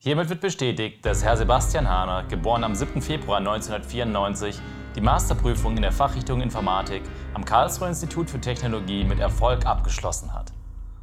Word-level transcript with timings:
Hiermit 0.00 0.28
wird 0.28 0.40
bestätigt, 0.40 1.04
dass 1.04 1.24
Herr 1.24 1.36
Sebastian 1.36 1.88
Hahner, 1.88 2.22
geboren 2.28 2.62
am 2.62 2.76
7. 2.76 3.02
Februar 3.02 3.38
1994, 3.38 4.60
die 4.94 5.00
Masterprüfung 5.00 5.74
in 5.74 5.82
der 5.82 5.90
Fachrichtung 5.90 6.40
Informatik 6.40 7.02
am 7.34 7.44
Karlsruher 7.44 7.88
Institut 7.88 8.30
für 8.30 8.40
Technologie 8.40 9.02
mit 9.02 9.18
Erfolg 9.18 9.66
abgeschlossen 9.66 10.32
hat. 10.32 10.52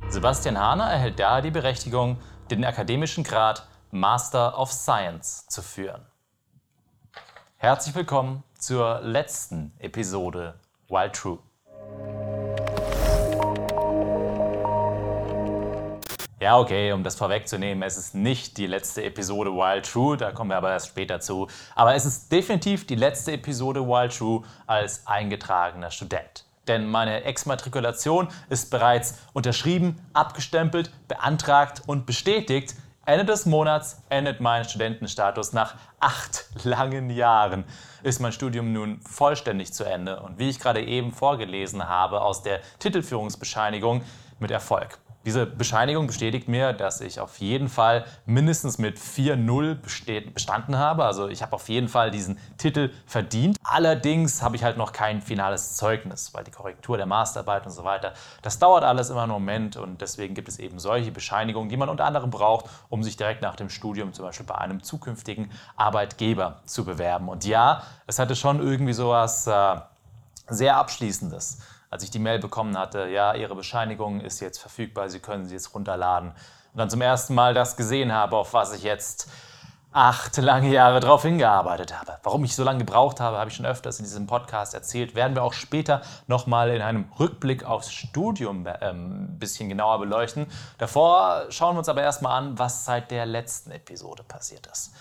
Sebastian 0.07 0.57
Hahner 0.57 0.85
erhält 0.85 1.19
daher 1.19 1.41
die 1.41 1.51
Berechtigung, 1.51 2.19
den 2.49 2.63
akademischen 2.63 3.25
Grad 3.25 3.67
Master 3.91 4.57
of 4.57 4.71
Science 4.71 5.45
zu 5.47 5.61
führen. 5.61 6.05
Herzlich 7.57 7.95
willkommen 7.95 8.43
zur 8.57 9.01
letzten 9.01 9.73
Episode 9.79 10.57
Wild 10.87 11.11
True. 11.11 11.39
Ja, 16.45 16.59
okay, 16.59 16.91
um 16.91 17.03
das 17.03 17.15
vorwegzunehmen, 17.15 17.81
es 17.81 17.97
ist 17.97 18.13
nicht 18.13 18.57
die 18.57 18.67
letzte 18.67 19.03
Episode 19.03 19.49
Wild 19.49 19.91
True, 19.91 20.15
da 20.15 20.29
kommen 20.29 20.51
wir 20.51 20.57
aber 20.57 20.69
erst 20.69 20.89
später 20.89 21.19
zu. 21.19 21.47
Aber 21.73 21.95
es 21.95 22.05
ist 22.05 22.31
definitiv 22.31 22.85
die 22.85 22.93
letzte 22.93 23.31
Episode 23.31 23.81
Wild 23.87 24.15
True 24.15 24.43
als 24.67 25.07
eingetragener 25.07 25.89
Student. 25.89 26.45
Denn 26.67 26.85
meine 26.85 27.23
Exmatrikulation 27.23 28.27
ist 28.47 28.69
bereits 28.69 29.17
unterschrieben, 29.33 29.99
abgestempelt, 30.13 30.91
beantragt 31.07 31.81
und 31.87 32.05
bestätigt. 32.05 32.75
Ende 33.07 33.25
des 33.25 33.47
Monats 33.47 34.03
endet 34.09 34.39
mein 34.39 34.65
Studentenstatus. 34.65 35.51
Nach 35.51 35.73
acht 35.99 36.45
langen 36.63 37.09
Jahren 37.09 37.63
ist 38.03 38.19
mein 38.19 38.31
Studium 38.31 38.71
nun 38.71 39.01
vollständig 39.01 39.73
zu 39.73 39.83
Ende. 39.83 40.19
Und 40.19 40.37
wie 40.37 40.49
ich 40.49 40.59
gerade 40.59 40.85
eben 40.85 41.11
vorgelesen 41.11 41.89
habe 41.89 42.21
aus 42.21 42.43
der 42.43 42.59
Titelführungsbescheinigung, 42.77 44.03
mit 44.37 44.51
Erfolg. 44.51 44.99
Diese 45.25 45.47
Bescheinigung 45.47 46.05
bestätigt 46.05 46.47
mir, 46.47 46.71
dass 46.71 47.01
ich 47.01 47.19
auf 47.19 47.39
jeden 47.39 47.67
Fall 47.67 48.05
mindestens 48.27 48.77
mit 48.77 48.99
4-0 48.99 50.31
bestanden 50.31 50.77
habe. 50.77 51.03
Also 51.03 51.27
ich 51.29 51.41
habe 51.41 51.53
auf 51.53 51.67
jeden 51.67 51.87
Fall 51.87 52.11
diesen 52.11 52.37
Titel 52.59 52.91
verdient. 53.07 53.57
Allerdings 53.63 54.43
habe 54.43 54.55
ich 54.55 54.63
halt 54.63 54.77
noch 54.77 54.91
kein 54.91 55.23
finales 55.23 55.77
Zeugnis, 55.77 56.31
weil 56.35 56.43
die 56.43 56.51
Korrektur 56.51 56.97
der 56.97 57.07
Masterarbeit 57.07 57.65
und 57.65 57.71
so 57.71 57.83
weiter, 57.83 58.13
das 58.43 58.59
dauert 58.59 58.83
alles 58.83 59.09
immer 59.09 59.23
einen 59.23 59.31
Moment 59.31 59.77
und 59.77 59.99
deswegen 59.99 60.35
gibt 60.35 60.47
es 60.47 60.59
eben 60.59 60.77
solche 60.77 61.11
Bescheinigungen, 61.11 61.69
die 61.69 61.77
man 61.77 61.89
unter 61.89 62.05
anderem 62.05 62.29
braucht, 62.29 62.65
um 62.89 63.01
sich 63.01 63.17
direkt 63.17 63.41
nach 63.41 63.55
dem 63.55 63.71
Studium 63.71 64.13
zum 64.13 64.25
Beispiel 64.25 64.45
bei 64.45 64.55
einem 64.55 64.83
zukünftigen 64.83 65.49
Arbeitgeber 65.75 66.61
zu 66.65 66.85
bewerben. 66.85 67.29
Und 67.29 67.45
ja, 67.45 67.81
es 68.05 68.19
hatte 68.19 68.35
schon 68.35 68.59
irgendwie 68.59 68.93
sowas 68.93 69.47
äh, 69.47 69.75
sehr 70.49 70.77
Abschließendes 70.77 71.61
als 71.89 72.03
ich 72.03 72.11
die 72.11 72.19
Mail 72.19 72.39
bekommen 72.39 72.77
hatte, 72.77 73.07
ja, 73.07 73.33
Ihre 73.33 73.55
Bescheinigung 73.55 74.21
ist 74.21 74.39
jetzt 74.39 74.59
verfügbar, 74.59 75.09
Sie 75.09 75.19
können 75.19 75.45
sie 75.45 75.53
jetzt 75.55 75.73
runterladen. 75.73 76.29
Und 76.29 76.79
dann 76.79 76.89
zum 76.89 77.01
ersten 77.01 77.35
Mal 77.35 77.53
das 77.53 77.77
gesehen 77.77 78.11
habe, 78.11 78.35
auf 78.35 78.53
was 78.53 78.73
ich 78.73 78.83
jetzt 78.83 79.29
acht 79.95 80.35
lange 80.35 80.69
Jahre 80.69 80.99
darauf 80.99 81.21
hingearbeitet 81.21 81.97
habe. 81.97 82.19
Warum 82.21 82.43
ich 82.43 82.53
so 82.53 82.65
lange 82.65 82.79
gebraucht 82.79 83.21
habe, 83.21 83.37
habe 83.37 83.49
ich 83.49 83.55
schon 83.55 83.65
öfters 83.65 83.97
in 83.97 84.03
diesem 84.03 84.27
Podcast 84.27 84.73
erzählt. 84.73 85.15
Werden 85.15 85.37
wir 85.37 85.43
auch 85.43 85.53
später 85.53 86.01
nochmal 86.27 86.69
in 86.71 86.81
einem 86.81 87.05
Rückblick 87.17 87.63
aufs 87.63 87.93
Studium 87.93 88.67
ein 88.67 88.77
ähm, 88.81 89.39
bisschen 89.39 89.69
genauer 89.69 89.99
beleuchten. 89.99 90.47
Davor 90.79 91.45
schauen 91.49 91.75
wir 91.75 91.79
uns 91.79 91.87
aber 91.87 92.01
erstmal 92.01 92.37
an, 92.37 92.59
was 92.59 92.83
seit 92.83 93.09
der 93.09 93.25
letzten 93.25 93.71
Episode 93.71 94.23
passiert 94.23 94.67
ist. 94.67 94.93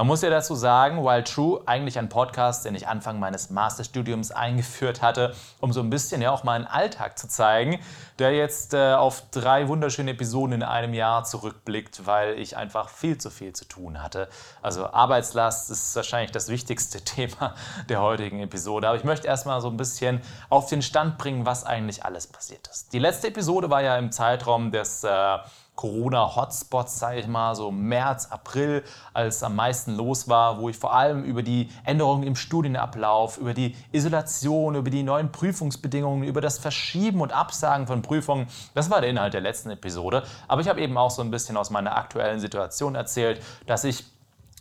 Man 0.00 0.06
muss 0.06 0.22
ja 0.22 0.30
dazu 0.30 0.54
sagen, 0.54 1.04
Wild 1.04 1.28
True, 1.30 1.60
eigentlich 1.66 1.98
ein 1.98 2.08
Podcast, 2.08 2.64
den 2.64 2.74
ich 2.74 2.88
Anfang 2.88 3.18
meines 3.18 3.50
Masterstudiums 3.50 4.30
eingeführt 4.30 5.02
hatte, 5.02 5.34
um 5.60 5.74
so 5.74 5.80
ein 5.80 5.90
bisschen 5.90 6.22
ja 6.22 6.30
auch 6.30 6.42
meinen 6.42 6.66
Alltag 6.66 7.18
zu 7.18 7.28
zeigen, 7.28 7.78
der 8.18 8.32
jetzt 8.32 8.72
äh, 8.72 8.94
auf 8.94 9.24
drei 9.30 9.68
wunderschöne 9.68 10.12
Episoden 10.12 10.54
in 10.54 10.62
einem 10.62 10.94
Jahr 10.94 11.24
zurückblickt, 11.24 12.06
weil 12.06 12.38
ich 12.38 12.56
einfach 12.56 12.88
viel 12.88 13.18
zu 13.18 13.28
viel 13.28 13.52
zu 13.52 13.66
tun 13.66 14.02
hatte. 14.02 14.30
Also 14.62 14.86
Arbeitslast 14.86 15.70
ist 15.70 15.94
wahrscheinlich 15.94 16.32
das 16.32 16.48
wichtigste 16.48 17.00
Thema 17.04 17.54
der 17.90 18.00
heutigen 18.00 18.40
Episode. 18.40 18.88
Aber 18.88 18.96
ich 18.96 19.04
möchte 19.04 19.26
erstmal 19.26 19.60
so 19.60 19.68
ein 19.68 19.76
bisschen 19.76 20.22
auf 20.48 20.70
den 20.70 20.80
Stand 20.80 21.18
bringen, 21.18 21.44
was 21.44 21.64
eigentlich 21.64 22.06
alles 22.06 22.26
passiert 22.26 22.68
ist. 22.68 22.94
Die 22.94 22.98
letzte 22.98 23.28
Episode 23.28 23.68
war 23.68 23.82
ja 23.82 23.98
im 23.98 24.12
Zeitraum 24.12 24.72
des 24.72 25.04
äh, 25.04 25.38
Corona-Hotspots, 25.80 26.98
sage 26.98 27.20
ich 27.20 27.26
mal, 27.26 27.54
so 27.54 27.70
März, 27.70 28.26
April, 28.26 28.84
als 29.14 29.42
am 29.42 29.56
meisten 29.56 29.96
los 29.96 30.28
war, 30.28 30.58
wo 30.58 30.68
ich 30.68 30.76
vor 30.76 30.92
allem 30.92 31.24
über 31.24 31.42
die 31.42 31.70
Änderungen 31.84 32.22
im 32.22 32.36
Studienablauf, 32.36 33.38
über 33.38 33.54
die 33.54 33.74
Isolation, 33.90 34.74
über 34.74 34.90
die 34.90 35.02
neuen 35.02 35.32
Prüfungsbedingungen, 35.32 36.24
über 36.24 36.42
das 36.42 36.58
Verschieben 36.58 37.22
und 37.22 37.32
Absagen 37.32 37.86
von 37.86 38.02
Prüfungen, 38.02 38.46
das 38.74 38.90
war 38.90 39.00
der 39.00 39.08
Inhalt 39.08 39.32
der 39.32 39.40
letzten 39.40 39.70
Episode. 39.70 40.22
Aber 40.48 40.60
ich 40.60 40.68
habe 40.68 40.82
eben 40.82 40.98
auch 40.98 41.10
so 41.10 41.22
ein 41.22 41.30
bisschen 41.30 41.56
aus 41.56 41.70
meiner 41.70 41.96
aktuellen 41.96 42.40
Situation 42.40 42.94
erzählt, 42.94 43.42
dass 43.66 43.84
ich 43.84 44.04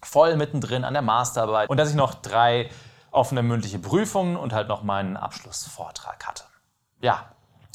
voll 0.02 0.38
mittendrin 0.38 0.86
an 0.86 0.94
der 0.94 1.02
Masterarbeit 1.02 1.70
und 1.70 1.76
dass 1.76 1.90
ich 1.90 1.96
noch 1.96 2.14
drei 2.14 2.70
offene 3.12 3.44
mündliche 3.44 3.80
Prüfungen 3.80 4.38
und 4.38 4.54
halt 4.54 4.70
noch 4.70 4.84
meinen 4.84 5.18
Abschlussvortrag 5.18 6.26
hatte. 6.26 6.46
Ja, 7.02 7.26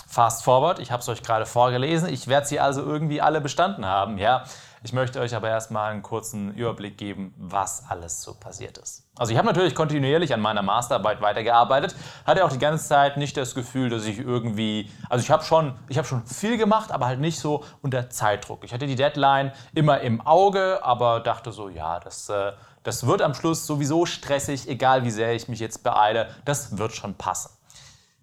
Fast 0.07 0.45
forward, 0.45 0.79
ich 0.79 0.91
habe 0.91 1.01
es 1.01 1.09
euch 1.09 1.23
gerade 1.23 1.47
vorgelesen. 1.47 2.09
Ich 2.09 2.29
werde 2.29 2.47
sie 2.47 2.61
also 2.61 2.83
irgendwie 2.83 3.21
alle 3.21 3.41
bestanden 3.41 3.87
haben. 3.87 4.19
Ja? 4.19 4.45
Ich 4.85 4.93
möchte 4.93 5.19
euch 5.21 5.35
aber 5.35 5.49
erstmal 5.49 5.93
einen 5.93 6.03
kurzen 6.03 6.53
Überblick 6.53 6.99
geben, 6.99 7.33
was 7.39 7.85
alles 7.89 8.21
so 8.21 8.35
passiert 8.35 8.77
ist. 8.77 9.09
Also 9.17 9.33
ich 9.33 9.39
habe 9.39 9.47
natürlich 9.47 9.75
kontinuierlich 9.75 10.35
an 10.35 10.41
meiner 10.41 10.61
Masterarbeit 10.61 11.23
weitergearbeitet, 11.23 11.97
hatte 12.27 12.45
auch 12.45 12.51
die 12.51 12.59
ganze 12.59 12.87
Zeit 12.87 13.17
nicht 13.17 13.35
das 13.39 13.55
Gefühl, 13.55 13.89
dass 13.89 14.05
ich 14.05 14.19
irgendwie, 14.19 14.91
also 15.09 15.23
ich 15.23 15.31
habe 15.31 15.43
schon, 15.43 15.75
ich 15.89 15.97
habe 15.97 16.07
schon 16.07 16.27
viel 16.27 16.59
gemacht, 16.59 16.93
aber 16.93 17.07
halt 17.07 17.19
nicht 17.19 17.41
so 17.41 17.65
unter 17.81 18.11
Zeitdruck. 18.11 18.63
Ich 18.63 18.75
hatte 18.75 18.87
die 18.87 18.95
Deadline 18.95 19.53
immer 19.75 20.03
im 20.03 20.21
Auge, 20.21 20.81
aber 20.83 21.21
dachte 21.21 21.51
so, 21.51 21.71
ja, 21.71 21.99
das, 22.01 22.29
äh, 22.29 22.53
das 22.83 23.07
wird 23.07 23.23
am 23.23 23.33
Schluss 23.33 23.67
sowieso 23.67 24.05
stressig, 24.05 24.69
egal 24.69 25.05
wie 25.05 25.11
sehr 25.11 25.35
ich 25.35 25.49
mich 25.49 25.61
jetzt 25.61 25.83
beeile, 25.83 26.29
das 26.45 26.77
wird 26.77 26.93
schon 26.93 27.15
passen. 27.15 27.51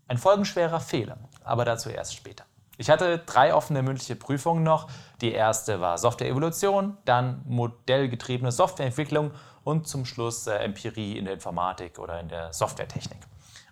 Ein 0.08 0.19
folgenschwerer 0.19 0.80
Fehler 0.80 1.18
aber 1.44 1.66
dazu 1.66 1.90
erst 1.90 2.16
später. 2.16 2.46
Ich 2.78 2.90
hatte 2.90 3.19
drei 3.19 3.53
offene 3.53 3.84
mündliche 3.84 4.16
Prüfungen 4.16 4.63
noch. 4.63 4.88
Die 5.22 5.34
erste 5.34 5.81
war 5.81 5.97
Software-Evolution, 5.97 6.97
dann 7.06 7.44
modellgetriebene 7.46 8.52
Softwareentwicklung 8.52 9.31
und 9.63 9.88
zum 9.88 10.06
Schluss 10.06 10.47
äh, 10.47 10.56
Empirie 10.56 11.18
in 11.18 11.25
der 11.25 11.35
Informatik 11.35 12.00
oder 12.00 12.19
in 12.19 12.30
der 12.30 12.51
Softwaretechnik. 12.53 13.19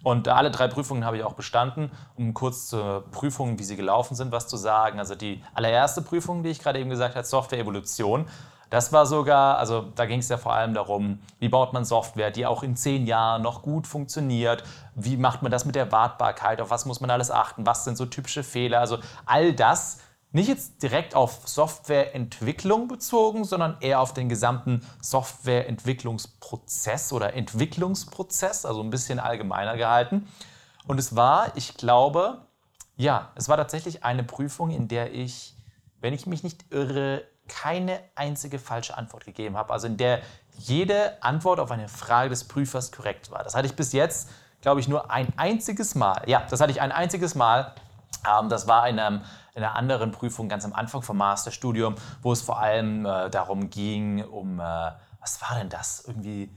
Und 0.03 0.27
alle 0.27 0.49
drei 0.49 0.67
Prüfungen 0.67 1.03
habe 1.03 1.17
ich 1.17 1.23
auch 1.23 1.33
bestanden, 1.33 1.91
um 2.15 2.33
kurz 2.33 2.67
zur 2.67 3.03
Prüfung, 3.11 3.59
wie 3.59 3.63
sie 3.63 3.75
gelaufen 3.75 4.15
sind, 4.15 4.31
was 4.31 4.47
zu 4.47 4.55
sagen. 4.55 4.99
Also 4.99 5.15
die 5.15 5.43
allererste 5.53 6.01
Prüfung, 6.01 6.43
die 6.43 6.49
ich 6.49 6.59
gerade 6.59 6.79
eben 6.79 6.89
gesagt 6.89 7.15
habe, 7.15 7.25
Software-Evolution, 7.25 8.27
das 8.69 8.93
war 8.93 9.05
sogar, 9.05 9.57
also 9.57 9.87
da 9.95 10.05
ging 10.05 10.19
es 10.19 10.29
ja 10.29 10.37
vor 10.37 10.53
allem 10.53 10.73
darum, 10.73 11.19
wie 11.39 11.49
baut 11.49 11.73
man 11.73 11.85
Software, 11.85 12.31
die 12.31 12.45
auch 12.45 12.63
in 12.63 12.75
zehn 12.75 13.07
Jahren 13.07 13.41
noch 13.41 13.61
gut 13.61 13.87
funktioniert, 13.87 14.63
wie 14.95 15.17
macht 15.17 15.41
man 15.41 15.51
das 15.51 15.65
mit 15.65 15.75
der 15.75 15.91
Wartbarkeit, 15.91 16.61
auf 16.61 16.69
was 16.69 16.85
muss 16.85 17.01
man 17.01 17.09
alles 17.09 17.31
achten, 17.31 17.65
was 17.65 17.83
sind 17.83 17.97
so 17.97 18.05
typische 18.05 18.43
Fehler, 18.43 18.79
also 18.79 18.99
all 19.25 19.53
das 19.53 19.99
nicht 20.31 20.47
jetzt 20.47 20.83
direkt 20.83 21.15
auf 21.15 21.47
Softwareentwicklung 21.47 22.87
bezogen, 22.87 23.45
sondern 23.45 23.77
eher 23.79 23.99
auf 23.99 24.13
den 24.13 24.29
gesamten 24.29 24.85
Softwareentwicklungsprozess 25.01 27.11
oder 27.13 27.33
Entwicklungsprozess, 27.33 28.63
also 28.65 28.83
ein 28.83 28.91
bisschen 28.91 29.19
allgemeiner 29.19 29.75
gehalten. 29.75 30.27
Und 30.85 30.99
es 30.99 31.15
war, 31.15 31.57
ich 31.57 31.77
glaube, 31.77 32.45
ja, 32.95 33.31
es 33.35 33.49
war 33.49 33.57
tatsächlich 33.57 34.03
eine 34.03 34.23
Prüfung, 34.23 34.69
in 34.69 34.87
der 34.87 35.13
ich, 35.13 35.55
wenn 35.99 36.13
ich 36.13 36.27
mich 36.27 36.43
nicht 36.43 36.71
irre, 36.71 37.23
keine 37.49 37.99
einzige 38.15 38.59
falsche 38.59 38.97
Antwort 38.97 39.25
gegeben 39.25 39.57
habe, 39.57 39.73
also 39.73 39.87
in 39.87 39.97
der 39.97 40.21
jede 40.57 41.21
Antwort 41.21 41.59
auf 41.59 41.71
eine 41.71 41.87
Frage 41.87 42.29
des 42.29 42.45
Prüfers 42.45 42.91
korrekt 42.91 43.31
war. 43.31 43.43
Das 43.43 43.55
hatte 43.55 43.67
ich 43.67 43.75
bis 43.75 43.91
jetzt, 43.91 44.29
glaube 44.61 44.79
ich, 44.79 44.87
nur 44.87 45.11
ein 45.11 45.27
einziges 45.37 45.95
Mal. 45.95 46.21
Ja, 46.27 46.43
das 46.49 46.61
hatte 46.61 46.71
ich 46.71 46.81
ein 46.81 46.91
einziges 46.91 47.35
Mal. 47.35 47.73
Ähm, 48.27 48.49
das 48.49 48.67
war 48.67 48.87
in, 48.87 48.99
einem, 48.99 49.21
in, 49.55 49.63
einer 49.63 49.75
anderen 49.75 50.11
Prüfung 50.11 50.49
ganz 50.49 50.65
am 50.65 50.73
Anfang 50.73 51.01
vom 51.01 51.17
Masterstudium, 51.17 51.95
wo 52.21 52.31
es 52.31 52.41
vor 52.41 52.59
allem 52.59 53.05
äh, 53.05 53.29
darum 53.29 53.69
ging, 53.69 54.23
um, 54.23 54.59
äh, 54.59 54.63
was 55.21 55.41
war 55.41 55.57
denn 55.57 55.69
das? 55.69 56.03
Irgendwie 56.05 56.49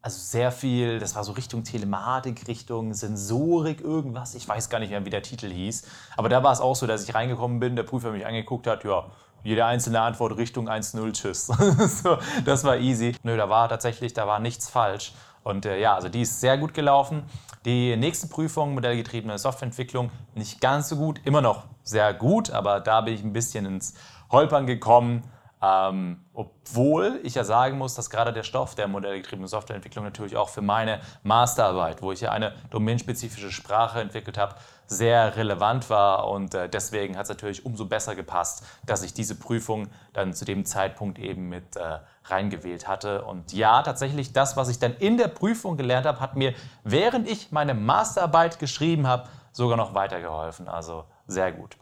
also 0.00 0.20
sehr 0.20 0.52
viel, 0.52 1.00
das 1.00 1.16
war 1.16 1.24
so 1.24 1.32
Richtung 1.32 1.64
Telematik, 1.64 2.46
Richtung 2.46 2.94
Sensorik, 2.94 3.80
irgendwas. 3.80 4.34
Ich 4.34 4.48
weiß 4.48 4.70
gar 4.70 4.78
nicht 4.78 4.90
mehr, 4.90 5.04
wie 5.04 5.10
der 5.10 5.22
Titel 5.22 5.50
hieß. 5.50 5.86
Aber 6.16 6.28
da 6.28 6.42
war 6.42 6.52
es 6.52 6.60
auch 6.60 6.76
so, 6.76 6.86
dass 6.86 7.02
ich 7.06 7.14
reingekommen 7.14 7.58
bin, 7.58 7.74
der 7.74 7.82
Prüfer 7.82 8.12
mich 8.12 8.24
angeguckt 8.24 8.66
hat, 8.66 8.84
ja, 8.84 9.06
jede 9.42 9.64
einzelne 9.64 10.00
Antwort 10.00 10.36
Richtung 10.36 10.68
1-0, 10.68 11.12
tschüss. 11.12 11.46
so, 12.02 12.18
das 12.44 12.64
war 12.64 12.76
easy. 12.76 13.14
Nö, 13.22 13.36
da 13.36 13.48
war 13.48 13.68
tatsächlich, 13.68 14.12
da 14.12 14.26
war 14.26 14.38
nichts 14.38 14.68
falsch. 14.68 15.12
Und 15.42 15.66
äh, 15.66 15.80
ja, 15.80 15.94
also 15.94 16.08
die 16.08 16.22
ist 16.22 16.40
sehr 16.40 16.58
gut 16.58 16.74
gelaufen. 16.74 17.22
Die 17.64 17.96
nächste 17.96 18.28
Prüfung, 18.28 18.74
modellgetriebene 18.74 19.38
Softwareentwicklung, 19.38 20.10
nicht 20.34 20.60
ganz 20.60 20.88
so 20.88 20.96
gut, 20.96 21.20
immer 21.24 21.40
noch 21.40 21.64
sehr 21.82 22.14
gut, 22.14 22.50
aber 22.50 22.80
da 22.80 23.00
bin 23.00 23.14
ich 23.14 23.22
ein 23.22 23.32
bisschen 23.32 23.66
ins 23.66 23.94
Holpern 24.30 24.66
gekommen. 24.66 25.22
Ähm, 25.60 26.24
obwohl 26.34 27.20
ich 27.24 27.34
ja 27.34 27.42
sagen 27.42 27.78
muss, 27.78 27.94
dass 27.94 28.10
gerade 28.10 28.32
der 28.32 28.44
Stoff 28.44 28.74
der 28.74 28.86
modellgetriebenen 28.86 29.48
Softwareentwicklung 29.48 30.04
natürlich 30.04 30.36
auch 30.36 30.48
für 30.48 30.62
meine 30.62 31.00
Masterarbeit, 31.24 32.00
wo 32.00 32.12
ich 32.12 32.20
ja 32.20 32.30
eine 32.30 32.54
domänenspezifische 32.70 33.50
Sprache 33.50 34.00
entwickelt 34.00 34.38
habe, 34.38 34.54
sehr 34.86 35.36
relevant 35.36 35.90
war 35.90 36.28
und 36.28 36.54
äh, 36.54 36.68
deswegen 36.68 37.16
hat 37.16 37.24
es 37.24 37.28
natürlich 37.28 37.66
umso 37.66 37.84
besser 37.86 38.14
gepasst, 38.14 38.64
dass 38.86 39.02
ich 39.02 39.12
diese 39.12 39.34
Prüfung 39.34 39.88
dann 40.12 40.32
zu 40.32 40.44
dem 40.44 40.64
Zeitpunkt 40.64 41.18
eben 41.18 41.48
mit 41.48 41.76
äh, 41.76 41.98
reingewählt 42.24 42.88
hatte. 42.88 43.24
Und 43.24 43.52
ja, 43.52 43.82
tatsächlich 43.82 44.32
das, 44.32 44.56
was 44.56 44.68
ich 44.68 44.78
dann 44.78 44.94
in 44.96 45.18
der 45.18 45.28
Prüfung 45.28 45.76
gelernt 45.76 46.06
habe, 46.06 46.20
hat 46.20 46.36
mir, 46.36 46.54
während 46.84 47.28
ich 47.28 47.52
meine 47.52 47.74
Masterarbeit 47.74 48.58
geschrieben 48.58 49.06
habe, 49.06 49.28
sogar 49.52 49.76
noch 49.76 49.94
weitergeholfen. 49.94 50.68
Also 50.68 51.04
sehr 51.26 51.52
gut. 51.52 51.76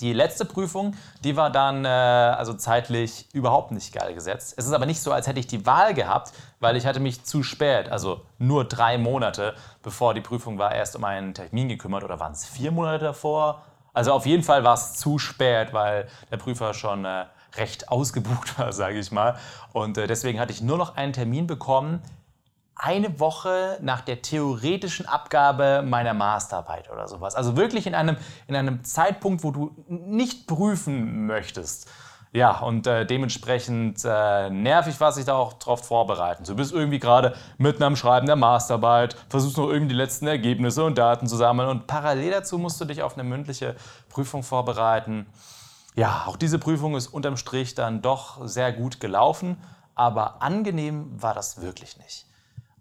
Die 0.00 0.14
letzte 0.14 0.46
Prüfung, 0.46 0.96
die 1.22 1.36
war 1.36 1.50
dann 1.50 1.84
äh, 1.84 1.88
also 1.88 2.54
zeitlich 2.54 3.26
überhaupt 3.34 3.70
nicht 3.70 3.92
geil 3.92 4.14
gesetzt. 4.14 4.54
Es 4.56 4.66
ist 4.66 4.72
aber 4.72 4.86
nicht 4.86 5.02
so, 5.02 5.12
als 5.12 5.26
hätte 5.26 5.40
ich 5.40 5.46
die 5.46 5.66
Wahl 5.66 5.92
gehabt, 5.92 6.32
weil 6.58 6.76
ich 6.76 6.86
hatte 6.86 7.00
mich 7.00 7.24
zu 7.24 7.42
spät, 7.42 7.90
also 7.90 8.22
nur 8.38 8.64
drei 8.64 8.96
Monate 8.96 9.54
bevor 9.82 10.14
die 10.14 10.22
Prüfung 10.22 10.58
war, 10.58 10.74
erst 10.74 10.96
um 10.96 11.04
einen 11.04 11.34
Termin 11.34 11.68
gekümmert 11.68 12.02
oder 12.02 12.18
waren 12.18 12.32
es 12.32 12.46
vier 12.46 12.70
Monate 12.70 13.04
davor? 13.04 13.62
Also 13.92 14.12
auf 14.12 14.24
jeden 14.24 14.42
Fall 14.42 14.64
war 14.64 14.74
es 14.74 14.94
zu 14.94 15.18
spät, 15.18 15.72
weil 15.72 16.08
der 16.30 16.36
Prüfer 16.38 16.72
schon 16.74 17.04
äh, 17.04 17.26
recht 17.56 17.90
ausgebucht 17.90 18.58
war, 18.58 18.72
sage 18.72 18.98
ich 18.98 19.12
mal. 19.12 19.36
Und 19.72 19.98
äh, 19.98 20.06
deswegen 20.06 20.40
hatte 20.40 20.52
ich 20.52 20.62
nur 20.62 20.78
noch 20.78 20.96
einen 20.96 21.12
Termin 21.12 21.46
bekommen, 21.46 22.02
eine 22.82 23.20
Woche 23.20 23.78
nach 23.82 24.00
der 24.00 24.22
theoretischen 24.22 25.06
Abgabe 25.06 25.82
meiner 25.86 26.14
Masterarbeit 26.14 26.90
oder 26.90 27.08
sowas. 27.08 27.34
Also 27.34 27.56
wirklich 27.56 27.86
in 27.86 27.94
einem, 27.94 28.16
in 28.46 28.56
einem 28.56 28.84
Zeitpunkt, 28.84 29.44
wo 29.44 29.50
du 29.50 29.76
nicht 29.88 30.46
prüfen 30.46 31.26
möchtest. 31.26 31.90
Ja, 32.32 32.60
und 32.60 32.86
äh, 32.86 33.04
dementsprechend 33.04 34.02
äh, 34.04 34.50
nervig 34.50 34.98
war 35.00 35.12
sich 35.12 35.24
da 35.24 35.34
auch 35.34 35.54
drauf 35.54 35.84
vorbereiten. 35.84 36.44
Du 36.44 36.54
bist 36.54 36.72
irgendwie 36.72 37.00
gerade 37.00 37.34
mitten 37.58 37.82
am 37.82 37.96
Schreiben 37.96 38.26
der 38.26 38.36
Masterarbeit, 38.36 39.16
versuchst 39.28 39.56
noch 39.56 39.68
irgendwie 39.68 39.94
die 39.94 39.98
letzten 39.98 40.28
Ergebnisse 40.28 40.84
und 40.84 40.96
Daten 40.96 41.26
zu 41.26 41.36
sammeln 41.36 41.68
und 41.68 41.86
parallel 41.88 42.30
dazu 42.30 42.56
musst 42.56 42.80
du 42.80 42.84
dich 42.84 43.02
auf 43.02 43.14
eine 43.14 43.24
mündliche 43.24 43.74
Prüfung 44.08 44.44
vorbereiten. 44.44 45.26
Ja, 45.96 46.24
auch 46.26 46.36
diese 46.36 46.60
Prüfung 46.60 46.94
ist 46.94 47.08
unterm 47.08 47.36
Strich 47.36 47.74
dann 47.74 48.00
doch 48.00 48.46
sehr 48.46 48.72
gut 48.72 49.00
gelaufen, 49.00 49.60
aber 49.96 50.40
angenehm 50.40 51.20
war 51.20 51.34
das 51.34 51.60
wirklich 51.60 51.98
nicht. 51.98 52.29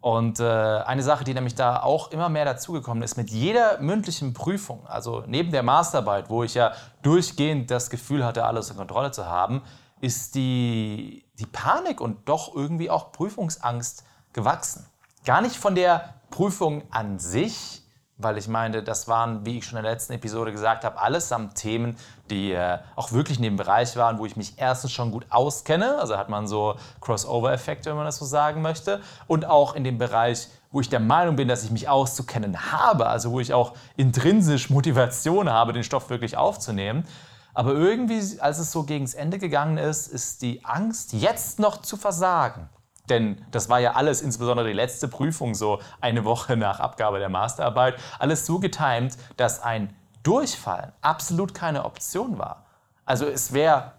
Und 0.01 0.40
äh, 0.40 0.44
eine 0.44 1.04
Sache, 1.04 1.25
die 1.25 1.34
nämlich 1.34 1.56
da 1.56 1.81
auch 1.81 2.12
immer 2.12 2.30
mehr 2.30 2.46
dazugekommen 2.46 3.04
ist, 3.04 3.18
mit 3.18 3.30
jeder 3.30 3.80
mündlichen 3.80 4.34
Prüfung, 4.34 4.88
also 4.88 5.24
neben 5.28 5.51
der 5.51 5.62
Masterarbeit, 5.62 6.30
wo 6.30 6.44
ich 6.44 6.54
ja 6.54 6.72
durchgehend 7.01 7.69
das 7.69 7.90
Gefühl 7.90 8.25
hatte, 8.25 8.46
alles 8.46 8.69
in 8.69 8.78
Kontrolle 8.78 9.12
zu 9.12 9.25
haben, 9.25 9.62
ist 10.00 10.36
die, 10.36 11.25
die 11.38 11.46
Panik 11.46 12.00
und 12.00 12.30
doch 12.30 12.56
irgendwie 12.56 12.90
auch 12.90 13.12
Prüfungsangst 13.12 14.06
gewachsen. 14.31 14.86
Gar 15.25 15.42
nicht 15.42 15.57
von 15.57 15.75
der 15.75 16.13
Prüfung 16.30 16.84
an 16.92 17.19
sich, 17.19 17.78
weil 18.19 18.38
ich 18.38 18.50
meine, 18.50 18.83
das 18.83 19.07
waren, 19.07 19.45
wie 19.45 19.57
ich 19.57 19.66
schon 19.66 19.77
in 19.77 19.83
der 19.83 19.94
letzten 19.94 20.13
Episode 20.13 20.51
gesagt 20.51 20.83
habe, 20.83 21.00
allesamt 21.00 21.56
Themen, 21.56 21.95
die 22.30 22.51
äh, 22.51 22.77
auch 22.98 23.13
wirklich 23.13 23.38
in 23.38 23.44
dem 23.44 23.56
Bereich 23.56 23.95
waren, 23.95 24.19
wo 24.19 24.25
ich 24.25 24.36
mich 24.36 24.56
erstens 24.57 24.92
schon 24.92 25.10
gut 25.12 25.25
auskenne, 25.30 25.98
also 25.98 26.18
hat 26.18 26.27
man 26.27 26.45
so 26.45 26.75
Crossover-Effekte, 27.00 27.89
wenn 27.89 27.95
man 27.95 28.06
das 28.06 28.18
so 28.18 28.25
sagen 28.25 28.62
möchte, 28.62 29.00
und 29.27 29.45
auch 29.45 29.74
in 29.74 29.86
dem 29.86 29.98
Bereich, 29.98 30.50
wo 30.71 30.81
ich 30.81 30.89
der 30.89 31.00
Meinung 31.00 31.38
bin, 31.38 31.48
dass 31.48 31.63
ich 31.63 31.71
mich 31.71 31.88
auszukennen 31.88 32.71
habe, 32.71 33.07
also 33.07 33.31
wo 33.31 33.39
ich 33.39 33.54
auch 33.54 33.74
intrinsisch 33.95 34.69
Motivation 34.69 35.50
habe, 35.50 35.72
den 35.72 35.83
Stoff 35.83 36.10
wirklich 36.10 36.36
aufzunehmen. 36.36 37.06
Aber 37.54 37.74
irgendwie, 37.74 38.39
als 38.42 38.60
es 38.60 38.72
so 38.72 38.83
gegen 38.83 39.06
das 39.06 39.13
Ende 39.13 39.39
gegangen 39.39 39.77
ist, 39.77 40.07
ist 40.07 40.42
die 40.42 40.63
Angst, 40.65 41.13
jetzt 41.13 41.60
noch 41.60 41.81
zu 41.81 41.95
versagen, 41.95 42.69
denn 43.09 43.44
das 43.51 43.69
war 43.69 43.79
ja 43.79 43.94
alles, 43.94 44.21
insbesondere 44.21 44.67
die 44.67 44.73
letzte 44.73 45.07
Prüfung, 45.07 45.56
so 45.56 45.79
eine 46.01 46.25
Woche 46.25 46.57
nach 46.57 46.79
Abgabe 46.79 47.19
der 47.19 47.29
Masterarbeit, 47.29 47.95
alles 48.19 48.45
so 48.45 48.59
getimt, 48.59 49.17
dass 49.38 49.61
ein 49.61 49.95
Durchfallen 50.23 50.91
absolut 51.01 51.53
keine 51.53 51.85
Option 51.85 52.38
war. 52.38 52.65
Also 53.06 53.25
es 53.25 53.53
wäre 53.53 53.94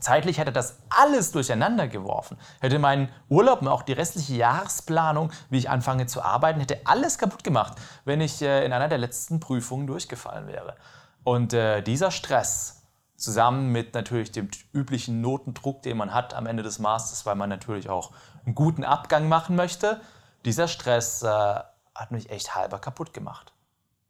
Zeitlich 0.00 0.38
hätte 0.38 0.50
das 0.50 0.78
alles 0.90 1.30
durcheinander 1.30 1.86
geworfen. 1.86 2.36
Hätte 2.60 2.80
meinen 2.80 3.08
Urlaub 3.28 3.62
und 3.62 3.68
auch 3.68 3.82
die 3.82 3.92
restliche 3.92 4.34
Jahresplanung, 4.34 5.30
wie 5.48 5.58
ich 5.58 5.70
anfange 5.70 6.06
zu 6.06 6.22
arbeiten, 6.22 6.58
hätte 6.58 6.80
alles 6.86 7.18
kaputt 7.18 7.44
gemacht, 7.44 7.74
wenn 8.04 8.20
ich 8.20 8.42
äh, 8.42 8.64
in 8.64 8.72
einer 8.72 8.88
der 8.88 8.98
letzten 8.98 9.38
Prüfungen 9.38 9.86
durchgefallen 9.86 10.48
wäre. 10.48 10.74
Und 11.22 11.52
äh, 11.52 11.82
dieser 11.82 12.10
Stress, 12.10 12.82
zusammen 13.22 13.70
mit 13.70 13.94
natürlich 13.94 14.32
dem 14.32 14.48
üblichen 14.72 15.20
Notendruck, 15.20 15.82
den 15.82 15.96
man 15.96 16.12
hat 16.12 16.34
am 16.34 16.46
Ende 16.46 16.64
des 16.64 16.80
Masters, 16.80 17.24
weil 17.24 17.36
man 17.36 17.48
natürlich 17.48 17.88
auch 17.88 18.10
einen 18.44 18.54
guten 18.54 18.84
Abgang 18.84 19.28
machen 19.28 19.56
möchte, 19.56 20.00
dieser 20.44 20.68
Stress 20.68 21.22
äh, 21.22 21.28
hat 21.28 22.10
mich 22.10 22.30
echt 22.30 22.54
halber 22.54 22.78
kaputt 22.78 23.12
gemacht. 23.12 23.52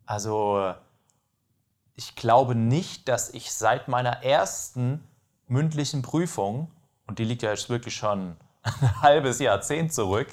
Also 0.06 0.74
ich 1.94 2.16
glaube 2.16 2.54
nicht, 2.54 3.08
dass 3.08 3.30
ich 3.30 3.52
seit 3.52 3.88
meiner 3.88 4.22
ersten 4.22 5.06
mündlichen 5.46 6.02
Prüfung, 6.02 6.70
und 7.06 7.18
die 7.18 7.24
liegt 7.24 7.42
ja 7.42 7.50
jetzt 7.50 7.68
wirklich 7.68 7.94
schon 7.94 8.36
ein 8.62 9.02
halbes 9.02 9.38
Jahrzehnt 9.38 9.92
zurück, 9.92 10.28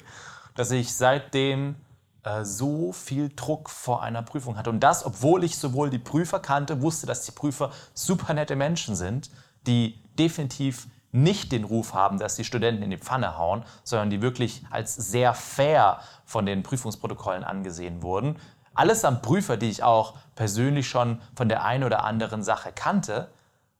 dass 0.54 0.70
ich 0.70 0.94
seitdem 0.94 1.76
äh, 2.22 2.44
so 2.44 2.92
viel 2.92 3.30
Druck 3.34 3.70
vor 3.70 4.02
einer 4.02 4.22
Prüfung 4.22 4.56
hatte. 4.56 4.70
Und 4.70 4.80
das, 4.80 5.04
obwohl 5.04 5.44
ich 5.44 5.56
sowohl 5.58 5.90
die 5.90 5.98
Prüfer 5.98 6.40
kannte, 6.40 6.82
wusste, 6.82 7.06
dass 7.06 7.24
die 7.24 7.32
Prüfer 7.32 7.70
super 7.94 8.34
nette 8.34 8.56
Menschen 8.56 8.96
sind, 8.96 9.30
die 9.66 9.98
definitiv 10.18 10.86
nicht 11.12 11.52
den 11.52 11.64
Ruf 11.64 11.94
haben, 11.94 12.18
dass 12.18 12.36
die 12.36 12.44
Studenten 12.44 12.82
in 12.82 12.90
die 12.90 12.98
Pfanne 12.98 13.36
hauen, 13.36 13.64
sondern 13.82 14.10
die 14.10 14.22
wirklich 14.22 14.62
als 14.70 14.94
sehr 14.94 15.34
fair 15.34 16.00
von 16.24 16.46
den 16.46 16.62
Prüfungsprotokollen 16.62 17.44
angesehen 17.44 18.02
wurden. 18.02 18.36
Alles 18.74 19.04
am 19.04 19.20
Prüfer, 19.20 19.56
die 19.56 19.68
ich 19.68 19.82
auch 19.82 20.14
persönlich 20.36 20.88
schon 20.88 21.20
von 21.34 21.48
der 21.48 21.64
einen 21.64 21.84
oder 21.84 22.04
anderen 22.04 22.42
Sache 22.42 22.70
kannte. 22.72 23.30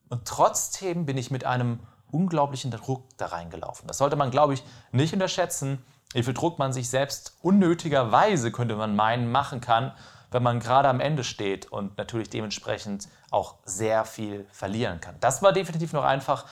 Und 0.09 0.27
trotzdem 0.27 1.06
bin 1.06 1.17
ich 1.17 1.31
mit 1.31 1.44
einem 1.44 1.81
unglaublichen 2.11 2.73
Druck 2.73 3.05
da 3.17 3.27
reingelaufen. 3.27 3.87
Das 3.87 3.99
sollte 3.99 4.17
man, 4.17 4.32
glaube 4.32 4.55
ich, 4.55 4.65
nicht 4.91 5.12
unterschätzen, 5.12 5.85
wie 6.12 6.25
viel 6.25 6.35
Druck 6.35 6.59
man 6.59 6.73
sich 6.73 6.91
selbst 6.91 7.37
unnötigerweise, 7.41 8.50
könnte 8.50 8.75
man 8.75 8.97
meinen, 8.97 9.31
machen 9.31 9.61
kann, 9.61 9.93
wenn 10.32 10.43
man 10.43 10.59
gerade 10.59 10.88
am 10.88 11.00
Ende 11.00 11.25
steht 11.25 11.71
und 11.71 11.97
natürlich 11.99 12.31
dementsprechend 12.31 13.09
auch 13.31 13.56
sehr 13.65 14.05
viel 14.05 14.47
verlieren 14.50 15.00
kann. 15.00 15.15
Das 15.21 15.43
war 15.43 15.53
definitiv 15.53 15.93
noch 15.93 16.05
einfach, 16.05 16.47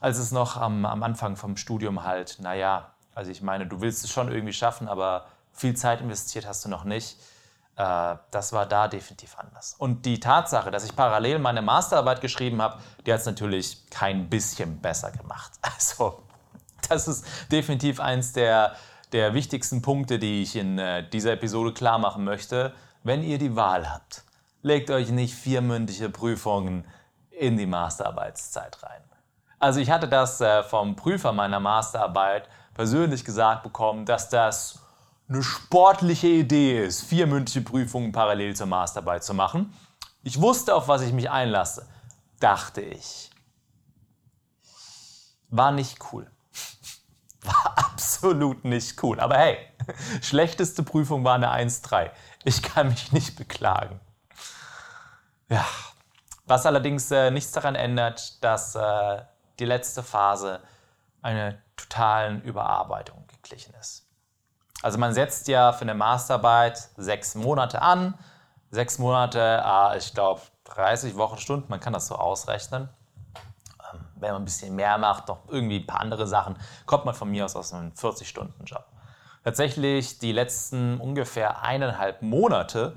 als 0.00 0.18
es 0.18 0.32
noch 0.32 0.56
am, 0.56 0.84
am 0.84 1.02
Anfang 1.02 1.36
vom 1.36 1.56
Studium 1.56 2.04
halt, 2.04 2.38
naja, 2.40 2.90
also 3.14 3.30
ich 3.30 3.42
meine, 3.42 3.66
du 3.66 3.80
willst 3.80 4.04
es 4.04 4.10
schon 4.10 4.30
irgendwie 4.32 4.52
schaffen, 4.52 4.88
aber 4.88 5.26
viel 5.52 5.76
Zeit 5.76 6.00
investiert 6.00 6.46
hast 6.46 6.64
du 6.64 6.68
noch 6.68 6.84
nicht. 6.84 7.18
Äh, 7.76 8.16
das 8.30 8.52
war 8.52 8.66
da 8.66 8.88
definitiv 8.88 9.38
anders. 9.38 9.74
Und 9.78 10.06
die 10.06 10.20
Tatsache, 10.20 10.70
dass 10.70 10.84
ich 10.84 10.96
parallel 10.96 11.38
meine 11.38 11.62
Masterarbeit 11.62 12.20
geschrieben 12.20 12.62
habe, 12.62 12.78
die 13.04 13.12
hat 13.12 13.20
es 13.20 13.26
natürlich 13.26 13.88
kein 13.90 14.28
bisschen 14.28 14.80
besser 14.80 15.10
gemacht. 15.12 15.52
Also 15.62 16.22
das 16.88 17.06
ist 17.08 17.24
definitiv 17.52 18.00
eins 18.00 18.32
der 18.32 18.74
der 19.12 19.34
wichtigsten 19.34 19.82
Punkte, 19.82 20.18
die 20.18 20.42
ich 20.42 20.56
in 20.56 20.78
äh, 20.78 21.08
dieser 21.08 21.32
Episode 21.32 21.72
klar 21.72 21.98
machen 21.98 22.24
möchte. 22.24 22.72
Wenn 23.02 23.22
ihr 23.22 23.38
die 23.38 23.56
Wahl 23.56 23.90
habt, 23.90 24.24
legt 24.62 24.90
euch 24.90 25.10
nicht 25.10 25.34
vier 25.34 25.62
mündliche 25.62 26.10
Prüfungen 26.10 26.84
in 27.30 27.56
die 27.56 27.66
Masterarbeitszeit 27.66 28.82
rein. 28.82 29.02
Also 29.60 29.78
ich 29.78 29.90
hatte 29.90 30.08
das 30.08 30.40
äh, 30.40 30.62
vom 30.62 30.96
Prüfer 30.96 31.32
meiner 31.32 31.60
Masterarbeit 31.60 32.48
persönlich 32.72 33.26
gesagt 33.26 33.62
bekommen, 33.62 34.06
dass 34.06 34.30
das 34.30 34.80
eine 35.28 35.42
sportliche 35.42 36.28
Idee 36.28 36.82
ist, 36.82 37.02
vier 37.02 37.26
mündliche 37.26 37.60
Prüfungen 37.60 38.10
parallel 38.10 38.56
zur 38.56 38.66
Masterarbeit 38.66 39.22
zu 39.22 39.34
machen. 39.34 39.72
Ich 40.22 40.40
wusste, 40.40 40.74
auf 40.74 40.88
was 40.88 41.02
ich 41.02 41.12
mich 41.12 41.30
einlasse, 41.30 41.86
dachte 42.40 42.80
ich. 42.80 43.30
War 45.50 45.72
nicht 45.72 45.98
cool. 46.10 46.30
War 47.42 47.74
absolut 47.76 48.64
nicht 48.64 49.02
cool. 49.02 49.20
Aber 49.20 49.36
hey, 49.36 49.58
schlechteste 50.22 50.82
Prüfung 50.82 51.22
war 51.22 51.34
eine 51.34 51.52
1-3. 51.52 52.10
Ich 52.44 52.62
kann 52.62 52.88
mich 52.88 53.12
nicht 53.12 53.36
beklagen. 53.36 54.00
Ja, 55.48 55.66
was 56.46 56.64
allerdings 56.64 57.10
äh, 57.10 57.30
nichts 57.30 57.52
daran 57.52 57.74
ändert, 57.74 58.42
dass 58.42 58.74
äh, 58.74 59.22
die 59.60 59.64
letzte 59.66 60.02
Phase 60.02 60.60
einer 61.22 61.54
totalen 61.76 62.42
Überarbeitung 62.42 63.26
geglichen 63.28 63.74
ist. 63.80 64.06
Also 64.82 64.98
man 64.98 65.12
setzt 65.12 65.48
ja 65.48 65.72
für 65.72 65.82
eine 65.82 65.94
Masterarbeit 65.94 66.88
sechs 66.96 67.34
Monate 67.34 67.82
an. 67.82 68.14
Sechs 68.70 68.98
Monate, 68.98 69.64
ah, 69.64 69.94
ich 69.96 70.14
glaube 70.14 70.40
30 70.64 71.16
Wochenstunden, 71.16 71.68
man 71.68 71.80
kann 71.80 71.92
das 71.92 72.06
so 72.06 72.14
ausrechnen 72.14 72.88
wenn 74.20 74.32
man 74.32 74.42
ein 74.42 74.44
bisschen 74.44 74.74
mehr 74.76 74.98
macht, 74.98 75.28
noch 75.28 75.48
irgendwie 75.48 75.80
ein 75.80 75.86
paar 75.86 76.00
andere 76.00 76.26
Sachen, 76.26 76.56
kommt 76.86 77.04
man 77.04 77.14
von 77.14 77.30
mir 77.30 77.44
aus 77.44 77.56
aus 77.56 77.72
einem 77.72 77.90
40-Stunden-Job. 77.92 78.84
Tatsächlich 79.44 80.18
die 80.18 80.32
letzten 80.32 80.98
ungefähr 80.98 81.62
eineinhalb 81.62 82.22
Monate 82.22 82.94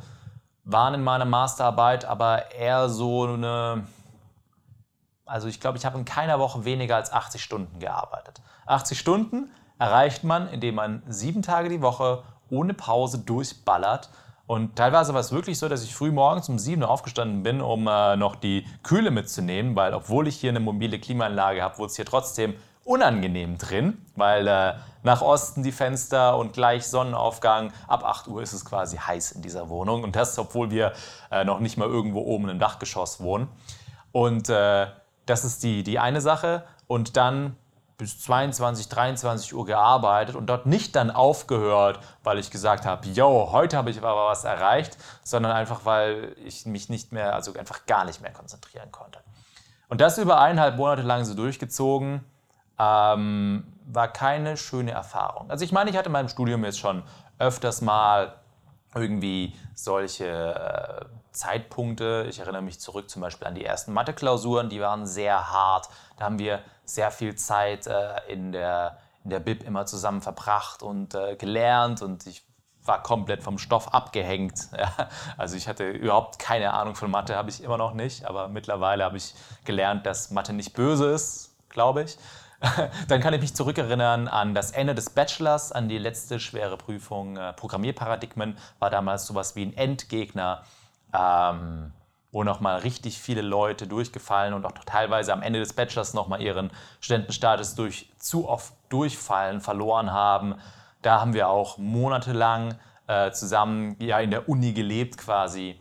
waren 0.65 0.93
in 0.93 1.03
meiner 1.03 1.25
Masterarbeit 1.25 2.05
aber 2.05 2.51
eher 2.51 2.89
so 2.89 3.23
eine, 3.23 3.85
also 5.25 5.47
ich 5.47 5.59
glaube, 5.59 5.77
ich 5.77 5.85
habe 5.85 5.97
in 5.97 6.05
keiner 6.05 6.39
Woche 6.39 6.65
weniger 6.65 6.95
als 6.95 7.11
80 7.11 7.43
Stunden 7.43 7.79
gearbeitet. 7.79 8.41
80 8.65 8.99
Stunden 8.99 9.49
erreicht 9.79 10.23
man, 10.23 10.47
indem 10.49 10.75
man 10.75 11.03
sieben 11.07 11.41
Tage 11.41 11.69
die 11.69 11.81
Woche 11.81 12.23
ohne 12.49 12.73
Pause 12.73 13.19
durchballert. 13.19 14.09
Und 14.45 14.75
teilweise 14.75 15.13
war 15.13 15.21
es 15.21 15.31
wirklich 15.31 15.57
so, 15.57 15.69
dass 15.69 15.83
ich 15.83 15.95
früh 15.95 16.11
morgens 16.11 16.49
um 16.49 16.59
7 16.59 16.81
Uhr 16.81 16.89
aufgestanden 16.89 17.43
bin, 17.43 17.61
um 17.61 17.87
äh, 17.87 18.17
noch 18.17 18.35
die 18.35 18.65
Kühle 18.83 19.09
mitzunehmen, 19.09 19.75
weil 19.75 19.93
obwohl 19.93 20.27
ich 20.27 20.35
hier 20.35 20.49
eine 20.49 20.59
mobile 20.59 20.99
Klimaanlage 20.99 21.61
habe, 21.61 21.77
wurde 21.77 21.91
es 21.91 21.95
hier 21.95 22.05
trotzdem 22.05 22.55
unangenehm 22.83 23.57
drin, 23.57 24.05
weil 24.15 24.47
äh, 24.47 24.73
nach 25.03 25.21
Osten 25.21 25.63
die 25.63 25.71
Fenster 25.71 26.37
und 26.37 26.53
gleich 26.53 26.85
Sonnenaufgang. 26.85 27.71
Ab 27.87 28.03
8 28.03 28.27
Uhr 28.27 28.41
ist 28.41 28.51
es 28.51 28.65
quasi 28.65 28.97
heiß 28.97 29.31
in 29.31 29.41
dieser 29.41 29.69
Wohnung 29.69 30.03
und 30.03 30.15
das, 30.15 30.37
obwohl 30.37 30.69
wir 30.71 30.91
äh, 31.31 31.45
noch 31.45 31.59
nicht 31.59 31.77
mal 31.77 31.87
irgendwo 31.87 32.19
oben 32.19 32.49
im 32.49 32.59
Dachgeschoss 32.59 33.21
wohnen. 33.21 33.47
Und 34.11 34.49
äh, 34.49 34.87
das 35.25 35.43
ist 35.43 35.63
die, 35.63 35.83
die 35.83 35.99
eine 35.99 36.21
Sache. 36.21 36.63
Und 36.87 37.17
dann 37.17 37.55
bis 37.97 38.19
22, 38.19 38.89
23 38.89 39.53
Uhr 39.53 39.65
gearbeitet 39.65 40.35
und 40.35 40.47
dort 40.47 40.65
nicht 40.65 40.95
dann 40.95 41.11
aufgehört, 41.11 41.99
weil 42.23 42.39
ich 42.39 42.51
gesagt 42.51 42.85
habe, 42.85 43.07
yo, 43.07 43.49
heute 43.51 43.77
habe 43.77 43.91
ich 43.91 43.97
aber 43.97 44.27
was 44.27 44.43
erreicht, 44.43 44.97
sondern 45.23 45.51
einfach, 45.51 45.85
weil 45.85 46.35
ich 46.43 46.65
mich 46.65 46.89
nicht 46.89 47.11
mehr, 47.11 47.33
also 47.33 47.53
einfach 47.53 47.85
gar 47.85 48.05
nicht 48.05 48.21
mehr 48.21 48.33
konzentrieren 48.33 48.91
konnte. 48.91 49.19
Und 49.89 50.01
das 50.01 50.17
über 50.17 50.41
eineinhalb 50.41 50.77
Monate 50.77 51.03
lang 51.03 51.23
so 51.23 51.35
durchgezogen, 51.35 52.23
ähm, 52.79 53.63
war 53.85 54.07
keine 54.07 54.57
schöne 54.57 54.91
Erfahrung. 54.91 55.51
Also 55.51 55.63
ich 55.63 55.71
meine, 55.71 55.89
ich 55.89 55.97
hatte 55.97 56.07
in 56.07 56.13
meinem 56.13 56.29
Studium 56.29 56.65
jetzt 56.65 56.79
schon 56.79 57.03
öfters 57.37 57.81
mal 57.81 58.35
irgendwie 58.95 59.55
solche 59.75 60.25
äh, 60.25 61.05
Zeitpunkte. 61.33 62.25
Ich 62.29 62.39
erinnere 62.39 62.61
mich 62.61 62.79
zurück 62.79 63.09
zum 63.09 63.21
Beispiel 63.21 63.47
an 63.47 63.55
die 63.55 63.65
ersten 63.65 63.93
Mathe-Klausuren, 63.93 64.69
die 64.69 64.79
waren 64.79 65.05
sehr 65.05 65.51
hart. 65.51 65.89
Da 66.17 66.25
haben 66.25 66.39
wir 66.39 66.59
sehr 66.85 67.11
viel 67.11 67.35
Zeit 67.35 67.87
äh, 67.87 68.15
in, 68.27 68.51
der, 68.51 68.97
in 69.23 69.29
der 69.29 69.39
Bib 69.39 69.63
immer 69.63 69.85
zusammen 69.85 70.21
verbracht 70.21 70.83
und 70.83 71.15
äh, 71.15 71.35
gelernt 71.35 72.01
und 72.01 72.25
ich 72.27 72.45
war 72.85 73.01
komplett 73.01 73.43
vom 73.43 73.57
Stoff 73.57 73.93
abgehängt. 73.93 74.67
Ja. 74.77 74.91
Also 75.37 75.55
ich 75.55 75.67
hatte 75.67 75.89
überhaupt 75.89 76.39
keine 76.39 76.73
Ahnung 76.73 76.95
von 76.95 77.09
Mathe, 77.09 77.35
habe 77.35 77.49
ich 77.49 77.63
immer 77.63 77.77
noch 77.77 77.93
nicht, 77.93 78.25
aber 78.25 78.47
mittlerweile 78.49 79.03
habe 79.05 79.17
ich 79.17 79.33
gelernt, 79.63 80.05
dass 80.05 80.31
Mathe 80.31 80.51
nicht 80.51 80.73
böse 80.73 81.11
ist, 81.11 81.55
glaube 81.69 82.03
ich. 82.03 82.17
Dann 83.07 83.21
kann 83.21 83.33
ich 83.33 83.41
mich 83.41 83.53
zurückerinnern 83.53 84.27
an 84.27 84.53
das 84.53 84.71
Ende 84.71 84.95
des 84.95 85.09
Bachelors, 85.09 85.71
an 85.71 85.89
die 85.89 85.97
letzte 85.97 86.39
schwere 86.39 86.77
Prüfung. 86.77 87.37
Äh, 87.37 87.53
Programmierparadigmen 87.53 88.57
war 88.79 88.89
damals 88.89 89.25
sowas 89.25 89.55
wie 89.55 89.63
ein 89.63 89.75
Endgegner 89.75 90.63
ähm, 91.13 91.93
wo 92.31 92.43
nochmal 92.43 92.79
richtig 92.79 93.19
viele 93.19 93.41
Leute 93.41 93.87
durchgefallen 93.87 94.53
und 94.53 94.65
auch 94.65 94.71
teilweise 94.85 95.31
am 95.33 95.43
Ende 95.43 95.59
des 95.59 95.73
Bachelors 95.73 96.13
nochmal 96.13 96.41
ihren 96.41 96.71
Studentenstatus 96.99 97.75
durch 97.75 98.11
zu 98.17 98.49
oft 98.49 98.73
Durchfallen 98.89 99.61
verloren 99.61 100.11
haben. 100.11 100.55
Da 101.03 101.21
haben 101.21 101.33
wir 101.33 101.49
auch 101.49 101.77
monatelang 101.77 102.75
äh, 103.07 103.31
zusammen 103.31 103.95
ja, 103.99 104.19
in 104.19 104.31
der 104.31 104.49
Uni 104.49 104.73
gelebt 104.73 105.17
quasi. 105.17 105.79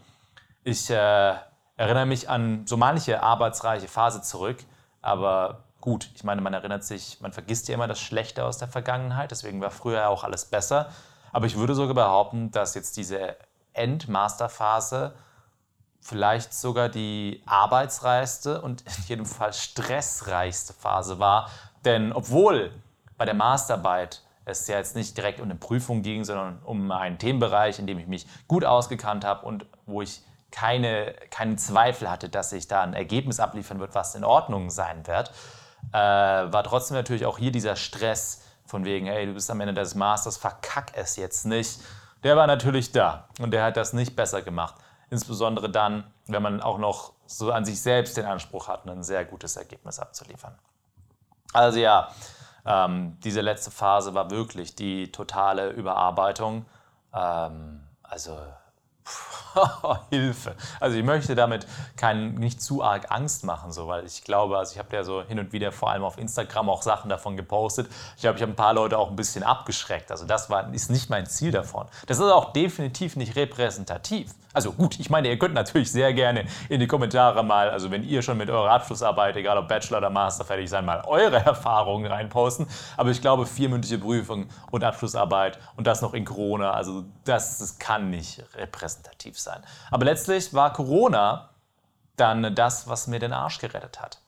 Ich 0.62 0.90
äh, 0.90 1.34
erinnere 1.76 2.06
mich 2.06 2.28
an 2.28 2.66
so 2.66 2.76
manche 2.76 3.22
arbeitsreiche 3.22 3.88
Phase 3.88 4.20
zurück, 4.22 4.58
aber 5.00 5.64
gut, 5.80 6.10
ich 6.14 6.22
meine, 6.22 6.40
man 6.42 6.54
erinnert 6.54 6.84
sich, 6.84 7.20
man 7.20 7.32
vergisst 7.32 7.68
ja 7.68 7.74
immer 7.74 7.88
das 7.88 8.00
Schlechte 8.00 8.44
aus 8.44 8.58
der 8.58 8.68
Vergangenheit, 8.68 9.30
deswegen 9.30 9.60
war 9.60 9.70
früher 9.70 10.08
auch 10.08 10.22
alles 10.22 10.44
besser. 10.44 10.90
Aber 11.32 11.46
ich 11.46 11.56
würde 11.56 11.74
sogar 11.74 11.94
behaupten, 11.94 12.50
dass 12.50 12.74
jetzt 12.74 12.96
diese 12.98 13.36
Endmasterphase 13.74 15.14
vielleicht 16.02 16.52
sogar 16.52 16.88
die 16.88 17.42
arbeitsreichste 17.46 18.60
und 18.60 18.82
in 18.82 19.04
jedem 19.06 19.26
Fall 19.26 19.52
stressreichste 19.52 20.72
Phase 20.72 21.18
war. 21.18 21.48
Denn 21.84 22.12
obwohl 22.12 22.72
bei 23.16 23.24
der 23.24 23.34
Masterarbeit 23.34 24.22
es 24.44 24.66
ja 24.66 24.76
jetzt 24.76 24.96
nicht 24.96 25.16
direkt 25.16 25.38
um 25.38 25.44
eine 25.44 25.54
Prüfung 25.54 26.02
ging, 26.02 26.24
sondern 26.24 26.58
um 26.64 26.90
einen 26.90 27.18
Themenbereich, 27.18 27.78
in 27.78 27.86
dem 27.86 28.00
ich 28.00 28.08
mich 28.08 28.26
gut 28.48 28.64
ausgekannt 28.64 29.24
habe 29.24 29.46
und 29.46 29.66
wo 29.86 30.02
ich 30.02 30.22
keine, 30.50 31.14
keinen 31.30 31.56
Zweifel 31.56 32.10
hatte, 32.10 32.28
dass 32.28 32.52
ich 32.52 32.66
da 32.66 32.82
ein 32.82 32.94
Ergebnis 32.94 33.38
abliefern 33.38 33.78
wird, 33.78 33.94
was 33.94 34.16
in 34.16 34.24
Ordnung 34.24 34.70
sein 34.70 35.06
wird, 35.06 35.30
äh, 35.92 35.96
war 35.96 36.64
trotzdem 36.64 36.96
natürlich 36.96 37.24
auch 37.24 37.38
hier 37.38 37.52
dieser 37.52 37.76
Stress 37.76 38.42
von 38.66 38.84
wegen, 38.84 39.06
hey, 39.06 39.26
du 39.26 39.34
bist 39.34 39.50
am 39.50 39.60
Ende 39.60 39.74
des 39.74 39.94
Masters, 39.94 40.36
verkack 40.36 40.92
es 40.94 41.16
jetzt 41.16 41.46
nicht 41.46 41.80
der 42.22 42.36
war 42.36 42.46
natürlich 42.46 42.92
da 42.92 43.28
und 43.40 43.50
der 43.50 43.64
hat 43.64 43.76
das 43.76 43.92
nicht 43.92 44.16
besser 44.16 44.42
gemacht. 44.42 44.74
Insbesondere 45.10 45.70
dann, 45.70 46.04
wenn 46.26 46.42
man 46.42 46.60
auch 46.62 46.78
noch 46.78 47.12
so 47.26 47.52
an 47.52 47.64
sich 47.64 47.80
selbst 47.80 48.16
den 48.16 48.24
Anspruch 48.24 48.68
hat, 48.68 48.86
ein 48.86 49.02
sehr 49.02 49.24
gutes 49.24 49.56
Ergebnis 49.56 49.98
abzuliefern. 49.98 50.58
Also 51.52 51.78
ja, 51.78 52.08
ähm, 52.64 53.18
diese 53.24 53.40
letzte 53.40 53.70
Phase 53.70 54.14
war 54.14 54.30
wirklich 54.30 54.74
die 54.74 55.10
totale 55.12 55.70
Überarbeitung. 55.70 56.64
Ähm, 57.12 57.82
also 58.02 58.38
Hilfe. 60.10 60.54
Also 60.80 60.96
ich 60.96 61.04
möchte 61.04 61.34
damit 61.34 61.66
kein, 61.96 62.34
nicht 62.34 62.62
zu 62.62 62.82
arg 62.82 63.10
Angst 63.10 63.44
machen, 63.44 63.72
so, 63.72 63.88
weil 63.88 64.06
ich 64.06 64.24
glaube, 64.24 64.58
also 64.58 64.72
ich 64.72 64.78
habe 64.78 64.94
ja 64.96 65.04
so 65.04 65.22
hin 65.22 65.38
und 65.38 65.52
wieder 65.52 65.72
vor 65.72 65.90
allem 65.90 66.04
auf 66.04 66.18
Instagram 66.18 66.68
auch 66.68 66.82
Sachen 66.82 67.08
davon 67.08 67.36
gepostet. 67.36 67.88
Ich 68.16 68.22
glaube, 68.22 68.36
ich 68.36 68.42
habe 68.42 68.52
ein 68.52 68.56
paar 68.56 68.74
Leute 68.74 68.98
auch 68.98 69.10
ein 69.10 69.16
bisschen 69.16 69.42
abgeschreckt. 69.42 70.10
Also 70.10 70.24
das 70.24 70.50
war, 70.50 70.72
ist 70.72 70.90
nicht 70.90 71.10
mein 71.10 71.26
Ziel 71.26 71.50
davon. 71.50 71.86
Das 72.06 72.18
ist 72.18 72.24
auch 72.24 72.52
definitiv 72.52 73.16
nicht 73.16 73.36
repräsentativ. 73.36 74.30
Also 74.52 74.72
gut, 74.72 74.98
ich 75.00 75.10
meine, 75.10 75.28
ihr 75.28 75.38
könnt 75.38 75.54
natürlich 75.54 75.90
sehr 75.90 76.12
gerne 76.12 76.44
in 76.68 76.80
die 76.80 76.86
Kommentare 76.86 77.42
mal, 77.42 77.70
also 77.70 77.90
wenn 77.90 78.04
ihr 78.04 78.22
schon 78.22 78.36
mit 78.36 78.50
eurer 78.50 78.70
Abschlussarbeit, 78.70 79.36
egal 79.36 79.58
ob 79.58 79.68
Bachelor 79.68 79.98
oder 79.98 80.10
Master 80.10 80.44
fertig 80.44 80.68
seid, 80.68 80.84
mal 80.84 81.02
eure 81.06 81.36
Erfahrungen 81.44 82.10
reinposten. 82.10 82.66
Aber 82.96 83.10
ich 83.10 83.20
glaube, 83.20 83.46
vier 83.46 83.68
mündliche 83.68 83.98
Prüfungen 83.98 84.50
und 84.70 84.84
Abschlussarbeit 84.84 85.58
und 85.76 85.86
das 85.86 86.02
noch 86.02 86.14
in 86.14 86.24
Corona, 86.24 86.72
also 86.72 87.04
das, 87.24 87.58
das 87.58 87.78
kann 87.78 88.10
nicht 88.10 88.42
repräsentativ 88.56 89.38
sein. 89.38 89.62
Aber 89.90 90.04
letztlich 90.04 90.52
war 90.52 90.72
Corona 90.72 91.50
dann 92.16 92.54
das, 92.54 92.88
was 92.88 93.06
mir 93.06 93.18
den 93.18 93.32
Arsch 93.32 93.58
gerettet 93.58 94.00
hat. 94.00 94.20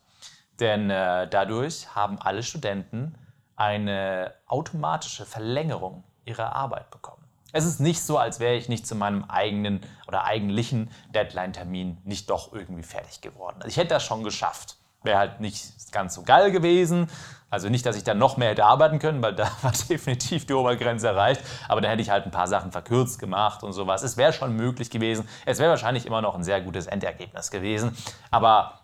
Denn 0.61 0.90
äh, 0.90 1.28
dadurch 1.28 1.95
haben 1.95 2.19
alle 2.21 2.43
Studenten 2.43 3.16
eine 3.57 4.35
automatische 4.47 5.26
Verlängerung 5.26 6.04
ihrer 6.25 6.54
Arbeit 6.54 6.90
bekommen. 6.90 7.24
Es 7.54 7.64
ist 7.64 7.78
nicht 7.78 8.02
so, 8.02 8.18
als 8.18 8.40
wäre 8.40 8.56
ich 8.56 8.68
nicht 8.68 8.84
zu 8.84 8.96
meinem 8.96 9.25
eigenen 9.28 9.80
oder 10.08 10.25
eigentlichen 10.25 10.90
Deadline-Termin 11.14 11.99
nicht 12.04 12.28
doch 12.28 12.52
irgendwie 12.52 12.82
fertig 12.82 13.20
geworden. 13.20 13.54
Also 13.58 13.68
ich 13.68 13.76
hätte 13.76 13.90
das 13.94 14.02
schon 14.02 14.25
geschafft. 14.25 14.76
Wäre 15.04 15.18
halt 15.18 15.40
nicht 15.40 15.92
ganz 15.92 16.16
so 16.16 16.25
geil 16.25 16.50
gewesen. 16.50 17.08
Also 17.50 17.68
nicht, 17.68 17.87
dass 17.87 17.94
ich 17.94 18.02
dann 18.02 18.18
noch 18.18 18.37
mehr 18.38 18.50
hätte 18.50 18.64
arbeiten 18.64 18.99
können, 18.99 19.23
weil 19.23 19.37
da 19.37 19.49
war 19.62 19.70
definitiv 19.88 20.46
die 20.46 20.52
Obergrenze 20.52 21.06
erreicht. 21.06 21.42
Aber 21.68 21.80
da 21.80 21.88
hätte 21.90 22.02
ich 22.02 22.11
halt 22.11 22.25
ein 22.25 22.32
paar 22.32 22.49
Sachen 22.49 22.73
verkürzt 22.73 23.20
gemacht 23.20 23.62
und 23.62 23.73
sowas. 23.73 24.02
Es 24.02 24.16
wäre 24.16 24.32
schon 24.32 24.56
möglich 24.56 24.90
gewesen. 24.90 25.28
Es 25.46 25.61
wäre 25.61 25.70
wahrscheinlich 25.70 26.06
immer 26.06 26.23
noch 26.23 26.34
ein 26.34 26.42
sehr 26.42 26.61
gutes 26.61 26.88
Endergebnis 26.88 27.52
gewesen. 27.52 27.96
Aber 28.32 28.80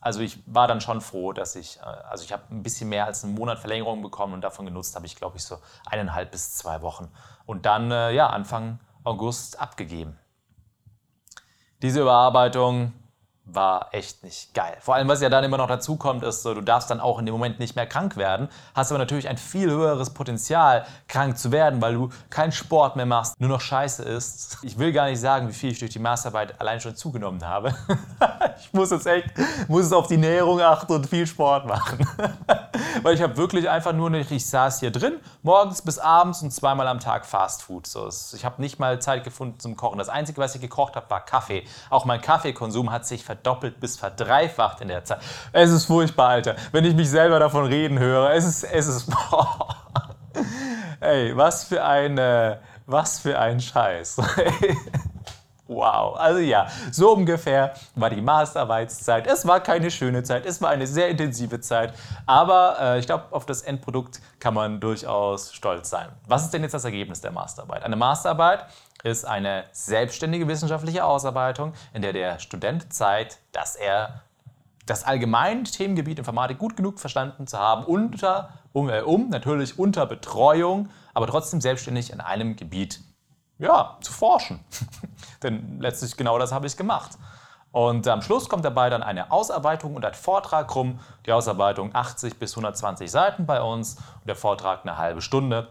also 0.00 0.20
ich 0.20 0.38
war 0.46 0.66
dann 0.66 0.80
schon 0.80 1.00
froh, 1.00 1.32
dass 1.32 1.56
ich, 1.56 1.78
äh, 1.78 1.82
also 1.82 2.24
ich 2.24 2.32
habe 2.32 2.44
ein 2.50 2.62
bisschen 2.62 2.88
mehr 2.88 3.04
als 3.04 3.22
einen 3.22 3.34
Monat 3.34 3.58
Verlängerung 3.58 4.02
bekommen 4.02 4.32
und 4.32 4.40
davon 4.40 4.64
genutzt 4.66 4.96
habe 4.96 5.06
ich, 5.06 5.16
glaube 5.16 5.36
ich, 5.36 5.44
so 5.44 5.58
eineinhalb 5.86 6.30
bis 6.30 6.56
zwei 6.56 6.80
Wochen. 6.82 7.08
Und 7.46 7.66
dann, 7.66 7.90
äh, 7.90 8.10
ja, 8.12 8.28
Anfang 8.28 8.80
August 9.04 9.60
abgegeben. 9.60 10.18
Diese 11.82 12.00
Überarbeitung 12.00 12.92
war 13.44 13.88
echt 13.92 14.22
nicht 14.22 14.54
geil. 14.54 14.76
Vor 14.80 14.94
allem, 14.94 15.08
was 15.08 15.20
ja 15.20 15.28
dann 15.28 15.44
immer 15.44 15.56
noch 15.56 15.68
dazu 15.68 15.96
kommt, 15.96 16.22
ist, 16.22 16.42
so, 16.42 16.54
du 16.54 16.60
darfst 16.60 16.90
dann 16.90 17.00
auch 17.00 17.18
in 17.18 17.26
dem 17.26 17.32
Moment 17.32 17.58
nicht 17.58 17.76
mehr 17.76 17.86
krank 17.86 18.16
werden, 18.16 18.48
hast 18.74 18.90
aber 18.92 18.98
natürlich 18.98 19.28
ein 19.28 19.38
viel 19.38 19.70
höheres 19.70 20.10
Potenzial, 20.10 20.86
krank 21.08 21.38
zu 21.38 21.50
werden, 21.50 21.80
weil 21.80 21.94
du 21.94 22.10
keinen 22.28 22.52
Sport 22.52 22.96
mehr 22.96 23.06
machst, 23.06 23.40
nur 23.40 23.48
noch 23.48 23.60
Scheiße 23.60 24.02
isst. 24.02 24.58
Ich 24.62 24.78
will 24.78 24.92
gar 24.92 25.06
nicht 25.06 25.20
sagen, 25.20 25.48
wie 25.48 25.52
viel 25.52 25.72
ich 25.72 25.78
durch 25.78 25.90
die 25.90 25.98
Masterarbeit 25.98 26.60
allein 26.60 26.80
schon 26.80 26.94
zugenommen 26.94 27.44
habe. 27.44 27.74
ich 28.60 28.72
muss 28.72 28.90
jetzt 28.90 29.06
echt, 29.06 29.30
muss 29.68 29.86
es 29.86 29.92
auf 29.92 30.06
die 30.06 30.16
Näherung 30.16 30.60
achten 30.60 30.92
und 30.92 31.06
viel 31.06 31.26
Sport 31.26 31.66
machen. 31.66 32.06
weil 33.02 33.14
ich 33.14 33.22
habe 33.22 33.36
wirklich 33.36 33.68
einfach 33.68 33.92
nur, 33.92 34.10
nicht, 34.10 34.30
ich 34.30 34.46
saß 34.46 34.80
hier 34.80 34.90
drin, 34.90 35.14
morgens 35.42 35.82
bis 35.82 35.98
abends 35.98 36.42
und 36.42 36.52
zweimal 36.52 36.86
am 36.86 37.00
Tag 37.00 37.26
Fast 37.26 37.62
Food. 37.62 37.86
So, 37.86 38.08
ich 38.08 38.44
habe 38.44 38.60
nicht 38.60 38.78
mal 38.78 39.00
Zeit 39.00 39.24
gefunden 39.24 39.58
zum 39.58 39.76
Kochen. 39.76 39.98
Das 39.98 40.08
Einzige, 40.08 40.40
was 40.40 40.54
ich 40.54 40.60
gekocht 40.60 40.96
habe, 40.96 41.08
war 41.10 41.24
Kaffee. 41.24 41.64
Auch 41.88 42.04
mein 42.04 42.20
Kaffeekonsum 42.20 42.90
hat 42.90 43.06
sich 43.06 43.24
verdoppelt 43.30 43.78
bis 43.78 43.96
verdreifacht 43.96 44.80
in 44.80 44.88
der 44.88 45.04
Zeit. 45.04 45.20
Es 45.52 45.70
ist 45.70 45.84
furchtbar, 45.84 46.30
Alter. 46.30 46.56
Wenn 46.72 46.84
ich 46.84 46.96
mich 46.96 47.08
selber 47.08 47.38
davon 47.38 47.64
reden 47.64 47.96
höre, 48.00 48.32
es 48.32 48.44
ist, 48.44 48.64
es 48.64 48.88
ist. 48.88 49.08
Ey, 51.00 51.36
was 51.36 51.62
für 51.62 51.84
ein, 51.84 52.18
was 52.86 53.20
für 53.20 53.38
ein 53.38 53.60
Scheiß. 53.60 54.16
Wow, 55.70 56.16
also 56.16 56.40
ja, 56.40 56.66
so 56.90 57.12
ungefähr 57.12 57.74
war 57.94 58.10
die 58.10 58.20
Masterarbeitszeit. 58.20 59.28
Es 59.28 59.46
war 59.46 59.60
keine 59.60 59.92
schöne 59.92 60.24
Zeit, 60.24 60.44
es 60.44 60.60
war 60.60 60.70
eine 60.70 60.84
sehr 60.84 61.08
intensive 61.08 61.60
Zeit, 61.60 61.94
aber 62.26 62.76
äh, 62.80 62.98
ich 62.98 63.06
glaube, 63.06 63.26
auf 63.30 63.46
das 63.46 63.62
Endprodukt 63.62 64.20
kann 64.40 64.52
man 64.52 64.80
durchaus 64.80 65.54
stolz 65.54 65.88
sein. 65.88 66.08
Was 66.26 66.42
ist 66.42 66.52
denn 66.52 66.62
jetzt 66.62 66.72
das 66.72 66.84
Ergebnis 66.84 67.20
der 67.20 67.30
Masterarbeit? 67.30 67.84
Eine 67.84 67.94
Masterarbeit 67.94 68.66
ist 69.04 69.24
eine 69.24 69.62
selbstständige 69.70 70.48
wissenschaftliche 70.48 71.04
Ausarbeitung, 71.04 71.72
in 71.94 72.02
der 72.02 72.14
der 72.14 72.40
Student 72.40 72.92
zeigt, 72.92 73.38
dass 73.52 73.76
er 73.76 74.22
das 74.86 75.04
allgemeine 75.04 75.62
Themengebiet 75.62 76.18
Informatik 76.18 76.58
gut 76.58 76.76
genug 76.76 76.98
verstanden 76.98 77.46
zu 77.46 77.56
haben, 77.56 77.84
unter, 77.84 78.54
um, 78.72 78.90
äh, 78.90 79.02
um 79.02 79.28
natürlich 79.28 79.78
unter 79.78 80.06
Betreuung, 80.06 80.88
aber 81.14 81.28
trotzdem 81.28 81.60
selbstständig 81.60 82.12
in 82.12 82.20
einem 82.20 82.56
Gebiet 82.56 82.98
ja, 83.60 83.96
zu 84.00 84.12
forschen. 84.12 84.60
Denn 85.42 85.80
letztlich 85.80 86.16
genau 86.16 86.38
das 86.38 86.52
habe 86.52 86.66
ich 86.66 86.76
gemacht. 86.76 87.12
Und 87.72 88.08
am 88.08 88.20
Schluss 88.20 88.48
kommt 88.48 88.64
dabei 88.64 88.90
dann 88.90 89.02
eine 89.02 89.30
Ausarbeitung 89.30 89.94
und 89.94 90.04
ein 90.04 90.14
Vortrag 90.14 90.74
rum. 90.74 90.98
Die 91.26 91.32
Ausarbeitung 91.32 91.94
80 91.94 92.38
bis 92.38 92.52
120 92.52 93.08
Seiten 93.08 93.46
bei 93.46 93.62
uns 93.62 93.94
und 93.94 94.26
der 94.26 94.34
Vortrag 94.34 94.80
eine 94.82 94.98
halbe 94.98 95.22
Stunde. 95.22 95.68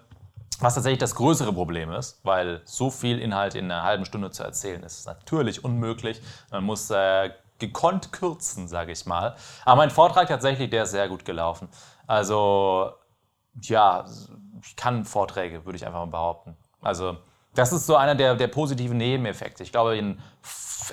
Was 0.62 0.75
tatsächlich 0.75 1.00
das 1.00 1.15
größere 1.15 1.53
Problem 1.53 1.91
ist, 1.91 2.19
weil 2.24 2.62
so 2.65 2.89
viel 2.89 3.19
Inhalt 3.19 3.55
in 3.55 3.65
einer 3.65 3.84
halben 3.84 4.05
Stunde 4.05 4.31
zu 4.31 4.43
erzählen 4.43 4.84
ist, 4.84 5.00
ist 5.00 5.08
natürlich 5.08 5.63
unmöglich. 5.63 6.22
Man 6.51 6.65
muss 6.65 6.89
äh, 6.89 7.31
gekonnt 7.60 8.12
kürzen, 8.12 8.67
sage 8.67 8.91
ich 8.91 9.05
mal. 9.05 9.36
Aber 9.65 9.77
mein 9.77 9.89
Vortrag 9.89 10.27
tatsächlich, 10.27 10.69
der 10.69 10.84
ist 10.84 10.91
sehr 10.91 11.08
gut 11.08 11.24
gelaufen. 11.25 11.69
Also, 12.08 12.91
ja, 13.62 14.05
ich 14.62 14.75
kann 14.75 15.05
Vorträge, 15.05 15.65
würde 15.65 15.77
ich 15.77 15.86
einfach 15.86 16.00
mal 16.00 16.08
behaupten. 16.08 16.58
Also, 16.81 17.17
das 17.60 17.74
ist 17.74 17.86
so 17.86 17.98
einer 17.98 18.16
der, 18.16 18.36
der 18.36 18.48
positiven 18.48 18.98
Nebeneffekte. 18.98 19.63
Ich 19.63 19.72
glaube, 19.74 19.98
in 19.98 20.18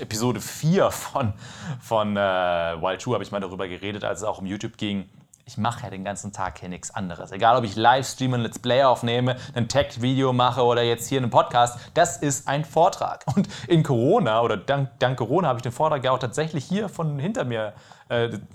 Episode 0.00 0.40
4 0.40 0.90
von, 0.90 1.32
von 1.80 2.16
äh, 2.16 2.20
Wild 2.20 3.00
True 3.00 3.14
habe 3.14 3.22
ich 3.22 3.30
mal 3.30 3.40
darüber 3.40 3.68
geredet, 3.68 4.02
als 4.02 4.20
es 4.20 4.24
auch 4.24 4.38
um 4.38 4.46
YouTube 4.46 4.76
ging 4.76 5.08
ich 5.48 5.56
mache 5.56 5.84
ja 5.84 5.90
den 5.90 6.02
ganzen 6.02 6.32
Tag 6.32 6.58
hier 6.58 6.68
nichts 6.68 6.90
anderes. 6.90 7.30
Egal, 7.30 7.56
ob 7.56 7.62
ich 7.62 7.76
Livestream 7.76 8.34
ein 8.34 8.40
Let's 8.40 8.58
Play 8.58 8.82
aufnehme, 8.82 9.36
ein 9.54 9.68
Tech-Video 9.68 10.32
mache 10.32 10.64
oder 10.64 10.82
jetzt 10.82 11.08
hier 11.08 11.20
einen 11.20 11.30
Podcast, 11.30 11.78
das 11.94 12.16
ist 12.16 12.48
ein 12.48 12.64
Vortrag. 12.64 13.24
Und 13.36 13.48
in 13.68 13.84
Corona 13.84 14.42
oder 14.42 14.56
dank, 14.56 14.90
dank 14.98 15.16
Corona 15.16 15.46
habe 15.46 15.60
ich 15.60 15.62
den 15.62 15.70
Vortrag 15.70 16.02
ja 16.02 16.10
auch 16.10 16.18
tatsächlich 16.18 16.64
hier 16.64 16.88
von 16.88 17.20
hinter 17.20 17.44
mir 17.44 17.68
äh, 17.68 17.72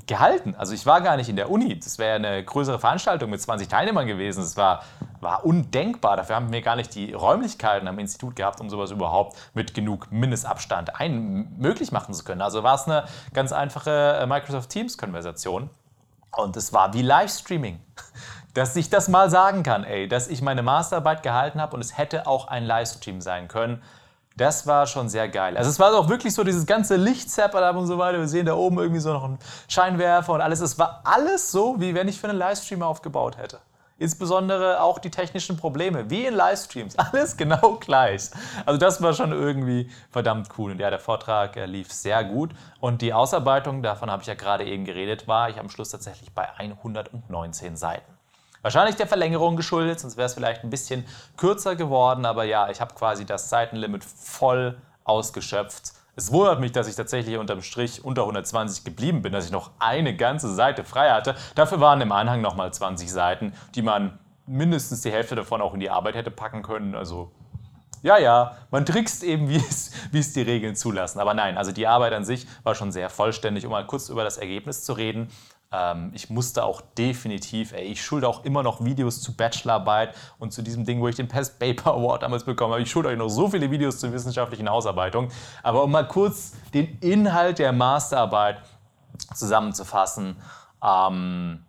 gehalten. 0.08 0.56
Also 0.58 0.74
ich 0.74 0.86
war 0.86 1.02
gar 1.02 1.18
nicht 1.18 1.28
in 1.28 1.36
der 1.36 1.50
Uni. 1.50 1.78
Das 1.78 1.98
wäre 1.98 2.16
eine 2.16 2.44
größere 2.44 2.80
Veranstaltung 2.80 3.30
mit 3.30 3.42
20 3.42 3.68
Teilnehmern 3.68 4.08
gewesen. 4.08 4.42
Das 4.42 4.56
war, 4.56 4.84
war 5.20 5.46
undenkbar. 5.46 6.16
Dafür 6.16 6.38
haben 6.38 6.54
wir 6.54 6.62
gar 6.62 6.78
nicht 6.78 6.96
die 6.96 7.12
Räumlichkeiten 7.12 7.88
am 7.90 8.00
Institut 8.00 8.38
gehabt, 8.38 8.62
um 8.62 8.70
sowas 8.70 8.92
überhaupt 8.92 9.38
mit 9.54 9.74
genug 9.74 10.10
Mindestabstand 10.10 10.96
ein 10.96 11.54
möglich 11.58 11.92
machen 11.92 12.14
zu 12.14 12.24
können. 12.24 12.42
Also 12.42 12.64
war 12.64 12.76
es 12.76 12.88
eine 12.88 13.04
ganz 13.34 13.52
einfache 13.52 14.20
äh, 14.22 14.26
Microsoft 14.26 14.70
Teams-Konversation. 14.70 15.70
Und 16.38 16.56
es 16.56 16.72
war 16.72 16.94
wie 16.94 17.02
Livestreaming. 17.02 17.80
Dass 18.54 18.76
ich 18.78 18.90
das 18.90 19.10
mal 19.10 19.30
sagen 19.30 19.64
kann, 19.64 19.86
ey, 19.86 20.10
dass 20.10 20.28
ich 20.28 20.42
meine 20.42 20.62
Masterarbeit 20.62 21.24
gehalten 21.24 21.62
habe 21.62 21.74
und 21.74 21.80
es 21.80 21.98
hätte 21.98 22.28
auch 22.28 22.50
ein 22.50 22.66
Livestream 22.66 23.22
sein 23.22 23.48
können. 23.48 23.82
Das 24.42 24.66
war 24.66 24.88
schon 24.88 25.08
sehr 25.08 25.30
geil. 25.30 25.56
Also 25.56 25.70
es 25.70 25.80
war 25.80 25.94
auch 25.94 26.10
wirklich 26.10 26.34
so 26.34 26.44
dieses 26.44 26.66
ganze 26.66 26.96
Lichtsetup 26.96 27.76
und 27.76 27.86
so 27.86 28.00
weiter. 28.00 28.18
Wir 28.18 28.28
sehen 28.28 28.48
da 28.48 28.56
oben 28.56 28.80
irgendwie 28.80 29.00
so 29.00 29.14
noch 29.14 29.24
einen 29.24 29.38
Scheinwerfer 29.68 30.34
und 30.34 30.42
alles. 30.42 30.62
Es 30.62 30.80
war 30.80 31.02
alles 31.04 31.52
so, 31.52 31.80
wie 31.80 31.94
wenn 31.94 32.08
ich 32.08 32.20
für 32.20 32.28
einen 32.28 32.40
Livestream 32.40 32.82
aufgebaut 32.82 33.38
hätte. 33.38 33.60
Insbesondere 34.00 34.82
auch 34.82 34.98
die 34.98 35.12
technischen 35.12 35.58
Probleme, 35.58 36.10
wie 36.10 36.26
in 36.26 36.34
Livestreams. 36.34 36.98
Alles 37.12 37.38
genau 37.38 37.78
gleich. 37.80 38.32
Also 38.66 38.80
das 38.80 39.00
war 39.04 39.14
schon 39.14 39.32
irgendwie 39.32 39.92
verdammt 40.10 40.50
cool. 40.58 40.72
Und 40.72 40.80
ja, 40.80 40.90
der 40.90 40.98
Vortrag 40.98 41.56
lief 41.68 41.92
sehr 41.92 42.24
gut. 42.24 42.50
Und 42.80 43.04
die 43.04 43.14
Ausarbeitung, 43.14 43.84
davon 43.84 44.10
habe 44.10 44.24
ich 44.24 44.28
ja 44.28 44.34
gerade 44.34 44.66
eben 44.66 44.86
geredet, 44.86 45.28
war 45.28 45.52
ich 45.52 45.60
am 45.60 45.70
Schluss 45.70 45.92
tatsächlich 45.92 46.34
bei 46.34 46.50
119 46.58 47.78
Seiten. 47.78 48.12
Wahrscheinlich 48.62 48.96
der 48.96 49.08
Verlängerung 49.08 49.56
geschuldet, 49.56 50.00
sonst 50.00 50.18
wäre 50.18 50.28
es 50.28 50.34
vielleicht 50.34 50.64
ein 50.64 50.70
bisschen 50.70 51.06
kürzer 51.38 51.76
geworden. 51.76 52.26
Aber 52.26 52.44
ja, 52.44 52.70
ich 52.70 52.82
habe 52.82 52.94
quasi 52.94 53.26
das 53.26 53.50
Seitenlimit 53.50 54.04
voll 54.04 54.78
ausgeschöpft. 55.04 55.94
Es 56.16 56.32
wundert 56.32 56.60
mich, 56.60 56.72
dass 56.72 56.88
ich 56.88 56.96
tatsächlich 56.96 57.38
unterm 57.38 57.62
Strich 57.62 58.04
unter 58.04 58.24
120 58.24 58.84
geblieben 58.84 59.22
bin, 59.22 59.32
dass 59.32 59.46
ich 59.46 59.52
noch 59.52 59.72
eine 59.80 60.16
ganze 60.16 60.54
Seite 60.54 60.84
frei 60.84 61.10
hatte. 61.10 61.36
Dafür 61.56 61.80
waren 61.80 62.02
im 62.02 62.12
Anhang 62.12 62.42
nochmal 62.42 62.74
20 62.74 63.10
Seiten, 63.12 63.54
die 63.76 63.82
man 63.82 64.20
mindestens 64.46 65.02
die 65.02 65.12
Hälfte 65.12 65.36
davon 65.36 65.62
auch 65.62 65.74
in 65.74 65.80
die 65.80 65.90
Arbeit 65.90 66.16
hätte 66.16 66.30
packen 66.30 66.64
können. 66.64 66.96
Also 66.96 67.32
ja, 68.04 68.18
ja, 68.18 68.58
man 68.72 68.86
trickst 68.86 69.24
eben, 69.24 69.50
wie 69.50 69.58
es, 69.58 69.92
wie 70.12 70.20
es 70.20 70.34
die 70.34 70.42
Regeln 70.42 70.76
zulassen. 70.76 71.20
Aber 71.20 71.34
nein, 71.34 71.58
also 71.58 71.72
die 71.72 71.88
Arbeit 71.88 72.14
an 72.14 72.26
sich 72.26 72.48
war 72.64 72.76
schon 72.76 72.92
sehr 72.92 73.10
vollständig. 73.10 73.66
Um 73.66 73.72
mal 73.72 73.86
kurz 73.86 74.10
über 74.10 74.24
das 74.24 74.38
Ergebnis 74.38 74.84
zu 74.84 74.94
reden, 74.94 75.30
ähm, 75.72 76.12
ich 76.14 76.30
musste 76.30 76.64
auch 76.64 76.82
definitiv, 76.82 77.72
ey, 77.74 77.84
ich 77.84 78.04
schulde 78.04 78.28
auch 78.28 78.44
immer 78.44 78.62
noch 78.64 78.84
Videos 78.84 79.22
zu 79.22 79.36
Bachelorarbeit 79.36 80.16
und 80.38 80.52
zu 80.52 80.62
diesem 80.62 80.86
Ding, 80.86 81.00
wo 81.00 81.08
ich 81.08 81.16
den 81.16 81.28
Pest 81.28 81.60
Paper 81.60 81.94
Award 81.94 82.24
damals 82.24 82.44
bekommen 82.44 82.74
habe. 82.74 82.82
Ich 82.82 82.92
schulde 82.92 83.10
euch 83.10 83.18
noch 83.18 83.30
so 83.30 83.50
viele 83.50 83.72
Videos 83.72 84.00
zur 84.00 84.12
wissenschaftlichen 84.12 84.68
Ausarbeitung. 84.68 85.30
Aber 85.64 85.84
um 85.84 85.92
mal 85.92 86.08
kurz 86.08 86.54
den 86.74 86.98
Inhalt 87.00 87.60
der 87.60 87.72
Masterarbeit 87.72 88.62
zusammenzufassen, 89.34 90.36
ähm, 90.84 91.66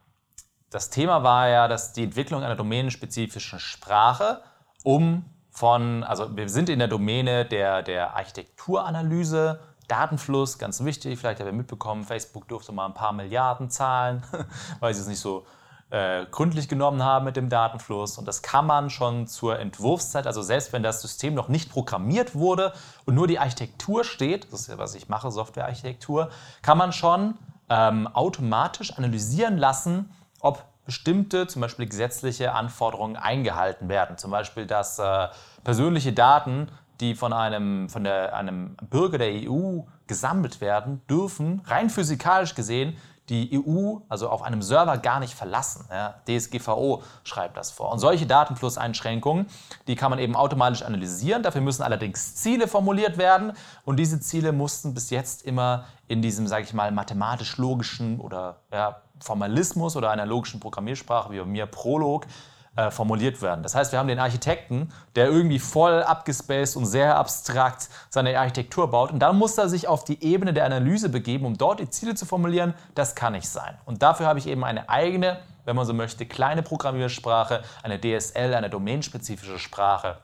das 0.71 0.91
Thema 0.91 1.23
war 1.23 1.49
ja, 1.49 1.69
dass 1.69 1.93
die 1.93 2.03
Entwicklung 2.03 2.43
einer 2.43 2.57
domänenspezifischen 2.57 3.61
Sprache, 3.61 4.43
um 4.83 5.27
von, 5.51 6.03
also 6.03 6.35
wir 6.35 6.49
sind 6.49 6.71
in 6.71 6.79
der 6.79 6.89
Domäne 6.89 7.45
der, 7.45 7.83
der 7.83 8.17
Architekturanalyse 8.17 9.61
Datenfluss, 9.89 10.59
ganz 10.59 10.83
wichtig, 10.85 11.19
vielleicht 11.19 11.41
habt 11.41 11.49
ihr 11.49 11.53
mitbekommen, 11.53 12.05
Facebook 12.05 12.49
durfte 12.49 12.73
mal 12.73 12.87
ein 12.87 12.95
paar 12.95 13.13
Milliarden 13.13 13.71
zahlen, 13.71 14.23
weil 14.81 14.95
sie 14.95 15.01
es 15.01 15.07
nicht 15.07 15.21
so 15.21 15.45
äh, 15.91 16.25
gründlich 16.31 16.69
genommen 16.69 17.03
haben 17.03 17.25
mit 17.25 17.37
dem 17.37 17.49
Datenfluss. 17.49 18.17
Und 18.17 18.27
das 18.27 18.43
kann 18.43 18.67
man 18.67 18.89
schon 18.89 19.27
zur 19.27 19.59
Entwurfszeit, 19.59 20.27
also 20.27 20.41
selbst 20.41 20.73
wenn 20.73 20.83
das 20.83 21.03
System 21.03 21.35
noch 21.35 21.49
nicht 21.49 21.71
programmiert 21.71 22.35
wurde 22.35 22.73
und 23.05 23.15
nur 23.15 23.27
die 23.27 23.39
Architektur 23.39 24.03
steht, 24.03 24.53
das 24.53 24.63
ist 24.63 24.69
ja, 24.69 24.79
was 24.79 24.95
ich 24.95 25.09
mache, 25.09 25.31
Softwarearchitektur, 25.31 26.31
kann 26.63 26.79
man 26.79 26.93
schon 26.93 27.35
ähm, 27.69 28.07
automatisch 28.07 28.97
analysieren 28.97 29.59
lassen, 29.59 30.11
ob 30.41 30.65
bestimmte, 30.85 31.47
zum 31.47 31.63
Beispiel 31.63 31.87
gesetzliche 31.87 32.53
Anforderungen 32.53 33.17
eingehalten 33.17 33.89
werden. 33.89 34.19
Zum 34.19 34.31
Beispiel, 34.31 34.67
dass 34.67 34.99
äh, 34.99 35.29
persönliche 35.63 36.13
Daten 36.13 36.69
die 37.01 37.15
von 37.15 37.33
einem, 37.33 37.89
von 37.89 38.05
der, 38.05 38.37
einem 38.37 38.77
Bürger 38.91 39.19
der 39.19 39.33
EU 39.51 39.81
gesammelt 40.07 40.61
werden, 40.61 41.01
dürfen 41.09 41.63
rein 41.67 41.91
physikalisch 41.91 42.55
gesehen 42.55 42.97
die 43.29 43.65
EU, 43.67 43.99
also 44.09 44.29
auf 44.29 44.43
einem 44.43 44.63
Server, 44.63 44.99
gar 44.99 45.21
nicht 45.21 45.35
verlassen. 45.35 45.87
Ja, 45.91 46.17
DSGVO 46.27 47.03
schreibt 47.25 47.57
das 47.57 47.71
vor. 47.71 47.93
Und 47.93 47.99
solche 47.99 48.27
Datenflusseinschränkungen, 48.27 49.47
die 49.87 49.95
kann 49.95 50.11
man 50.11 50.19
eben 50.19 50.35
automatisch 50.35 50.83
analysieren. 50.83 51.43
Dafür 51.43 51.61
müssen 51.61 51.83
allerdings 51.83 52.35
Ziele 52.35 52.67
formuliert 52.67 53.19
werden. 53.19 53.53
Und 53.85 53.97
diese 53.97 54.21
Ziele 54.21 54.53
mussten 54.53 54.93
bis 54.93 55.11
jetzt 55.11 55.45
immer 55.45 55.85
in 56.09 56.21
diesem, 56.21 56.47
sage 56.47 56.65
ich 56.65 56.75
mal, 56.75 56.91
mathematisch-logischen 56.91 58.21
oder 58.21 58.57
ja, 58.73 59.01
Formalismus 59.21 59.97
oder 59.97 60.11
einer 60.11 60.27
logischen 60.27 60.59
Programmiersprache 60.59 61.33
wie 61.33 61.39
bei 61.39 61.47
mir 61.47 61.67
Prolog 61.67 62.27
äh, 62.75 62.91
formuliert 62.91 63.43
werden. 63.43 63.63
Das 63.63 63.75
heißt, 63.75 63.93
wir 63.93 63.99
haben 63.99 64.09
den 64.09 64.19
Architekten, 64.19 64.91
der 65.15 65.27
irgendwie 65.27 65.59
voll 65.59 66.03
abgespaced 66.03 66.75
und 66.77 66.87
sehr 66.87 67.17
abstrakt 67.17 67.91
seine 68.09 68.39
Architektur 68.39 68.91
baut 68.91 69.13
und 69.13 69.19
dann 69.19 69.37
muss 69.37 69.59
er 69.59 69.69
sich 69.69 69.89
auf 69.89 70.05
die 70.05 70.25
Ebene 70.25 70.55
der 70.55 70.65
Analyse 70.65 71.11
begeben, 71.11 71.45
um 71.45 71.59
dort 71.59 71.81
die 71.81 71.91
Ziele 71.91 72.15
zu 72.15 72.25
formulieren. 72.25 72.73
Das 72.95 73.15
kann 73.15 73.35
nicht 73.35 73.47
sein. 73.49 73.77
Und 73.85 74.03
dafür 74.03 74.27
habe 74.27 74.39
ich 74.39 74.47
eben 74.47 74.65
eine 74.65 74.89
eigene, 74.89 75.41
wenn 75.67 75.77
man 75.77 75.85
so 75.85 75.93
möchte, 75.93 76.25
kleine 76.25 76.63
Programmiersprache, 76.63 77.63
eine 77.83 78.01
DSL, 78.01 78.55
eine 78.55 78.71
domänenspezifische 78.71 79.59
Sprache 79.59 80.17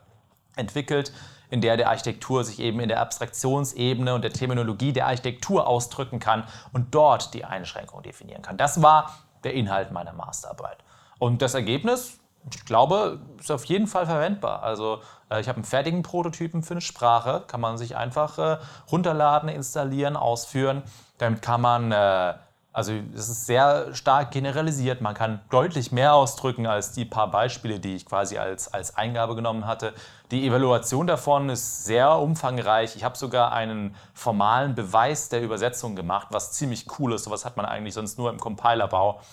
entwickelt, 0.55 1.13
in 1.51 1.61
der 1.61 1.77
der 1.77 1.89
Architektur 1.89 2.43
sich 2.43 2.59
eben 2.59 2.79
in 2.79 2.89
der 2.89 2.99
Abstraktionsebene 2.99 4.13
und 4.13 4.23
der 4.23 4.33
Terminologie 4.33 4.91
der 4.91 5.05
Architektur 5.05 5.67
ausdrücken 5.67 6.19
kann 6.19 6.45
und 6.73 6.95
dort 6.95 7.33
die 7.35 7.45
Einschränkung 7.45 8.01
definieren 8.01 8.41
kann. 8.41 8.57
Das 8.57 8.81
war 8.81 9.19
der 9.43 9.53
Inhalt 9.53 9.91
meiner 9.91 10.13
Masterarbeit. 10.13 10.77
Und 11.19 11.41
das 11.41 11.53
Ergebnis 11.53 12.19
ich 12.53 12.65
glaube, 12.65 13.19
ist 13.39 13.51
auf 13.51 13.65
jeden 13.65 13.87
Fall 13.87 14.05
verwendbar. 14.05 14.63
Also 14.63 15.01
äh, 15.29 15.39
ich 15.41 15.47
habe 15.47 15.57
einen 15.57 15.65
fertigen 15.65 16.03
Prototypen 16.03 16.63
für 16.63 16.73
eine 16.73 16.81
Sprache, 16.81 17.43
kann 17.47 17.61
man 17.61 17.77
sich 17.77 17.95
einfach 17.95 18.37
äh, 18.37 18.57
runterladen, 18.91 19.49
installieren, 19.49 20.15
ausführen. 20.15 20.83
Damit 21.17 21.41
kann 21.41 21.61
man, 21.61 21.91
äh, 21.91 22.33
also 22.71 22.93
es 23.13 23.29
ist 23.29 23.45
sehr 23.45 23.93
stark 23.93 24.31
generalisiert, 24.31 25.01
man 25.01 25.13
kann 25.13 25.41
deutlich 25.49 25.91
mehr 25.91 26.13
ausdrücken 26.13 26.65
als 26.65 26.91
die 26.91 27.05
paar 27.05 27.29
Beispiele, 27.29 27.79
die 27.79 27.95
ich 27.95 28.05
quasi 28.05 28.37
als, 28.37 28.73
als 28.73 28.95
Eingabe 28.95 29.35
genommen 29.35 29.67
hatte. 29.67 29.93
Die 30.31 30.47
Evaluation 30.47 31.07
davon 31.07 31.49
ist 31.49 31.85
sehr 31.85 32.17
umfangreich. 32.17 32.95
Ich 32.95 33.03
habe 33.03 33.17
sogar 33.17 33.51
einen 33.51 33.95
formalen 34.13 34.75
Beweis 34.75 35.29
der 35.29 35.41
Übersetzung 35.41 35.95
gemacht, 35.95 36.27
was 36.31 36.51
ziemlich 36.51 36.85
cool 36.99 37.13
ist. 37.13 37.23
Sowas 37.23 37.45
hat 37.45 37.57
man 37.57 37.65
eigentlich 37.65 37.95
sonst 37.95 38.17
nur 38.17 38.29
im 38.29 38.39
Compilerbau. 38.39 39.19
Ähm, 39.19 39.25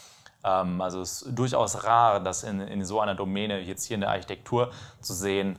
also 0.46 1.00
es 1.00 1.22
ist 1.22 1.38
durchaus 1.38 1.82
rar, 1.84 2.20
das 2.20 2.44
in, 2.44 2.60
in, 2.60 2.84
so 2.84 3.00
einer 3.00 3.14
Domäne 3.14 3.60
jetzt 3.60 3.84
hier 3.84 3.96
in 3.96 4.02
der 4.02 4.10
Architektur 4.10 4.70
zu 5.00 5.12
sehen. 5.12 5.58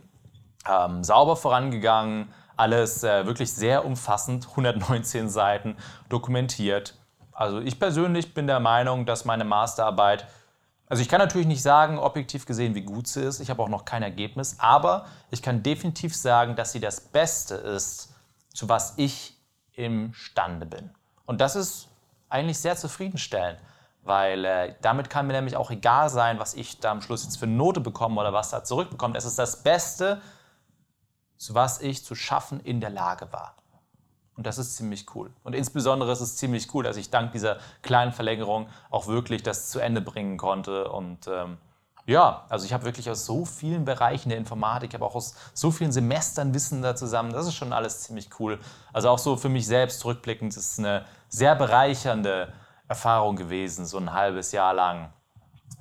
Ähm, 0.65 1.03
sauber 1.03 1.35
vorangegangen, 1.35 2.31
alles 2.55 3.03
äh, 3.03 3.25
wirklich 3.25 3.51
sehr 3.51 3.85
umfassend, 3.85 4.47
119 4.49 5.29
Seiten 5.29 5.75
dokumentiert. 6.09 6.97
Also 7.31 7.59
ich 7.59 7.79
persönlich 7.79 8.33
bin 8.33 8.47
der 8.47 8.59
Meinung, 8.59 9.05
dass 9.05 9.25
meine 9.25 9.43
Masterarbeit, 9.43 10.25
also 10.87 11.01
ich 11.01 11.09
kann 11.09 11.19
natürlich 11.19 11.47
nicht 11.47 11.61
sagen, 11.61 11.99
objektiv 11.99 12.45
gesehen, 12.45 12.73
wie 12.73 12.81
gut 12.81 13.07
sie 13.07 13.21
ist, 13.21 13.39
ich 13.39 13.49
habe 13.49 13.61
auch 13.61 13.69
noch 13.69 13.85
kein 13.85 14.03
Ergebnis, 14.03 14.55
aber 14.59 15.05
ich 15.31 15.41
kann 15.41 15.63
definitiv 15.63 16.15
sagen, 16.15 16.55
dass 16.55 16.71
sie 16.71 16.79
das 16.79 17.01
Beste 17.01 17.55
ist, 17.55 18.15
zu 18.53 18.69
was 18.69 18.93
ich 18.97 19.35
imstande 19.73 20.65
bin. 20.65 20.89
Und 21.25 21.41
das 21.41 21.55
ist 21.55 21.89
eigentlich 22.29 22.57
sehr 22.57 22.75
zufriedenstellend, 22.75 23.59
weil 24.07 24.45
äh, 24.45 24.75
damit 24.81 25.09
kann 25.09 25.27
mir 25.27 25.33
nämlich 25.33 25.55
auch 25.55 25.69
egal 25.69 26.09
sein, 26.09 26.39
was 26.39 26.53
ich 26.53 26.79
da 26.79 26.91
am 26.91 27.01
Schluss 27.01 27.23
jetzt 27.23 27.37
für 27.37 27.45
eine 27.45 27.55
Note 27.55 27.81
bekomme 27.81 28.19
oder 28.19 28.33
was 28.33 28.49
da 28.49 28.63
zurückbekommt. 28.63 29.15
Es 29.15 29.25
ist 29.25 29.37
das 29.37 29.63
Beste, 29.63 30.21
was 31.49 31.81
ich 31.81 32.03
zu 32.03 32.15
schaffen 32.15 32.59
in 32.61 32.81
der 32.81 32.89
Lage 32.89 33.31
war. 33.31 33.55
Und 34.35 34.45
das 34.45 34.57
ist 34.57 34.75
ziemlich 34.75 35.13
cool. 35.15 35.31
Und 35.43 35.55
insbesondere 35.55 36.11
ist 36.11 36.21
es 36.21 36.37
ziemlich 36.37 36.73
cool, 36.73 36.83
dass 36.83 36.95
ich 36.95 37.09
dank 37.09 37.31
dieser 37.31 37.57
kleinen 37.81 38.11
Verlängerung 38.11 38.69
auch 38.91 39.07
wirklich 39.07 39.43
das 39.43 39.69
zu 39.69 39.79
Ende 39.79 39.99
bringen 39.99 40.37
konnte. 40.37 40.89
Und 40.91 41.27
ähm, 41.27 41.57
ja, 42.05 42.45
also 42.47 42.65
ich 42.65 42.71
habe 42.71 42.85
wirklich 42.85 43.09
aus 43.09 43.25
so 43.25 43.45
vielen 43.45 43.83
Bereichen 43.83 44.29
der 44.29 44.37
Informatik, 44.37 44.93
aber 44.93 45.07
auch 45.07 45.15
aus 45.15 45.35
so 45.53 45.71
vielen 45.71 45.91
Semestern 45.91 46.53
Wissen 46.53 46.83
da 46.83 46.95
zusammen. 46.95 47.33
Das 47.33 47.47
ist 47.47 47.55
schon 47.55 47.73
alles 47.73 48.01
ziemlich 48.03 48.29
cool. 48.39 48.59
Also 48.93 49.09
auch 49.09 49.17
so 49.17 49.37
für 49.37 49.49
mich 49.49 49.65
selbst 49.65 50.05
rückblickend 50.05 50.55
ist 50.55 50.73
es 50.73 50.79
eine 50.79 51.05
sehr 51.29 51.55
bereichernde 51.55 52.53
Erfahrung 52.87 53.35
gewesen, 53.35 53.85
so 53.85 53.97
ein 53.97 54.13
halbes 54.13 54.51
Jahr 54.51 54.73
lang. 54.73 55.13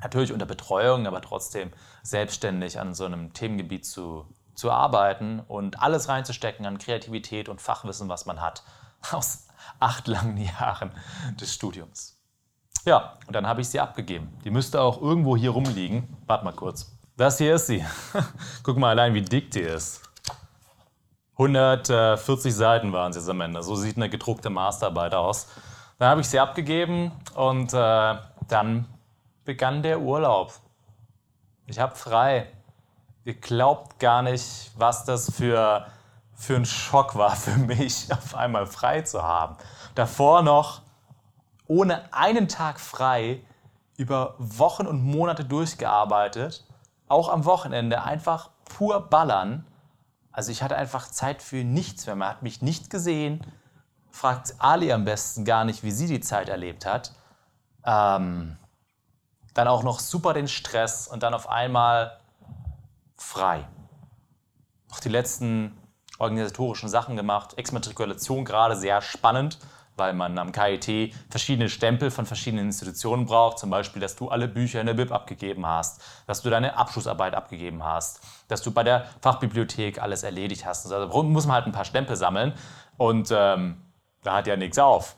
Natürlich 0.03 0.33
unter 0.33 0.47
Betreuung, 0.47 1.07
aber 1.07 1.21
trotzdem 1.21 1.73
selbstständig 2.03 2.81
an 2.81 2.95
so 2.95 3.05
einem 3.05 3.33
Themengebiet 3.33 3.87
zu 3.87 4.27
zu 4.57 4.73
arbeiten 4.73 5.41
und 5.47 5.81
alles 5.81 6.09
reinzustecken 6.09 6.67
an 6.67 6.79
Kreativität 6.79 7.49
und 7.49 7.61
Fachwissen, 7.61 8.09
was 8.09 8.27
man 8.27 8.41
hat, 8.41 8.65
aus 9.13 9.47
acht 9.79 10.09
langen 10.09 10.39
Jahren 10.39 10.91
des 11.41 11.55
Studiums. 11.55 12.19
Ja, 12.85 13.19
und 13.27 13.35
dann 13.35 13.47
habe 13.47 13.61
ich 13.61 13.69
sie 13.69 13.81
abgegeben. 13.81 14.39
Die 14.45 14.51
müsste 14.51 14.81
auch 14.81 15.01
irgendwo 15.01 15.37
hier 15.37 15.51
rumliegen. 15.51 16.17
Warte 16.27 16.45
mal 16.45 16.53
kurz. 16.53 16.97
Das 17.17 17.39
hier 17.39 17.57
ist 17.57 17.67
sie. 17.67 17.85
Guck 18.63 18.79
mal 18.79 18.91
allein, 18.91 19.13
wie 19.15 19.23
dick 19.23 19.51
die 19.51 19.61
ist. 19.61 20.03
140 21.33 22.55
Seiten 22.55 22.93
waren 22.93 23.13
sie 23.13 23.31
am 23.31 23.41
Ende. 23.41 23.63
So 23.63 23.75
sieht 23.75 23.97
eine 23.97 24.09
gedruckte 24.09 24.51
Masterarbeit 24.51 25.15
aus. 25.15 25.49
Dann 25.99 26.09
habe 26.11 26.21
ich 26.21 26.29
sie 26.29 26.39
abgegeben 26.39 27.13
und 27.35 27.73
äh, 27.73 28.17
dann 28.49 28.87
begann 29.45 29.83
der 29.83 30.01
Urlaub. 30.01 30.53
Ich 31.67 31.79
habe 31.79 31.97
frei 31.97 32.49
ihr 33.27 33.35
glaubt 33.35 33.99
gar 33.99 34.23
nicht, 34.23 34.71
was 34.77 35.05
das 35.05 35.33
für, 35.33 35.85
für 36.33 36.55
ein 36.55 36.65
Schock 36.65 37.17
war 37.17 37.35
für 37.35 37.59
mich, 37.59 38.11
auf 38.13 38.35
einmal 38.35 38.67
frei 38.67 39.03
zu 39.03 39.23
haben. 39.23 39.57
Davor 39.95 40.43
noch 40.43 40.83
ohne 41.67 42.13
einen 42.15 42.49
Tag 42.49 42.79
frei 42.79 43.43
über 43.97 44.37
Wochen 44.39 44.87
und 44.87 45.03
Monate 45.03 45.45
durchgearbeitet, 45.45 46.65
auch 47.09 47.29
am 47.29 47.45
Wochenende 47.45 48.05
einfach 48.05 48.51
pur 48.65 49.01
ballern. 49.01 49.67
Also 50.31 50.53
ich 50.53 50.63
hatte 50.63 50.77
einfach 50.77 51.09
Zeit 51.09 51.43
für 51.43 51.65
nichts 51.65 52.07
mehr. 52.07 52.15
Man 52.15 52.29
hat 52.29 52.43
mich 52.43 52.63
nicht 52.63 52.91
gesehen. 52.91 53.45
Fragt 54.17 54.55
Ali 54.57 54.91
am 54.93 55.05
besten 55.05 55.45
gar 55.45 55.67
nicht, 55.67 55.83
wie 55.83 55.91
sie 55.91 56.07
die 56.07 56.21
Zeit 56.21 56.49
erlebt 56.49 56.87
hat. 56.87 57.13
Ähm, 57.85 58.57
dann 59.53 59.69
auch 59.69 59.83
noch 59.83 60.01
super 60.01 60.33
den 60.33 60.49
Stress 60.49 61.07
und 61.07 61.23
dann 61.23 61.35
auf 61.35 61.51
einmal 61.51 62.19
frei. 63.19 63.69
Auch 64.91 65.01
die 65.01 65.11
letzten 65.11 65.77
organisatorischen 66.19 66.89
Sachen 66.89 67.15
gemacht. 67.17 67.59
Exmatrikulation 67.59 68.47
gerade 68.47 68.75
sehr 68.75 69.03
spannend, 69.03 69.59
weil 69.97 70.15
man 70.15 70.39
am 70.39 70.51
KIT 70.51 71.13
verschiedene 71.29 71.69
Stempel 71.69 72.11
von 72.11 72.25
verschiedenen 72.25 72.69
Institutionen 72.69 73.27
braucht. 73.27 73.59
Zum 73.59 73.69
Beispiel, 73.69 74.01
dass 74.01 74.17
du 74.17 74.31
alle 74.31 74.49
Bücher 74.49 74.81
in 74.81 74.87
der 74.87 74.95
BIP 74.95 75.13
abgegeben 75.13 75.67
hast, 75.67 76.01
dass 76.27 76.41
du 76.41 76.49
deine 76.49 76.79
Abschlussarbeit 76.79 77.35
abgegeben 77.35 77.85
hast, 77.85 78.23
dass 78.49 78.63
du 78.63 78.71
bei 78.71 78.83
der 78.83 79.05
Fachbibliothek 79.21 80.01
alles 80.01 80.23
erledigt 80.23 80.65
hast. 80.65 80.91
Also 80.91 81.23
muss 81.25 81.45
man 81.45 81.57
halt 81.57 81.67
ein 81.67 81.73
paar 81.73 81.85
Stempel 81.85 82.17
sammeln 82.17 82.55
und 82.97 83.29
ähm, 83.31 83.83
da 84.27 84.35
hat 84.35 84.47
ja 84.47 84.57
nichts 84.57 84.79
auf. 84.79 85.15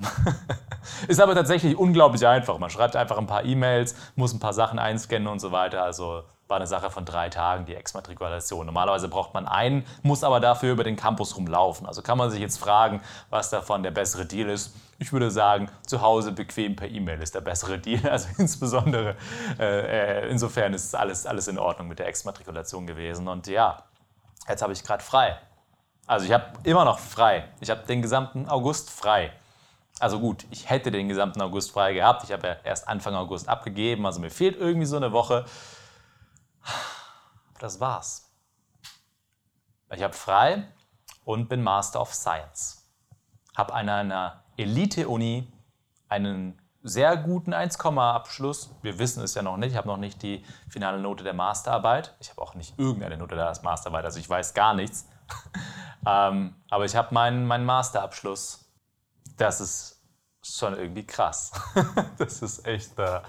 Ist 1.08 1.20
aber 1.20 1.34
tatsächlich 1.34 1.76
unglaublich 1.76 2.26
einfach. 2.26 2.58
Man 2.58 2.70
schreibt 2.70 2.94
einfach 2.94 3.18
ein 3.18 3.26
paar 3.26 3.44
E-Mails, 3.44 3.94
muss 4.16 4.32
ein 4.32 4.40
paar 4.40 4.52
Sachen 4.52 4.78
einscannen 4.78 5.28
und 5.28 5.40
so 5.40 5.50
weiter. 5.50 5.82
Also 5.82 6.24
war 6.46 6.56
eine 6.56 6.66
Sache 6.66 6.90
von 6.90 7.04
drei 7.04 7.28
Tagen, 7.28 7.66
die 7.66 7.74
Exmatrikulation. 7.74 8.66
Normalerweise 8.66 9.08
braucht 9.08 9.34
man 9.34 9.46
einen, 9.46 9.84
muss 10.02 10.24
aber 10.24 10.40
dafür 10.40 10.72
über 10.72 10.84
den 10.84 10.96
Campus 10.96 11.36
rumlaufen. 11.36 11.86
Also 11.86 12.02
kann 12.02 12.18
man 12.18 12.30
sich 12.30 12.40
jetzt 12.40 12.58
fragen, 12.58 13.02
was 13.30 13.50
davon 13.50 13.82
der 13.82 13.90
bessere 13.90 14.26
Deal 14.26 14.48
ist. 14.48 14.74
Ich 14.98 15.12
würde 15.12 15.30
sagen, 15.30 15.70
zu 15.86 16.00
Hause 16.00 16.32
bequem 16.32 16.74
per 16.74 16.88
E-Mail 16.88 17.20
ist 17.22 17.34
der 17.34 17.40
bessere 17.40 17.78
Deal. 17.78 18.00
Also 18.10 18.28
insbesondere, 18.38 19.16
äh, 19.58 20.24
äh, 20.24 20.30
insofern 20.30 20.72
ist 20.74 20.94
alles, 20.94 21.26
alles 21.26 21.48
in 21.48 21.58
Ordnung 21.58 21.88
mit 21.88 21.98
der 21.98 22.08
Exmatrikulation 22.08 22.86
gewesen. 22.86 23.28
Und 23.28 23.46
ja, 23.46 23.84
jetzt 24.48 24.62
habe 24.62 24.72
ich 24.72 24.82
gerade 24.82 25.02
frei. 25.02 25.38
Also 26.08 26.24
ich 26.24 26.32
habe 26.32 26.46
immer 26.64 26.86
noch 26.86 26.98
frei. 26.98 27.48
Ich 27.60 27.68
habe 27.68 27.86
den 27.86 28.00
gesamten 28.00 28.48
August 28.48 28.90
frei. 28.90 29.30
Also 30.00 30.18
gut, 30.18 30.46
ich 30.50 30.70
hätte 30.70 30.90
den 30.90 31.06
gesamten 31.06 31.42
August 31.42 31.70
frei 31.70 31.92
gehabt. 31.92 32.24
Ich 32.24 32.32
habe 32.32 32.48
ja 32.48 32.56
erst 32.64 32.88
Anfang 32.88 33.14
August 33.14 33.48
abgegeben. 33.48 34.06
Also 34.06 34.18
mir 34.18 34.30
fehlt 34.30 34.56
irgendwie 34.56 34.86
so 34.86 34.96
eine 34.96 35.12
Woche. 35.12 35.44
Das 37.58 37.78
war's. 37.78 38.32
Ich 39.94 40.02
habe 40.02 40.14
frei 40.14 40.66
und 41.24 41.48
bin 41.48 41.62
Master 41.62 42.00
of 42.00 42.14
Science. 42.14 42.90
Habe 43.54 43.74
an 43.74 43.88
einer 43.90 44.44
Elite-Uni 44.56 45.52
einen 46.08 46.58
sehr 46.82 47.18
guten 47.18 47.52
1-Abschluss. 47.52 48.70
Wir 48.80 48.98
wissen 48.98 49.22
es 49.22 49.34
ja 49.34 49.42
noch 49.42 49.58
nicht. 49.58 49.72
Ich 49.72 49.76
habe 49.76 49.88
noch 49.88 49.98
nicht 49.98 50.22
die 50.22 50.42
finale 50.70 51.00
Note 51.00 51.22
der 51.22 51.34
Masterarbeit. 51.34 52.16
Ich 52.20 52.30
habe 52.30 52.40
auch 52.40 52.54
nicht 52.54 52.78
irgendeine 52.78 53.18
Note 53.18 53.34
der 53.34 53.52
Masterarbeit, 53.62 54.06
also 54.06 54.18
ich 54.18 54.30
weiß 54.30 54.54
gar 54.54 54.72
nichts. 54.72 55.06
ähm, 56.08 56.54
aber 56.70 56.84
ich 56.84 56.96
habe 56.96 57.14
meinen, 57.14 57.46
meinen 57.46 57.64
Masterabschluss. 57.64 58.72
Das 59.36 59.60
ist 59.60 60.02
schon 60.42 60.74
irgendwie 60.76 61.06
krass. 61.06 61.52
das 62.18 62.42
ist 62.42 62.66
echt. 62.66 62.98
Äh, 62.98 63.20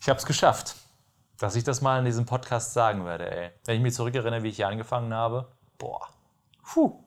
ich 0.00 0.08
habe 0.08 0.18
es 0.18 0.24
geschafft 0.24 0.76
dass 1.40 1.56
ich 1.56 1.64
das 1.64 1.80
mal 1.80 1.98
in 1.98 2.04
diesem 2.04 2.26
Podcast 2.26 2.74
sagen 2.74 3.06
werde, 3.06 3.30
ey. 3.34 3.50
Wenn 3.64 3.76
ich 3.76 3.82
mich 3.82 3.94
zurückerinnere, 3.94 4.42
wie 4.42 4.48
ich 4.48 4.56
hier 4.56 4.68
angefangen 4.68 5.12
habe, 5.14 5.50
boah. 5.78 6.06
Puh. 6.62 7.02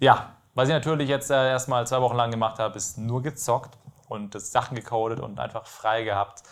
Ja, 0.00 0.34
was 0.54 0.68
ich 0.68 0.74
natürlich 0.74 1.08
jetzt 1.08 1.30
äh, 1.30 1.50
erstmal 1.50 1.86
zwei 1.86 2.00
Wochen 2.00 2.16
lang 2.16 2.32
gemacht 2.32 2.58
habe, 2.58 2.76
ist 2.76 2.98
nur 2.98 3.22
gezockt 3.22 3.78
und 4.08 4.38
Sachen 4.38 4.74
gecodet 4.74 5.20
und 5.20 5.38
einfach 5.38 5.66
frei 5.66 6.02
gehabt. 6.02 6.42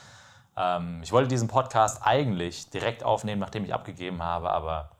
Ähm, 0.57 1.01
ich 1.03 1.11
wollte 1.11 1.27
diesen 1.27 1.49
Podcast 1.49 2.01
eigentlich 2.07 2.71
direkt 2.71 3.03
aufnehmen, 3.03 3.41
nachdem 3.41 3.65
ich 3.65 3.75
abgegeben 3.75 4.23
habe, 4.23 4.51
aber 4.51 4.91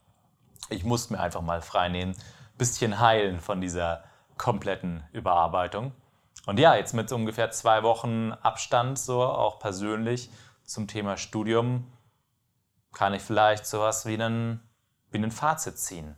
ich 0.69 0.83
musste 0.83 1.13
mir 1.13 1.21
einfach 1.21 1.43
mal 1.43 1.63
frei 1.63 1.91
nehmen, 1.91 2.17
bisschen 2.61 3.01
heilen 3.01 3.41
von 3.41 3.63
dieser 3.63 4.05
kompletten 4.37 5.03
Überarbeitung. 5.13 5.93
Und 6.45 6.59
ja, 6.59 6.75
jetzt 6.75 6.93
mit 6.93 7.11
ungefähr 7.11 7.51
zwei 7.51 7.83
Wochen 7.83 8.33
Abstand, 8.33 8.99
so 8.99 9.23
auch 9.23 9.59
persönlich 9.59 10.31
zum 10.63 10.87
Thema 10.87 11.17
Studium, 11.17 11.91
kann 12.93 13.15
ich 13.15 13.23
vielleicht 13.23 13.65
sowas 13.65 14.05
wie 14.05 14.15
einen, 14.15 14.61
wie 15.11 15.17
einen 15.17 15.31
Fazit 15.31 15.79
ziehen. 15.79 16.17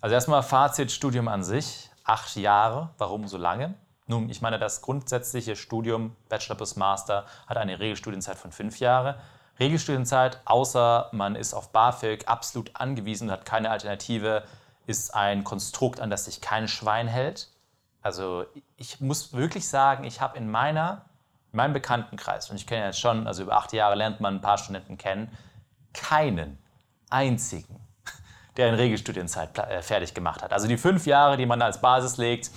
Also 0.00 0.14
erstmal 0.14 0.44
Fazit 0.44 0.92
Studium 0.92 1.26
an 1.26 1.42
sich, 1.42 1.90
acht 2.04 2.36
Jahre, 2.36 2.90
warum 2.98 3.26
so 3.26 3.36
lange? 3.36 3.74
Nun, 4.06 4.30
ich 4.30 4.40
meine, 4.40 4.60
das 4.60 4.80
grundsätzliche 4.80 5.56
Studium 5.56 6.14
Bachelor 6.28 6.54
bis 6.54 6.76
Master 6.76 7.26
hat 7.48 7.56
eine 7.56 7.80
Regelstudienzeit 7.80 8.38
von 8.38 8.52
fünf 8.52 8.78
Jahren. 8.78 9.16
Regelstudienzeit, 9.60 10.40
außer 10.46 11.10
man 11.12 11.36
ist 11.36 11.54
auf 11.54 11.70
BAföG 11.70 12.26
absolut 12.26 12.74
angewiesen 12.74 13.28
und 13.28 13.32
hat 13.32 13.44
keine 13.44 13.70
Alternative, 13.70 14.44
ist 14.86 15.14
ein 15.14 15.44
Konstrukt, 15.44 16.00
an 16.00 16.10
das 16.10 16.24
sich 16.24 16.40
kein 16.40 16.66
Schwein 16.66 17.06
hält. 17.06 17.48
Also 18.02 18.46
ich 18.76 19.00
muss 19.00 19.34
wirklich 19.34 19.68
sagen, 19.68 20.04
ich 20.04 20.20
habe 20.20 20.38
in 20.38 20.50
meiner 20.50 21.04
in 21.52 21.56
meinem 21.56 21.72
Bekanntenkreis, 21.72 22.48
und 22.50 22.56
ich 22.56 22.66
kenne 22.66 22.86
jetzt 22.86 23.00
schon, 23.00 23.26
also 23.26 23.42
über 23.42 23.56
acht 23.56 23.72
Jahre 23.72 23.96
lernt 23.96 24.20
man 24.20 24.36
ein 24.36 24.40
paar 24.40 24.58
Studenten 24.58 24.96
kennen, 24.96 25.36
keinen 25.92 26.58
einzigen, 27.08 27.80
der 28.56 28.68
in 28.68 28.74
Regelstudienzeit 28.74 29.58
äh, 29.58 29.82
fertig 29.82 30.14
gemacht 30.14 30.42
hat. 30.42 30.52
Also 30.52 30.68
die 30.68 30.76
fünf 30.76 31.06
Jahre, 31.06 31.36
die 31.36 31.46
man 31.46 31.60
als 31.60 31.80
Basis 31.80 32.16
legt, 32.18 32.50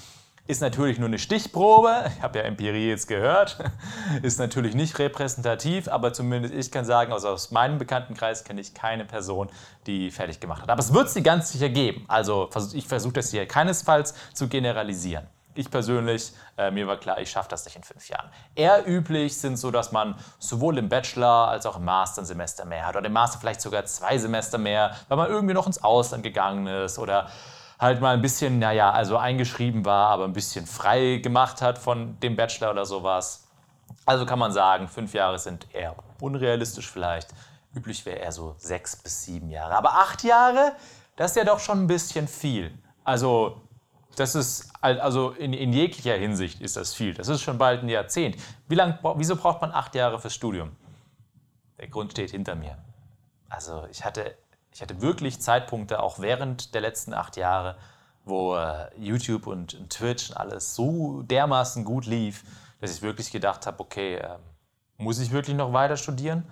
ist 0.46 0.62
natürlich 0.62 1.00
nur 1.00 1.08
eine 1.08 1.20
Stichprobe. 1.20 2.12
Ich 2.18 2.22
habe 2.22 2.40
ja 2.40 2.46
Empirie 2.46 2.90
jetzt 2.90 3.08
gehört. 3.08 3.58
Ist 4.24 4.40
natürlich 4.40 4.76
nicht 4.76 5.00
repräsentativ, 5.00 5.88
aber 5.88 6.12
zumindest 6.12 6.54
ich 6.54 6.70
kann 6.70 6.84
sagen, 6.84 7.14
also 7.14 7.30
aus 7.30 7.52
meinem 7.52 7.78
Bekanntenkreis 7.78 8.44
kenne 8.44 8.60
ich 8.60 8.74
keine 8.74 9.06
Person, 9.06 9.50
die 9.88 10.12
fertig 10.12 10.42
gemacht 10.42 10.62
hat. 10.62 10.70
Aber 10.70 10.82
es 10.82 10.94
wird 10.94 11.10
sie 11.10 11.24
ganz 11.24 11.52
sicher 11.52 11.70
geben. 11.70 12.04
Also 12.10 12.50
ich 12.74 12.88
versuche 12.88 13.14
das 13.14 13.32
hier 13.32 13.46
keinesfalls 13.46 14.16
zu 14.34 14.50
generalisieren. 14.50 15.28
Ich 15.56 15.70
persönlich, 15.70 16.34
äh, 16.58 16.72
mir 16.72 16.88
war 16.88 16.98
klar, 16.98 17.22
ich 17.22 17.30
schaffe 17.30 17.50
das 17.50 17.64
nicht 17.64 17.76
in 17.76 17.84
fünf 17.84 18.10
Jahren. 18.10 18.30
Eher 18.56 18.88
üblich 18.88 19.38
sind 19.38 19.56
so, 19.58 19.70
dass 19.70 19.92
man 19.92 20.16
sowohl 20.40 20.78
im 20.80 20.90
Bachelor 20.90 21.48
als 21.48 21.66
auch 21.68 21.78
im 21.78 21.86
Master 21.86 22.24
ein 22.24 22.26
Semester 22.26 22.66
mehr 22.66 22.88
hat 22.88 22.96
oder 22.96 23.06
im 23.06 23.14
Master 23.14 23.40
vielleicht 23.40 23.62
sogar 23.62 23.86
zwei 23.86 24.18
Semester 24.18 24.58
mehr, 24.58 24.96
weil 25.08 25.18
man 25.18 25.30
irgendwie 25.30 25.54
noch 25.54 25.68
ins 25.68 25.84
Ausland 25.84 26.24
gegangen 26.24 26.66
ist 26.66 26.98
oder 26.98 27.30
halt 27.84 28.02
mal 28.02 28.14
ein 28.14 28.22
bisschen, 28.22 28.60
naja, 28.60 28.92
also 28.92 29.18
eingeschrieben 29.18 29.86
war, 29.86 30.10
aber 30.10 30.24
ein 30.24 30.34
bisschen 30.34 30.66
frei 30.66 31.18
gemacht 31.18 31.62
hat 31.62 31.78
von 31.78 32.20
dem 32.22 32.36
Bachelor 32.36 32.72
oder 32.72 32.86
sowas. 32.86 33.48
Also 34.06 34.26
kann 34.26 34.40
man 34.40 34.52
sagen, 34.52 34.88
fünf 34.88 35.14
Jahre 35.14 35.38
sind 35.38 35.68
eher 35.74 35.96
unrealistisch 36.20 36.90
vielleicht. 36.90 37.30
Üblich 37.76 38.06
wäre 38.06 38.18
eher 38.18 38.32
so 38.32 38.56
sechs 38.58 38.96
bis 38.96 39.26
sieben 39.26 39.50
Jahre. 39.50 39.76
Aber 39.76 39.94
acht 39.94 40.24
Jahre, 40.24 40.74
das 41.16 41.32
ist 41.32 41.38
ja 41.38 41.44
doch 41.44 41.60
schon 41.60 41.84
ein 41.84 41.88
bisschen 41.88 42.28
viel. 42.28 42.72
Also 43.04 43.62
das 44.16 44.36
ist, 44.36 44.72
also 44.82 45.32
in, 45.32 45.54
in, 45.54 45.74
jeglicher 45.74 46.16
Hinsicht 46.16 46.62
ist 46.62 46.78
das 46.78 46.94
viel. 46.94 47.14
Das 47.14 47.28
ist 47.28 47.42
schon 47.42 47.58
bald 47.58 47.84
ein 47.84 47.90
Jahrzehnt. 47.90 48.38
Wie 48.68 48.76
lang, 48.76 49.00
wieso 49.16 49.36
braucht 49.36 49.62
man 49.62 49.72
acht 49.72 49.96
Jahre 49.96 50.20
fürs 50.20 50.36
Studium? 50.36 50.72
Der 51.80 51.88
Grund 51.88 52.12
steht 52.12 52.32
hinter 52.32 52.56
mir. 52.56 52.78
Also 53.50 53.88
ich 53.92 54.06
hatte, 54.06 54.36
ich 54.74 54.82
hatte 54.82 55.02
wirklich 55.02 55.40
Zeitpunkte, 55.40 56.02
auch 56.02 56.20
während 56.20 56.74
der 56.74 56.82
letzten 56.82 57.14
acht 57.14 57.38
Jahre, 57.38 57.76
wo 58.26 58.56
äh, 58.56 58.90
YouTube 58.98 59.48
und, 59.48 59.74
und, 59.76 59.90
Twitch 59.92 60.32
und 60.32 60.38
alles 60.38 60.76
so 60.76 61.22
dermaßen 61.24 61.84
gut 61.84 62.06
lief, 62.06 62.44
dass 62.82 62.92
ich 62.96 63.02
wirklich 63.02 63.32
gedacht 63.32 63.68
habe, 63.68 63.80
okay, 63.80 64.16
äh, 64.16 64.38
muss 64.98 65.20
ich 65.20 65.32
wirklich 65.32 65.56
noch 65.56 65.74
weiter 65.74 65.98
studieren? 65.98 66.44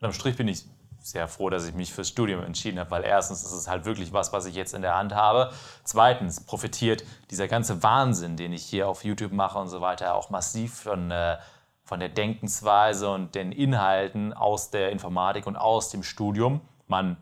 Und 0.00 0.06
am 0.06 0.12
Strich 0.12 0.36
bin 0.36 0.48
ich 0.48 0.64
sehr 1.00 1.28
froh, 1.28 1.50
dass 1.50 1.66
ich 1.66 1.74
mich 1.74 1.92
fürs 1.92 2.08
Studium 2.08 2.42
entschieden 2.42 2.78
habe, 2.78 2.90
weil 2.90 3.04
erstens 3.04 3.42
ist 3.42 3.52
es 3.52 3.68
halt 3.68 3.84
wirklich 3.84 4.12
was, 4.12 4.32
was 4.32 4.46
ich 4.46 4.54
jetzt 4.54 4.74
in 4.74 4.82
der 4.82 4.96
Hand 4.96 5.14
habe. 5.14 5.52
Zweitens 5.84 6.40
profitiert 6.44 7.04
dieser 7.30 7.46
ganze 7.46 7.82
Wahnsinn, 7.82 8.36
den 8.36 8.52
ich 8.52 8.64
hier 8.64 8.88
auf 8.88 9.04
YouTube 9.04 9.32
mache 9.32 9.58
und 9.58 9.68
so 9.68 9.80
weiter, 9.80 10.14
auch 10.14 10.30
massiv 10.30 10.74
von, 10.74 11.10
äh, 11.10 11.38
von 11.84 12.00
der 12.00 12.08
Denkensweise 12.08 13.08
und 13.10 13.34
den 13.34 13.52
Inhalten 13.52 14.32
aus 14.32 14.70
der 14.70 14.90
Informatik 14.90 15.46
und 15.46 15.56
aus 15.56 15.90
dem 15.90 16.02
Studium. 16.02 16.60
Man 16.88 17.16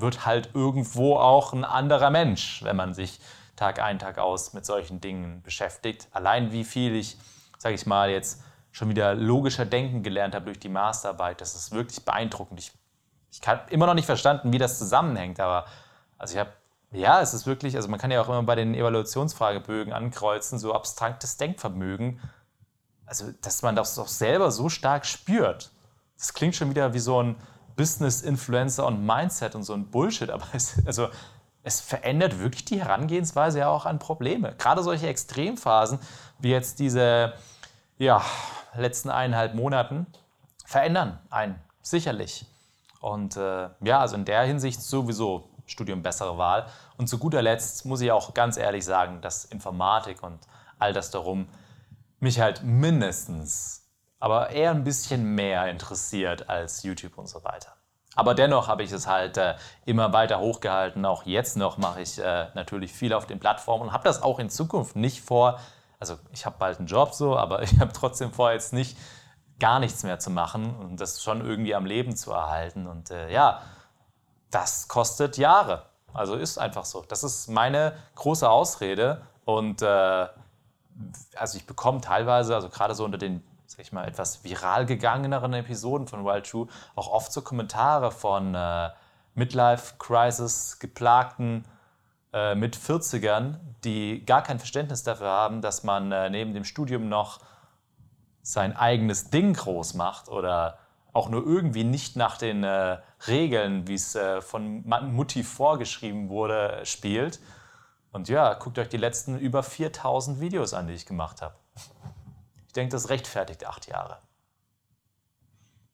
wird 0.00 0.26
halt 0.26 0.50
irgendwo 0.54 1.16
auch 1.16 1.52
ein 1.52 1.64
anderer 1.64 2.10
Mensch, 2.10 2.62
wenn 2.62 2.76
man 2.76 2.94
sich 2.94 3.20
Tag 3.56 3.80
ein, 3.80 3.98
Tag 3.98 4.18
aus 4.18 4.52
mit 4.52 4.64
solchen 4.64 5.00
Dingen 5.00 5.42
beschäftigt. 5.42 6.08
Allein 6.12 6.52
wie 6.52 6.64
viel 6.64 6.96
ich, 6.96 7.18
sage 7.58 7.74
ich 7.74 7.86
mal, 7.86 8.10
jetzt 8.10 8.42
schon 8.72 8.88
wieder 8.88 9.14
logischer 9.14 9.66
denken 9.66 10.02
gelernt 10.02 10.34
habe 10.34 10.46
durch 10.46 10.60
die 10.60 10.68
Masterarbeit, 10.68 11.40
das 11.40 11.54
ist 11.54 11.72
wirklich 11.72 12.04
beeindruckend. 12.04 12.60
Ich 12.60 12.72
ich 13.30 13.46
habe 13.46 13.70
immer 13.70 13.86
noch 13.86 13.94
nicht 13.94 14.06
verstanden, 14.06 14.52
wie 14.52 14.58
das 14.58 14.78
zusammenhängt, 14.78 15.40
aber 15.40 15.66
also 16.18 16.34
ich 16.34 16.40
habe, 16.40 16.52
ja, 16.92 17.20
es 17.20 17.34
ist 17.34 17.46
wirklich, 17.46 17.76
also 17.76 17.88
man 17.88 18.00
kann 18.00 18.10
ja 18.10 18.20
auch 18.20 18.28
immer 18.28 18.42
bei 18.42 18.56
den 18.56 18.74
Evaluationsfragebögen 18.74 19.92
ankreuzen, 19.92 20.58
so 20.58 20.74
abstraktes 20.74 21.36
Denkvermögen, 21.36 22.20
also 23.06 23.30
dass 23.42 23.62
man 23.62 23.76
das 23.76 23.98
auch 23.98 24.08
selber 24.08 24.50
so 24.50 24.68
stark 24.68 25.06
spürt. 25.06 25.70
Das 26.18 26.34
klingt 26.34 26.56
schon 26.56 26.70
wieder 26.70 26.92
wie 26.92 26.98
so 26.98 27.22
ein 27.22 27.36
Business-Influencer 27.76 28.86
und 28.86 29.04
Mindset 29.04 29.54
und 29.54 29.62
so 29.62 29.74
ein 29.74 29.90
Bullshit, 29.90 30.30
aber 30.30 30.46
es, 30.52 30.74
also 30.86 31.08
es 31.62 31.80
verändert 31.80 32.38
wirklich 32.38 32.64
die 32.64 32.80
Herangehensweise 32.80 33.60
ja 33.60 33.68
auch 33.68 33.86
an 33.86 33.98
Probleme. 33.98 34.54
Gerade 34.56 34.82
solche 34.82 35.08
Extremphasen 35.08 35.98
wie 36.38 36.50
jetzt 36.50 36.78
diese 36.78 37.34
ja, 37.98 38.22
letzten 38.74 39.10
eineinhalb 39.10 39.54
Monaten 39.54 40.06
verändern 40.64 41.18
einen 41.28 41.60
sicherlich. 41.82 42.46
Und 43.00 43.36
äh, 43.36 43.68
ja, 43.82 44.00
also 44.00 44.16
in 44.16 44.24
der 44.24 44.42
Hinsicht 44.42 44.80
sowieso 44.80 45.50
Studium 45.66 46.02
bessere 46.02 46.36
Wahl. 46.38 46.66
Und 46.96 47.08
zu 47.08 47.18
guter 47.18 47.42
Letzt 47.42 47.84
muss 47.84 48.00
ich 48.00 48.10
auch 48.12 48.34
ganz 48.34 48.56
ehrlich 48.56 48.84
sagen, 48.84 49.20
dass 49.20 49.44
Informatik 49.44 50.22
und 50.22 50.38
all 50.78 50.92
das 50.92 51.10
darum 51.10 51.48
mich 52.18 52.40
halt 52.40 52.62
mindestens, 52.62 53.79
aber 54.20 54.50
eher 54.50 54.70
ein 54.70 54.84
bisschen 54.84 55.34
mehr 55.34 55.68
interessiert 55.68 56.48
als 56.48 56.82
YouTube 56.82 57.18
und 57.18 57.28
so 57.28 57.42
weiter. 57.42 57.74
Aber 58.14 58.34
dennoch 58.34 58.68
habe 58.68 58.82
ich 58.82 58.92
es 58.92 59.06
halt 59.06 59.36
äh, 59.36 59.54
immer 59.86 60.12
weiter 60.12 60.40
hochgehalten. 60.40 61.04
Auch 61.06 61.24
jetzt 61.24 61.56
noch 61.56 61.78
mache 61.78 62.02
ich 62.02 62.18
äh, 62.18 62.48
natürlich 62.54 62.92
viel 62.92 63.12
auf 63.12 63.26
den 63.26 63.40
Plattformen 63.40 63.84
und 63.84 63.92
habe 63.92 64.04
das 64.04 64.22
auch 64.22 64.38
in 64.38 64.50
Zukunft 64.50 64.96
nicht 64.96 65.22
vor. 65.22 65.58
Also 65.98 66.18
ich 66.32 66.44
habe 66.44 66.56
bald 66.58 66.78
einen 66.78 66.86
Job 66.86 67.14
so, 67.14 67.36
aber 67.36 67.62
ich 67.64 67.80
habe 67.80 67.92
trotzdem 67.92 68.32
vor, 68.32 68.52
jetzt 68.52 68.72
nicht 68.72 68.96
gar 69.58 69.78
nichts 69.78 70.02
mehr 70.02 70.18
zu 70.18 70.30
machen 70.30 70.74
und 70.76 71.00
das 71.00 71.22
schon 71.22 71.44
irgendwie 71.44 71.74
am 71.74 71.86
Leben 71.86 72.16
zu 72.16 72.32
erhalten. 72.32 72.86
Und 72.86 73.10
äh, 73.10 73.32
ja, 73.32 73.62
das 74.50 74.88
kostet 74.88 75.38
Jahre. 75.38 75.86
Also 76.12 76.34
ist 76.34 76.58
einfach 76.58 76.84
so. 76.84 77.04
Das 77.06 77.22
ist 77.22 77.48
meine 77.48 77.94
große 78.16 78.48
Ausrede. 78.48 79.22
Und 79.44 79.82
äh, 79.82 80.26
also 81.36 81.56
ich 81.56 81.66
bekomme 81.66 82.00
teilweise, 82.00 82.54
also 82.54 82.68
gerade 82.68 82.94
so 82.94 83.04
unter 83.04 83.18
den, 83.18 83.42
sag 83.80 83.86
ich 83.86 83.92
mal, 83.92 84.06
etwas 84.06 84.44
viral 84.44 84.84
gegangeneren 84.84 85.54
Episoden 85.54 86.06
von 86.06 86.22
Wild 86.26 86.50
True, 86.50 86.66
auch 86.96 87.08
oft 87.08 87.32
so 87.32 87.40
Kommentare 87.40 88.10
von 88.10 88.54
äh, 88.54 88.90
Midlife-Crisis 89.34 90.80
geplagten 90.80 91.64
äh, 92.34 92.54
mit 92.54 92.76
40ern, 92.76 93.56
die 93.82 94.22
gar 94.26 94.42
kein 94.42 94.58
Verständnis 94.58 95.02
dafür 95.02 95.28
haben, 95.28 95.62
dass 95.62 95.82
man 95.82 96.12
äh, 96.12 96.28
neben 96.28 96.52
dem 96.52 96.64
Studium 96.64 97.08
noch 97.08 97.40
sein 98.42 98.76
eigenes 98.76 99.30
Ding 99.30 99.54
groß 99.54 99.94
macht 99.94 100.28
oder 100.28 100.78
auch 101.14 101.30
nur 101.30 101.46
irgendwie 101.46 101.84
nicht 101.84 102.16
nach 102.16 102.36
den 102.36 102.62
äh, 102.64 102.98
Regeln, 103.26 103.88
wie 103.88 103.94
es 103.94 104.14
äh, 104.14 104.42
von 104.42 104.84
Mutti 104.84 105.42
vorgeschrieben 105.42 106.28
wurde, 106.28 106.82
spielt. 106.84 107.40
Und 108.12 108.28
ja, 108.28 108.52
guckt 108.52 108.78
euch 108.78 108.90
die 108.90 108.98
letzten 108.98 109.38
über 109.38 109.62
4000 109.62 110.38
Videos 110.38 110.74
an, 110.74 110.86
die 110.86 110.92
ich 110.92 111.06
gemacht 111.06 111.40
habe. 111.40 111.54
Ich 112.70 112.72
denke, 112.72 112.92
das 112.92 113.08
rechtfertigt 113.08 113.66
acht 113.66 113.88
Jahre. 113.88 114.18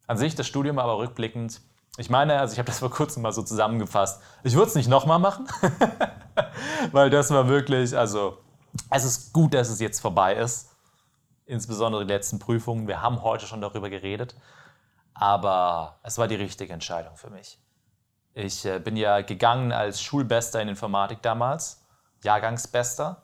An 0.06 0.18
sich 0.18 0.34
das 0.34 0.46
Studium 0.46 0.78
aber 0.78 0.98
rückblickend, 0.98 1.60
ich 1.96 2.10
meine, 2.10 2.38
also 2.38 2.52
ich 2.52 2.58
habe 2.58 2.66
das 2.66 2.80
vor 2.80 2.90
kurzem 2.90 3.22
mal 3.22 3.32
so 3.32 3.42
zusammengefasst, 3.42 4.22
ich 4.44 4.54
würde 4.54 4.68
es 4.68 4.74
nicht 4.74 4.88
nochmal 4.88 5.18
machen, 5.18 5.48
weil 6.92 7.10
das 7.10 7.30
war 7.30 7.48
wirklich, 7.48 7.96
also 7.96 8.38
es 8.90 9.04
ist 9.04 9.32
gut, 9.32 9.54
dass 9.54 9.70
es 9.70 9.80
jetzt 9.80 10.00
vorbei 10.00 10.34
ist 10.34 10.76
insbesondere 11.46 12.04
die 12.04 12.12
letzten 12.12 12.38
Prüfungen. 12.38 12.88
Wir 12.88 13.00
haben 13.00 13.22
heute 13.22 13.46
schon 13.46 13.60
darüber 13.60 13.88
geredet, 13.88 14.36
aber 15.14 15.98
es 16.02 16.18
war 16.18 16.28
die 16.28 16.34
richtige 16.34 16.72
Entscheidung 16.72 17.16
für 17.16 17.30
mich. 17.30 17.58
Ich 18.34 18.66
äh, 18.66 18.78
bin 18.78 18.96
ja 18.96 19.22
gegangen 19.22 19.72
als 19.72 20.02
Schulbester 20.02 20.60
in 20.60 20.68
Informatik 20.68 21.22
damals, 21.22 21.86
Jahrgangsbester, 22.22 23.22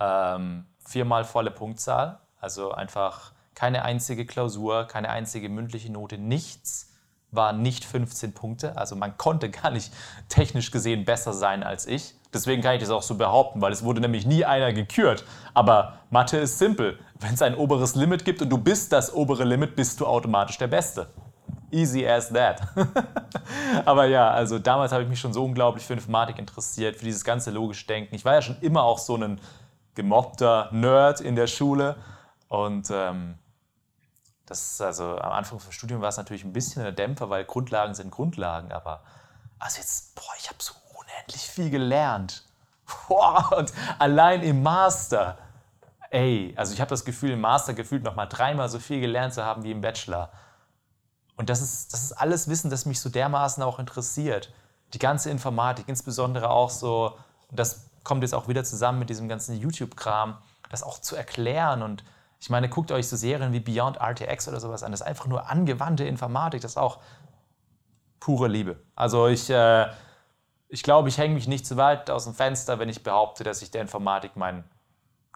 ähm, 0.00 0.66
viermal 0.84 1.24
volle 1.24 1.50
Punktzahl, 1.50 2.20
also 2.40 2.72
einfach 2.72 3.32
keine 3.54 3.84
einzige 3.84 4.26
Klausur, 4.26 4.86
keine 4.86 5.10
einzige 5.10 5.48
mündliche 5.48 5.92
Note, 5.92 6.18
nichts 6.18 6.90
war 7.32 7.52
nicht 7.52 7.84
15 7.84 8.32
Punkte. 8.32 8.76
Also 8.76 8.96
man 8.96 9.16
konnte 9.16 9.50
gar 9.50 9.70
nicht 9.70 9.92
technisch 10.28 10.70
gesehen 10.70 11.04
besser 11.04 11.32
sein 11.32 11.62
als 11.62 11.86
ich. 11.86 12.14
Deswegen 12.32 12.62
kann 12.62 12.74
ich 12.74 12.80
das 12.80 12.90
auch 12.90 13.02
so 13.02 13.16
behaupten, 13.16 13.60
weil 13.60 13.72
es 13.72 13.84
wurde 13.84 14.00
nämlich 14.00 14.24
nie 14.24 14.44
einer 14.44 14.72
gekürt. 14.72 15.24
Aber 15.52 15.98
Mathe 16.10 16.38
ist 16.38 16.58
simpel. 16.58 16.98
Wenn 17.18 17.34
es 17.34 17.42
ein 17.42 17.56
oberes 17.56 17.96
Limit 17.96 18.24
gibt 18.24 18.40
und 18.40 18.50
du 18.50 18.58
bist 18.58 18.92
das 18.92 19.12
obere 19.12 19.44
Limit, 19.44 19.74
bist 19.74 20.00
du 20.00 20.06
automatisch 20.06 20.56
der 20.56 20.68
Beste. 20.68 21.08
Easy 21.72 22.06
as 22.06 22.30
that. 22.30 22.62
Aber 23.84 24.06
ja, 24.06 24.30
also 24.30 24.58
damals 24.58 24.92
habe 24.92 25.02
ich 25.02 25.08
mich 25.08 25.20
schon 25.20 25.32
so 25.32 25.44
unglaublich 25.44 25.84
für 25.84 25.92
Informatik 25.92 26.38
interessiert, 26.38 26.96
für 26.96 27.04
dieses 27.04 27.24
ganze 27.24 27.50
logische 27.50 27.86
Denken. 27.86 28.14
Ich 28.14 28.24
war 28.24 28.34
ja 28.34 28.42
schon 28.42 28.56
immer 28.60 28.84
auch 28.84 28.98
so 28.98 29.16
ein 29.16 29.40
gemobbter 29.94 30.68
Nerd 30.72 31.20
in 31.20 31.34
der 31.36 31.46
Schule. 31.46 31.96
Und 32.50 32.90
ähm, 32.90 33.38
das 34.44 34.80
also 34.80 35.16
am 35.18 35.30
Anfang 35.30 35.60
vom 35.60 35.70
Studium 35.70 36.00
war 36.00 36.08
es 36.08 36.16
natürlich 36.16 36.42
ein 36.42 36.52
bisschen 36.52 36.84
ein 36.84 36.96
Dämpfer, 36.96 37.30
weil 37.30 37.44
Grundlagen 37.44 37.94
sind 37.94 38.10
Grundlagen. 38.10 38.72
Aber 38.72 39.04
also 39.60 39.78
jetzt, 39.78 40.16
boah, 40.16 40.32
ich 40.36 40.48
habe 40.48 40.58
so 40.60 40.74
unendlich 40.98 41.42
viel 41.42 41.70
gelernt. 41.70 42.44
Boah, 43.08 43.56
und 43.56 43.72
allein 44.00 44.42
im 44.42 44.64
Master, 44.64 45.38
ey, 46.10 46.52
also 46.56 46.74
ich 46.74 46.80
habe 46.80 46.88
das 46.88 47.04
Gefühl, 47.04 47.30
im 47.30 47.40
Master 47.40 47.72
gefühlt 47.72 48.02
noch 48.02 48.16
mal 48.16 48.26
dreimal 48.26 48.68
so 48.68 48.80
viel 48.80 49.00
gelernt 49.00 49.32
zu 49.32 49.44
haben 49.44 49.62
wie 49.62 49.70
im 49.70 49.80
Bachelor. 49.80 50.32
Und 51.36 51.50
das 51.50 51.62
ist, 51.62 51.92
das 51.92 52.02
ist 52.02 52.12
alles 52.14 52.48
Wissen, 52.48 52.68
das 52.68 52.84
mich 52.84 52.98
so 52.98 53.10
dermaßen 53.10 53.62
auch 53.62 53.78
interessiert. 53.78 54.52
Die 54.92 54.98
ganze 54.98 55.30
Informatik, 55.30 55.88
insbesondere 55.88 56.50
auch 56.50 56.70
so, 56.70 57.16
das 57.52 57.88
kommt 58.02 58.24
jetzt 58.24 58.34
auch 58.34 58.48
wieder 58.48 58.64
zusammen 58.64 58.98
mit 58.98 59.08
diesem 59.08 59.28
ganzen 59.28 59.56
YouTube-Kram, 59.56 60.36
das 60.68 60.82
auch 60.82 60.98
zu 60.98 61.14
erklären. 61.14 61.82
Und 61.82 62.02
ich 62.40 62.48
meine, 62.48 62.70
guckt 62.70 62.90
euch 62.90 63.06
so 63.06 63.16
Serien 63.16 63.52
wie 63.52 63.60
Beyond 63.60 63.98
RTX 63.98 64.48
oder 64.48 64.60
sowas 64.60 64.82
an. 64.82 64.92
Das 64.92 65.02
ist 65.02 65.06
einfach 65.06 65.26
nur 65.26 65.50
angewandte 65.50 66.04
Informatik, 66.04 66.62
das 66.62 66.72
ist 66.72 66.76
auch 66.78 67.00
pure 68.18 68.48
Liebe. 68.48 68.80
Also 68.96 69.26
ich, 69.26 69.50
äh, 69.50 69.88
ich 70.68 70.82
glaube, 70.82 71.10
ich 71.10 71.18
hänge 71.18 71.34
mich 71.34 71.46
nicht 71.46 71.66
zu 71.66 71.76
weit 71.76 72.10
aus 72.10 72.24
dem 72.24 72.34
Fenster, 72.34 72.78
wenn 72.78 72.88
ich 72.88 73.02
behaupte, 73.02 73.44
dass 73.44 73.60
ich 73.60 73.70
der 73.70 73.82
Informatik 73.82 74.36
mein 74.36 74.64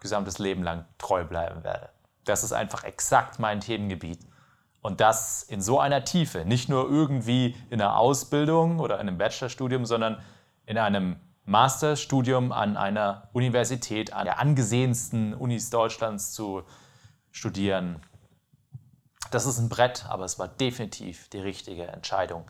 gesamtes 0.00 0.38
Leben 0.38 0.62
lang 0.62 0.86
treu 0.96 1.24
bleiben 1.24 1.62
werde. 1.62 1.90
Das 2.24 2.42
ist 2.42 2.52
einfach 2.52 2.84
exakt 2.84 3.38
mein 3.38 3.60
Themengebiet. 3.60 4.20
Und 4.80 5.00
das 5.00 5.42
in 5.42 5.60
so 5.60 5.80
einer 5.80 6.04
Tiefe, 6.04 6.44
nicht 6.44 6.70
nur 6.70 6.88
irgendwie 6.88 7.54
in 7.68 7.80
einer 7.80 7.98
Ausbildung 7.98 8.80
oder 8.80 8.94
in 8.96 9.08
einem 9.08 9.18
Bachelorstudium, 9.18 9.84
sondern 9.84 10.22
in 10.64 10.78
einem 10.78 11.16
Masterstudium 11.44 12.52
an 12.52 12.78
einer 12.78 13.28
Universität, 13.34 14.14
an 14.14 14.24
der 14.24 14.38
angesehensten 14.38 15.34
Unis 15.34 15.68
Deutschlands 15.68 16.32
zu 16.32 16.64
studieren. 17.34 18.00
Das 19.30 19.44
ist 19.44 19.58
ein 19.58 19.68
Brett, 19.68 20.06
aber 20.08 20.24
es 20.24 20.38
war 20.38 20.46
definitiv 20.48 21.28
die 21.28 21.40
richtige 21.40 21.88
Entscheidung. 21.88 22.48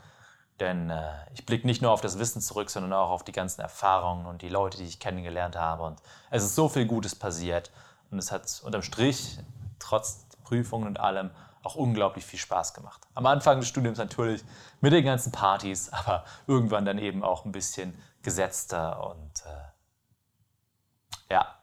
Denn 0.61 0.91
äh, 0.91 1.11
ich 1.33 1.47
blicke 1.47 1.67
nicht 1.67 1.83
nur 1.83 1.91
auf 1.91 2.03
das 2.03 2.19
Wissen 2.19 2.41
zurück, 2.41 2.71
sondern 2.71 2.93
auch 2.93 3.11
auf 3.11 3.25
die 3.25 3.33
ganzen 3.33 3.63
Erfahrungen 3.63 4.27
und 4.27 4.43
die 4.43 4.51
Leute, 4.51 4.77
die 4.79 4.85
ich 4.85 5.01
kennengelernt 5.01 5.57
habe. 5.57 5.83
Und 5.83 6.01
es 6.31 6.45
ist 6.45 6.55
so 6.55 6.69
viel 6.69 6.87
Gutes 6.87 7.15
passiert. 7.15 7.73
Und 8.11 8.19
es 8.19 8.31
hat 8.31 8.63
unterm 8.63 8.83
Strich, 8.83 9.39
trotz 9.79 10.27
Prüfungen 10.45 10.87
und 10.87 11.01
allem, 11.01 11.31
auch 11.63 11.77
unglaublich 11.77 12.27
viel 12.27 12.39
Spaß 12.39 12.75
gemacht. 12.75 13.01
Am 13.15 13.25
Anfang 13.25 13.59
des 13.59 13.69
Studiums 13.69 13.97
natürlich 13.97 14.45
mit 14.83 14.93
den 14.93 15.05
ganzen 15.05 15.33
Partys, 15.33 15.89
aber 15.93 16.25
irgendwann 16.47 16.85
dann 16.85 16.99
eben 16.99 17.25
auch 17.25 17.47
ein 17.47 17.53
bisschen 17.53 17.99
gesetzter 18.23 19.11
und 19.11 19.43
äh, 19.47 21.33
Ja, 21.33 21.59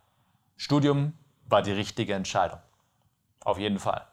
Studium 0.58 1.14
war 1.46 1.62
die 1.62 1.72
richtige 1.72 2.16
Entscheidung. 2.16 2.60
Auf 3.44 3.58
jeden 3.58 3.80
Fall. 3.80 4.06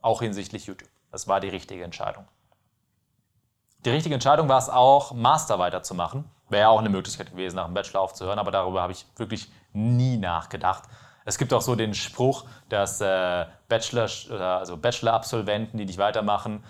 Auch 0.00 0.20
hinsichtlich 0.20 0.66
YouTube. 0.66 0.88
Das 1.10 1.28
war 1.28 1.40
die 1.40 1.48
richtige 1.48 1.84
Entscheidung. 1.84 2.26
Die 3.84 3.90
richtige 3.90 4.14
Entscheidung 4.14 4.48
war 4.48 4.58
es 4.58 4.68
auch, 4.68 5.12
Master 5.12 5.58
weiterzumachen. 5.58 6.24
Wäre 6.48 6.62
ja 6.62 6.68
auch 6.68 6.78
eine 6.78 6.88
Möglichkeit 6.88 7.30
gewesen, 7.30 7.56
nach 7.56 7.66
dem 7.66 7.74
Bachelor 7.74 8.00
aufzuhören, 8.00 8.38
aber 8.38 8.50
darüber 8.50 8.82
habe 8.82 8.92
ich 8.92 9.06
wirklich 9.16 9.50
nie 9.72 10.16
nachgedacht. 10.16 10.84
Es 11.24 11.38
gibt 11.38 11.52
auch 11.52 11.62
so 11.62 11.74
den 11.74 11.94
Spruch, 11.94 12.44
dass 12.68 13.00
äh, 13.00 13.46
Bachelor, 13.68 14.08
also 14.58 14.76
Bachelor-Absolventen, 14.76 15.78
die 15.78 15.86
nicht 15.86 15.98
weitermachen, 15.98 16.64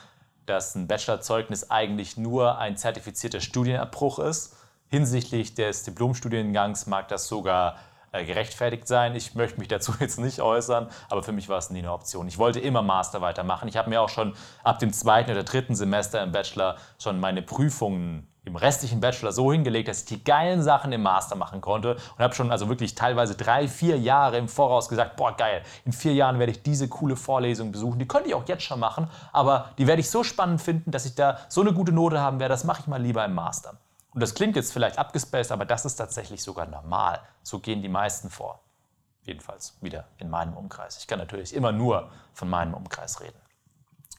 dass 0.47 0.75
ein 0.75 0.87
Bachelorzeugnis 0.87 1.71
eigentlich 1.71 2.17
nur 2.17 2.59
ein 2.59 2.77
zertifizierter 2.77 3.41
Studienabbruch 3.41 4.19
ist. 4.19 4.57
Hinsichtlich 4.89 5.55
des 5.55 5.83
Diplomstudiengangs 5.83 6.87
mag 6.87 7.09
das 7.09 7.27
sogar 7.27 7.79
gerechtfertigt 8.23 8.87
sein. 8.87 9.17
Ich 9.17 9.35
möchte 9.35 9.59
mich 9.59 9.69
dazu 9.69 9.93
jetzt 10.01 10.21
nicht 10.21 10.41
äußern, 10.41 10.89
aber 11.11 11.23
für 11.23 11.33
mich 11.33 11.49
war 11.49 11.59
es 11.59 11.71
nie 11.71 11.81
eine 11.81 11.93
Option. 11.93 12.29
Ich 12.29 12.39
wollte 12.39 12.61
immer 12.61 12.83
Master 12.83 13.21
weitermachen. 13.21 13.69
Ich 13.69 13.77
habe 13.77 13.91
mir 13.91 14.01
auch 14.01 14.09
schon 14.09 14.35
ab 14.63 14.79
dem 14.79 14.93
zweiten 14.93 15.31
oder 15.31 15.43
dritten 15.43 15.75
Semester 15.75 16.23
im 16.23 16.33
Bachelor 16.33 16.77
schon 16.99 17.19
meine 17.19 17.43
Prüfungen 17.43 18.29
im 18.45 18.57
restlichen 18.57 19.01
Bachelor 19.01 19.33
so 19.33 19.53
hingelegt, 19.53 19.89
dass 19.89 20.01
ich 20.01 20.05
die 20.05 20.23
geilen 20.23 20.63
Sachen 20.63 20.93
im 20.93 21.03
Master 21.03 21.35
machen 21.35 21.61
konnte 21.61 21.95
und 21.95 22.19
habe 22.19 22.35
schon 22.35 22.51
also 22.51 22.69
wirklich 22.69 22.95
teilweise 22.95 23.35
drei, 23.35 23.69
vier 23.69 23.99
Jahre 23.99 24.37
im 24.37 24.49
Voraus 24.49 24.89
gesagt, 24.89 25.17
boah 25.17 25.35
geil, 25.35 25.63
in 25.85 25.93
vier 25.93 26.13
Jahren 26.13 26.39
werde 26.39 26.53
ich 26.53 26.63
diese 26.63 26.89
coole 26.89 27.17
Vorlesung 27.17 27.73
besuchen. 27.73 27.99
Die 27.99 28.07
könnte 28.07 28.29
ich 28.29 28.35
auch 28.35 28.47
jetzt 28.47 28.65
schon 28.65 28.81
machen, 28.81 29.09
aber 29.33 29.71
die 29.79 29.87
werde 29.87 30.01
ich 30.01 30.11
so 30.11 30.23
spannend 30.23 30.61
finden, 30.61 30.91
dass 30.91 31.07
ich 31.07 31.15
da 31.15 31.39
so 31.49 31.63
eine 31.63 31.73
gute 31.73 31.93
Note 31.93 32.21
haben 32.21 32.39
werde, 32.39 32.53
das 32.53 32.65
mache 32.65 32.83
ich 32.83 32.87
mal 32.87 33.01
lieber 33.01 33.25
im 33.25 33.35
Master. 33.35 33.79
Und 34.15 34.23
das 34.23 34.35
klingt 34.35 34.55
jetzt 34.55 34.73
vielleicht 34.73 34.99
abgespaced, 34.99 35.51
aber 35.51 35.65
das 35.65 35.85
ist 35.85 35.97
tatsächlich 35.97 36.43
sogar 36.43 36.67
normal. 36.67 37.21
So 37.43 37.59
gehen 37.59 37.83
die 37.83 37.89
meisten 37.89 38.31
vor. 38.31 38.61
Jedenfalls 39.25 39.77
wieder 39.81 40.05
in 40.19 40.31
meinem 40.31 40.57
Umkreis. 40.57 40.99
Ich 40.99 41.07
kann 41.07 41.19
natürlich 41.19 41.55
immer 41.55 41.73
nur 41.73 42.11
von 42.33 42.49
meinem 42.49 42.75
Umkreis 42.75 43.21
reden. 43.21 43.39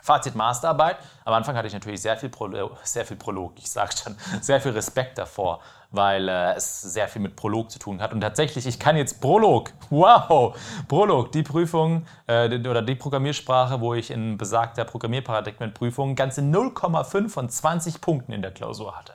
Fazit 0.01 0.35
Masterarbeit. 0.35 0.97
Am 1.23 1.33
Anfang 1.33 1.55
hatte 1.55 1.67
ich 1.67 1.73
natürlich 1.73 2.01
sehr 2.01 2.17
viel, 2.17 2.29
Prolog, 2.29 2.77
sehr 2.83 3.05
viel 3.05 3.17
Prolog, 3.17 3.53
ich 3.57 3.71
sage 3.71 3.91
schon, 3.95 4.15
sehr 4.41 4.61
viel 4.61 4.71
Respekt 4.73 5.17
davor, 5.17 5.61
weil 5.89 6.29
äh, 6.29 6.53
es 6.53 6.81
sehr 6.81 7.07
viel 7.07 7.21
mit 7.21 7.35
Prolog 7.35 7.71
zu 7.71 7.79
tun 7.79 8.01
hat. 8.01 8.13
Und 8.13 8.21
tatsächlich, 8.21 8.67
ich 8.67 8.79
kann 8.79 8.97
jetzt 8.97 9.19
Prolog, 9.21 9.71
wow, 9.89 10.55
Prolog, 10.87 11.31
die 11.31 11.41
Prüfung 11.41 12.05
äh, 12.27 12.55
oder 12.67 12.83
die 12.83 12.95
Programmiersprache, 12.95 13.81
wo 13.81 13.95
ich 13.95 14.11
in 14.11 14.37
besagter 14.37 14.83
Programmierparadigmenprüfung 14.85 16.15
ganze 16.15 16.41
0,5 16.41 17.29
von 17.29 17.49
20 17.49 18.01
Punkten 18.01 18.31
in 18.31 18.43
der 18.43 18.51
Klausur 18.51 18.95
hatte. 18.95 19.13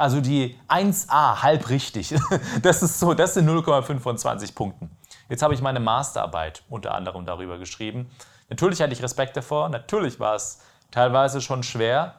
Also 0.00 0.22
die 0.22 0.58
1a, 0.66 1.42
halb 1.42 1.68
richtig. 1.68 2.14
Das 2.62 2.82
ist 2.82 2.98
so, 2.98 3.12
das 3.12 3.34
sind 3.34 3.46
0,5 3.46 4.00
von 4.00 4.16
20 4.16 4.54
Punkten. 4.54 4.90
Jetzt 5.28 5.42
habe 5.42 5.52
ich 5.52 5.60
meine 5.60 5.78
Masterarbeit 5.78 6.62
unter 6.70 6.94
anderem 6.94 7.26
darüber 7.26 7.58
geschrieben. 7.58 8.10
Natürlich 8.48 8.80
hatte 8.80 8.94
ich 8.94 9.02
Respekt 9.02 9.36
davor, 9.36 9.68
natürlich 9.68 10.18
war 10.18 10.36
es 10.36 10.62
teilweise 10.90 11.42
schon 11.42 11.62
schwer, 11.62 12.14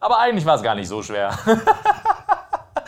aber 0.00 0.18
eigentlich 0.18 0.46
war 0.46 0.54
es 0.54 0.62
gar 0.62 0.74
nicht 0.74 0.88
so 0.88 1.02
schwer. 1.02 1.38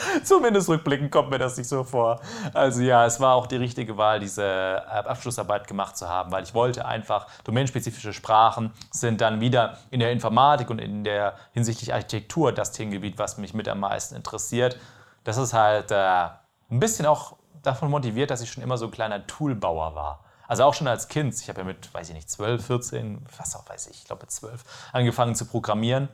Zumindest 0.24 0.68
rückblickend 0.68 1.10
kommt 1.10 1.30
mir 1.30 1.38
das 1.38 1.56
nicht 1.56 1.68
so 1.68 1.84
vor. 1.84 2.20
Also 2.54 2.82
ja, 2.82 3.06
es 3.06 3.20
war 3.20 3.34
auch 3.34 3.46
die 3.46 3.56
richtige 3.56 3.96
Wahl, 3.96 4.20
diese 4.20 4.44
äh, 4.44 4.76
Abschlussarbeit 4.76 5.66
gemacht 5.66 5.96
zu 5.96 6.08
haben, 6.08 6.32
weil 6.32 6.42
ich 6.42 6.54
wollte 6.54 6.84
einfach, 6.84 7.26
domainspezifische 7.44 8.12
Sprachen 8.12 8.72
sind 8.90 9.20
dann 9.20 9.40
wieder 9.40 9.78
in 9.90 10.00
der 10.00 10.12
Informatik 10.12 10.70
und 10.70 10.78
in 10.78 11.04
der 11.04 11.36
hinsichtlich 11.52 11.92
Architektur 11.92 12.52
das 12.52 12.72
Themengebiet, 12.72 13.18
was 13.18 13.38
mich 13.38 13.54
mit 13.54 13.68
am 13.68 13.80
meisten 13.80 14.14
interessiert. 14.14 14.78
Das 15.24 15.36
ist 15.36 15.52
halt 15.52 15.90
äh, 15.90 15.94
ein 16.70 16.80
bisschen 16.80 17.06
auch 17.06 17.36
davon 17.62 17.90
motiviert, 17.90 18.30
dass 18.30 18.40
ich 18.40 18.50
schon 18.50 18.62
immer 18.62 18.76
so 18.76 18.86
ein 18.86 18.90
kleiner 18.90 19.26
Toolbauer 19.26 19.94
war. 19.94 20.24
Also 20.48 20.64
auch 20.64 20.74
schon 20.74 20.88
als 20.88 21.08
Kind. 21.08 21.34
Ich 21.34 21.48
habe 21.48 21.60
ja 21.60 21.64
mit, 21.64 21.92
weiß 21.94 22.08
ich 22.08 22.14
nicht, 22.14 22.28
12, 22.28 22.66
14, 22.66 23.26
was 23.38 23.56
auch 23.56 23.68
weiß 23.68 23.86
ich, 23.86 24.00
ich 24.00 24.04
glaube 24.04 24.22
mit 24.22 24.30
12, 24.30 24.62
angefangen 24.92 25.34
zu 25.34 25.46
programmieren 25.46 26.08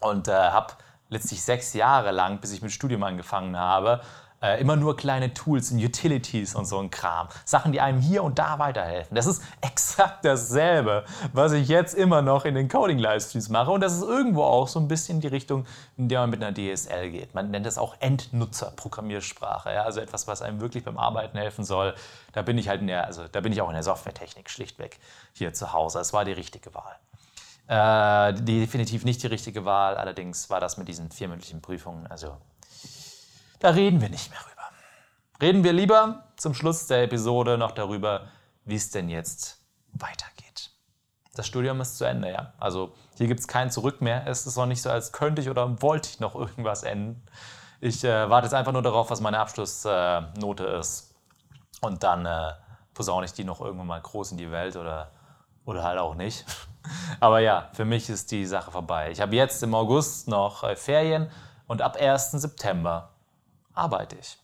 und 0.00 0.28
äh, 0.28 0.32
habe 0.32 0.74
letztlich 1.14 1.42
sechs 1.42 1.72
Jahre 1.72 2.10
lang, 2.10 2.40
bis 2.40 2.52
ich 2.52 2.60
mit 2.60 2.70
Studium 2.70 3.02
angefangen 3.02 3.56
habe, 3.56 4.02
äh, 4.44 4.60
immer 4.60 4.76
nur 4.76 4.94
kleine 4.94 5.32
Tools 5.32 5.70
und 5.70 5.82
Utilities 5.82 6.54
und 6.54 6.66
so 6.66 6.78
ein 6.78 6.90
Kram. 6.90 7.28
Sachen, 7.46 7.72
die 7.72 7.80
einem 7.80 8.00
hier 8.00 8.22
und 8.22 8.38
da 8.38 8.58
weiterhelfen. 8.58 9.14
Das 9.14 9.26
ist 9.26 9.42
exakt 9.62 10.24
dasselbe, 10.24 11.04
was 11.32 11.52
ich 11.52 11.68
jetzt 11.68 11.94
immer 11.94 12.20
noch 12.20 12.44
in 12.44 12.54
den 12.54 12.68
Coding-Livestreams 12.68 13.48
mache. 13.48 13.70
Und 13.70 13.80
das 13.80 13.94
ist 13.94 14.02
irgendwo 14.02 14.42
auch 14.42 14.68
so 14.68 14.78
ein 14.78 14.86
bisschen 14.86 15.20
die 15.20 15.28
Richtung, 15.28 15.64
in 15.96 16.10
der 16.10 16.20
man 16.20 16.30
mit 16.30 16.44
einer 16.44 16.52
DSL 16.52 17.10
geht. 17.10 17.34
Man 17.34 17.50
nennt 17.50 17.64
das 17.64 17.78
auch 17.78 17.96
Endnutzer-Programmiersprache. 18.00 19.72
Ja? 19.72 19.84
Also 19.84 20.00
etwas, 20.00 20.28
was 20.28 20.42
einem 20.42 20.60
wirklich 20.60 20.84
beim 20.84 20.98
Arbeiten 20.98 21.38
helfen 21.38 21.64
soll. 21.64 21.94
Da 22.32 22.42
bin 22.42 22.58
ich 22.58 22.68
halt 22.68 22.82
in 22.82 22.88
der, 22.88 23.06
also 23.06 23.24
da 23.32 23.40
bin 23.40 23.52
ich 23.52 23.62
auch 23.62 23.68
in 23.68 23.74
der 23.74 23.82
Softwaretechnik 23.82 24.50
schlichtweg 24.50 24.98
hier 25.32 25.54
zu 25.54 25.72
Hause. 25.72 26.00
Es 26.00 26.12
war 26.12 26.26
die 26.26 26.32
richtige 26.32 26.74
Wahl. 26.74 26.96
Äh, 27.66 28.34
definitiv 28.34 29.04
nicht 29.04 29.22
die 29.22 29.28
richtige 29.28 29.64
Wahl, 29.64 29.96
allerdings 29.96 30.50
war 30.50 30.60
das 30.60 30.76
mit 30.76 30.86
diesen 30.86 31.10
vier 31.10 31.28
mündlichen 31.28 31.62
Prüfungen, 31.62 32.06
also 32.06 32.36
da 33.58 33.70
reden 33.70 34.02
wir 34.02 34.10
nicht 34.10 34.30
mehr 34.30 34.40
rüber. 34.40 34.62
Reden 35.40 35.64
wir 35.64 35.72
lieber 35.72 36.24
zum 36.36 36.52
Schluss 36.52 36.86
der 36.86 37.04
Episode 37.04 37.56
noch 37.56 37.72
darüber, 37.72 38.28
wie 38.66 38.74
es 38.74 38.90
denn 38.90 39.08
jetzt 39.08 39.58
weitergeht. 39.92 40.70
Das 41.34 41.46
Studium 41.46 41.80
ist 41.80 41.96
zu 41.96 42.04
Ende, 42.04 42.30
ja. 42.30 42.52
Also 42.58 42.92
hier 43.16 43.26
gibt 43.26 43.40
es 43.40 43.48
kein 43.48 43.70
Zurück 43.70 44.00
mehr. 44.02 44.26
Es 44.26 44.46
ist 44.46 44.56
noch 44.56 44.66
nicht 44.66 44.82
so, 44.82 44.90
als 44.90 45.12
könnte 45.12 45.40
ich 45.40 45.48
oder 45.48 45.80
wollte 45.80 46.10
ich 46.10 46.20
noch 46.20 46.34
irgendwas 46.34 46.82
enden. 46.82 47.22
Ich 47.80 48.04
äh, 48.04 48.28
warte 48.28 48.46
jetzt 48.46 48.54
einfach 48.54 48.72
nur 48.72 48.82
darauf, 48.82 49.10
was 49.10 49.20
meine 49.20 49.38
Abschlussnote 49.38 50.66
äh, 50.66 50.78
ist. 50.78 51.14
Und 51.80 52.02
dann 52.02 52.26
äh, 52.26 52.52
posaune 52.92 53.26
ich 53.26 53.32
die 53.32 53.44
noch 53.44 53.60
irgendwann 53.60 53.86
mal 53.86 54.00
groß 54.00 54.32
in 54.32 54.38
die 54.38 54.50
Welt 54.50 54.76
oder, 54.76 55.10
oder 55.64 55.82
halt 55.82 55.98
auch 55.98 56.14
nicht. 56.14 56.44
Aber 57.20 57.40
ja, 57.40 57.70
für 57.72 57.84
mich 57.84 58.10
ist 58.10 58.30
die 58.30 58.46
Sache 58.46 58.70
vorbei. 58.70 59.10
Ich 59.10 59.20
habe 59.20 59.34
jetzt 59.34 59.62
im 59.62 59.74
August 59.74 60.28
noch 60.28 60.64
äh, 60.64 60.76
Ferien 60.76 61.30
und 61.66 61.82
ab 61.82 61.96
1. 61.96 62.32
September 62.32 63.10
arbeite 63.72 64.16
ich. 64.16 64.38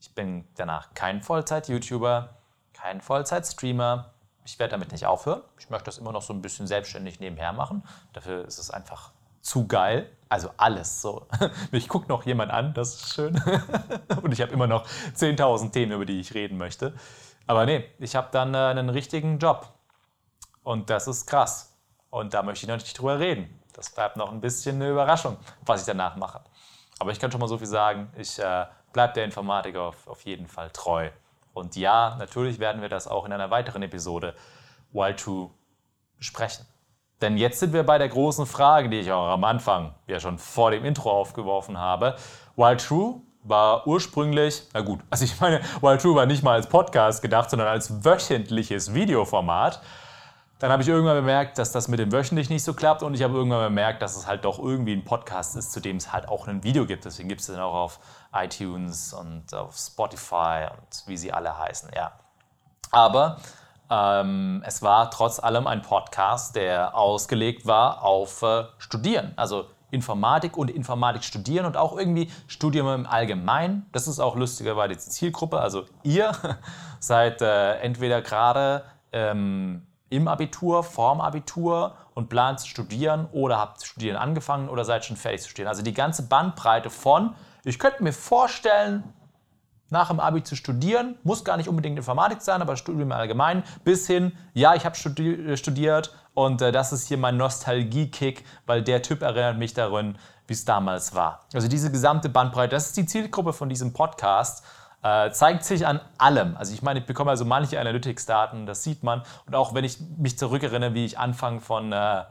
Ich 0.00 0.14
bin 0.14 0.46
danach 0.56 0.94
kein 0.94 1.22
Vollzeit-YouTuber, 1.22 2.36
kein 2.72 3.00
Vollzeit-Streamer. 3.00 4.12
Ich 4.44 4.58
werde 4.58 4.72
damit 4.72 4.92
nicht 4.92 5.06
aufhören. 5.06 5.42
Ich 5.58 5.70
möchte 5.70 5.86
das 5.86 5.98
immer 5.98 6.12
noch 6.12 6.22
so 6.22 6.32
ein 6.32 6.42
bisschen 6.42 6.66
selbstständig 6.66 7.20
nebenher 7.20 7.52
machen. 7.52 7.82
Dafür 8.12 8.44
ist 8.44 8.58
es 8.58 8.70
einfach 8.70 9.12
zu 9.40 9.66
geil. 9.66 10.10
Also 10.28 10.50
alles 10.56 11.02
so. 11.02 11.26
Mich 11.70 11.88
guckt 11.88 12.08
noch 12.08 12.26
jemand 12.26 12.50
an, 12.50 12.74
das 12.74 12.94
ist 12.94 13.14
schön. 13.14 13.40
Und 14.22 14.32
ich 14.32 14.40
habe 14.40 14.52
immer 14.52 14.66
noch 14.66 14.86
10.000 14.86 15.70
Themen, 15.72 15.92
über 15.92 16.04
die 16.04 16.20
ich 16.20 16.34
reden 16.34 16.58
möchte. 16.58 16.94
Aber 17.46 17.64
nee, 17.64 17.84
ich 17.98 18.16
habe 18.16 18.28
dann 18.32 18.54
äh, 18.54 18.58
einen 18.58 18.88
richtigen 18.88 19.38
Job. 19.38 19.72
Und 20.66 20.90
das 20.90 21.06
ist 21.06 21.26
krass. 21.26 21.72
Und 22.10 22.34
da 22.34 22.42
möchte 22.42 22.64
ich 22.64 22.68
noch 22.68 22.74
nicht 22.74 22.98
drüber 22.98 23.20
reden. 23.20 23.62
Das 23.72 23.88
bleibt 23.88 24.16
noch 24.16 24.32
ein 24.32 24.40
bisschen 24.40 24.74
eine 24.74 24.90
Überraschung, 24.90 25.36
was 25.64 25.82
ich 25.82 25.86
danach 25.86 26.16
mache. 26.16 26.40
Aber 26.98 27.12
ich 27.12 27.20
kann 27.20 27.30
schon 27.30 27.40
mal 27.40 27.46
so 27.46 27.56
viel 27.56 27.68
sagen, 27.68 28.10
ich 28.18 28.36
äh, 28.40 28.66
bleibe 28.92 29.12
der 29.12 29.26
Informatik 29.26 29.76
auf, 29.76 30.08
auf 30.08 30.22
jeden 30.22 30.48
Fall 30.48 30.70
treu. 30.70 31.10
Und 31.54 31.76
ja, 31.76 32.16
natürlich 32.18 32.58
werden 32.58 32.82
wir 32.82 32.88
das 32.88 33.06
auch 33.06 33.26
in 33.26 33.32
einer 33.32 33.48
weiteren 33.48 33.80
Episode 33.84 34.34
Wild 34.90 35.20
True 35.20 35.50
besprechen. 36.18 36.66
Denn 37.20 37.36
jetzt 37.36 37.60
sind 37.60 37.72
wir 37.72 37.84
bei 37.84 37.98
der 37.98 38.08
großen 38.08 38.44
Frage, 38.44 38.88
die 38.88 38.98
ich 38.98 39.12
auch 39.12 39.28
am 39.28 39.44
Anfang 39.44 39.94
ja 40.08 40.18
schon 40.18 40.36
vor 40.36 40.72
dem 40.72 40.84
Intro 40.84 41.12
aufgeworfen 41.12 41.78
habe. 41.78 42.16
Wild 42.56 42.84
True 42.84 43.20
war 43.44 43.86
ursprünglich, 43.86 44.64
na 44.74 44.80
gut, 44.80 44.98
also 45.10 45.24
ich 45.26 45.40
meine, 45.40 45.60
Wild 45.80 46.02
True 46.02 46.16
war 46.16 46.26
nicht 46.26 46.42
mal 46.42 46.54
als 46.54 46.68
Podcast 46.68 47.22
gedacht, 47.22 47.50
sondern 47.50 47.68
als 47.68 48.04
wöchentliches 48.04 48.94
Videoformat. 48.94 49.80
Dann 50.58 50.72
habe 50.72 50.82
ich 50.82 50.88
irgendwann 50.88 51.16
bemerkt, 51.16 51.58
dass 51.58 51.70
das 51.70 51.86
mit 51.86 51.98
dem 51.98 52.12
wöchentlich 52.12 52.48
nicht 52.48 52.64
so 52.64 52.72
klappt 52.72 53.02
und 53.02 53.12
ich 53.12 53.22
habe 53.22 53.34
irgendwann 53.34 53.64
bemerkt, 53.64 54.00
dass 54.00 54.16
es 54.16 54.26
halt 54.26 54.46
doch 54.46 54.58
irgendwie 54.58 54.94
ein 54.94 55.04
Podcast 55.04 55.54
ist, 55.54 55.70
zu 55.70 55.80
dem 55.80 55.96
es 55.96 56.12
halt 56.12 56.28
auch 56.28 56.48
ein 56.48 56.64
Video 56.64 56.86
gibt. 56.86 57.04
Deswegen 57.04 57.28
gibt 57.28 57.42
es 57.42 57.48
den 57.48 57.58
auch 57.58 57.74
auf 57.74 58.00
iTunes 58.32 59.12
und 59.12 59.52
auf 59.52 59.76
Spotify 59.76 60.68
und 60.70 61.02
wie 61.06 61.18
sie 61.18 61.30
alle 61.30 61.58
heißen, 61.58 61.90
ja. 61.94 62.12
Aber 62.90 63.36
ähm, 63.90 64.62
es 64.66 64.80
war 64.80 65.10
trotz 65.10 65.38
allem 65.40 65.66
ein 65.66 65.82
Podcast, 65.82 66.56
der 66.56 66.96
ausgelegt 66.96 67.66
war 67.66 68.02
auf 68.02 68.42
äh, 68.42 68.64
Studieren. 68.78 69.34
Also 69.36 69.66
Informatik 69.90 70.56
und 70.56 70.70
Informatik 70.70 71.22
studieren 71.22 71.66
und 71.66 71.76
auch 71.76 71.96
irgendwie 71.96 72.30
Studium 72.46 72.88
im 72.88 73.06
Allgemeinen. 73.06 73.86
Das 73.92 74.08
ist 74.08 74.20
auch 74.20 74.36
lustigerweise 74.36 74.94
die 74.94 74.98
Zielgruppe. 74.98 75.60
Also 75.60 75.84
ihr 76.02 76.32
seid 76.98 77.42
äh, 77.42 77.74
entweder 77.80 78.22
gerade 78.22 78.84
ähm, 79.12 79.85
im 80.08 80.28
Abitur, 80.28 80.82
vorm 80.82 81.20
Abitur 81.20 81.96
und 82.14 82.28
plant 82.28 82.60
zu 82.60 82.68
studieren 82.68 83.28
oder 83.32 83.58
habt 83.58 83.84
Studieren 83.84 84.16
angefangen 84.16 84.68
oder 84.68 84.84
seid 84.84 85.04
schon 85.04 85.16
fertig 85.16 85.42
zu 85.42 85.50
studieren. 85.50 85.68
Also 85.68 85.82
die 85.82 85.94
ganze 85.94 86.22
Bandbreite 86.24 86.90
von, 86.90 87.34
ich 87.64 87.78
könnte 87.78 88.02
mir 88.02 88.12
vorstellen, 88.12 89.04
nach 89.88 90.08
dem 90.08 90.18
Abi 90.18 90.42
zu 90.42 90.56
studieren, 90.56 91.16
muss 91.22 91.44
gar 91.44 91.56
nicht 91.56 91.68
unbedingt 91.68 91.96
Informatik 91.96 92.42
sein, 92.42 92.60
aber 92.60 92.76
Studium 92.76 93.12
allgemein, 93.12 93.62
bis 93.84 94.06
hin, 94.06 94.32
ja, 94.52 94.74
ich 94.74 94.84
habe 94.84 94.96
studi 94.96 95.56
studiert 95.56 96.12
und 96.34 96.60
äh, 96.60 96.72
das 96.72 96.92
ist 96.92 97.06
hier 97.06 97.18
mein 97.18 97.36
Nostalgie-Kick, 97.36 98.44
weil 98.66 98.82
der 98.82 99.02
Typ 99.02 99.22
erinnert 99.22 99.58
mich 99.58 99.74
daran, 99.74 100.18
wie 100.46 100.54
es 100.54 100.64
damals 100.64 101.14
war. 101.14 101.46
Also 101.54 101.68
diese 101.68 101.90
gesamte 101.90 102.28
Bandbreite, 102.28 102.74
das 102.74 102.86
ist 102.86 102.96
die 102.96 103.06
Zielgruppe 103.06 103.52
von 103.52 103.68
diesem 103.68 103.92
Podcast. 103.92 104.64
Äh, 105.06 105.30
zeigt 105.30 105.62
sich 105.64 105.86
an 105.86 106.00
allem. 106.18 106.56
Also 106.56 106.74
ich 106.74 106.82
meine, 106.82 107.00
ich 107.00 107.06
bekomme 107.06 107.30
also 107.30 107.44
manche 107.44 107.78
Analytics-Daten, 107.78 108.66
das 108.66 108.82
sieht 108.82 109.04
man. 109.04 109.22
Und 109.46 109.54
auch 109.54 109.72
wenn 109.72 109.84
ich 109.84 109.98
mich 110.18 110.36
zurückerinnere, 110.36 110.94
wie 110.94 111.04
ich 111.04 111.18
Anfang 111.18 111.60
von, 111.60 111.92
äh, 111.92 112.24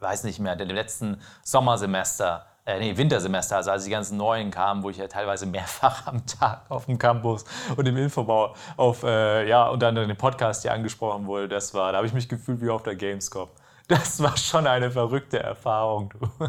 weiß 0.00 0.24
nicht 0.24 0.40
mehr, 0.40 0.56
dem 0.56 0.70
letzten 0.70 1.20
Sommersemester 1.42 2.46
äh, 2.66 2.78
nee, 2.78 2.96
Wintersemester, 2.96 3.56
also 3.56 3.70
als 3.72 3.84
die 3.84 3.90
ganzen 3.90 4.16
neuen 4.16 4.50
kamen, 4.50 4.82
wo 4.82 4.90
ich 4.90 4.96
ja 4.96 5.06
teilweise 5.06 5.44
mehrfach 5.46 6.06
am 6.06 6.24
Tag 6.26 6.62
auf 6.70 6.86
dem 6.86 6.98
Campus 6.98 7.44
und 7.76 7.86
im 7.86 7.96
Infobau 7.96 8.54
auf, 8.76 9.02
äh, 9.02 9.46
ja, 9.46 9.68
unter 9.68 9.88
anderem 9.88 10.08
den 10.08 10.16
Podcast 10.16 10.62
hier 10.62 10.72
angesprochen 10.72 11.26
wurde, 11.26 11.48
das 11.48 11.74
war, 11.74 11.92
da 11.92 11.98
habe 11.98 12.06
ich 12.06 12.14
mich 12.14 12.28
gefühlt 12.28 12.62
wie 12.62 12.70
auf 12.70 12.82
der 12.82 12.96
Gamescom. 12.96 13.48
Das 13.86 14.22
war 14.22 14.34
schon 14.38 14.66
eine 14.66 14.90
verrückte 14.90 15.40
Erfahrung. 15.40 16.08
Du. 16.08 16.48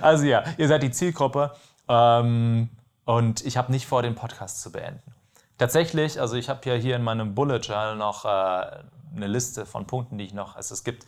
also 0.00 0.24
ja, 0.24 0.44
ihr 0.56 0.68
seid 0.68 0.84
die 0.84 0.92
Zielgruppe 0.92 1.50
ähm, 1.88 2.70
und 3.04 3.44
ich 3.44 3.56
habe 3.56 3.72
nicht 3.72 3.86
vor, 3.86 4.02
den 4.02 4.14
Podcast 4.14 4.60
zu 4.60 4.72
beenden. 4.72 5.14
Tatsächlich, 5.58 6.20
also 6.20 6.36
ich 6.36 6.48
habe 6.48 6.68
ja 6.68 6.74
hier 6.74 6.96
in 6.96 7.02
meinem 7.02 7.34
Bullet 7.34 7.58
Journal 7.58 7.96
noch 7.96 8.24
äh, 8.24 8.28
eine 8.28 9.26
Liste 9.26 9.66
von 9.66 9.86
Punkten, 9.86 10.18
die 10.18 10.24
ich 10.24 10.34
noch, 10.34 10.56
also 10.56 10.74
es 10.74 10.82
gibt, 10.82 11.06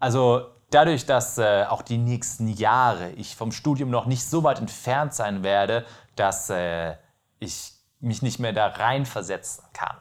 also 0.00 0.46
dadurch, 0.70 1.06
dass 1.06 1.38
äh, 1.38 1.64
auch 1.68 1.82
die 1.82 1.98
nächsten 1.98 2.48
Jahre 2.48 3.10
ich 3.12 3.36
vom 3.36 3.52
Studium 3.52 3.90
noch 3.90 4.06
nicht 4.06 4.24
so 4.24 4.42
weit 4.42 4.58
entfernt 4.58 5.14
sein 5.14 5.42
werde, 5.42 5.84
dass 6.16 6.50
äh, 6.50 6.96
ich 7.38 7.72
mich 8.00 8.22
nicht 8.22 8.38
mehr 8.38 8.52
da 8.52 8.66
reinversetzen 8.66 9.64
kann. 9.72 9.96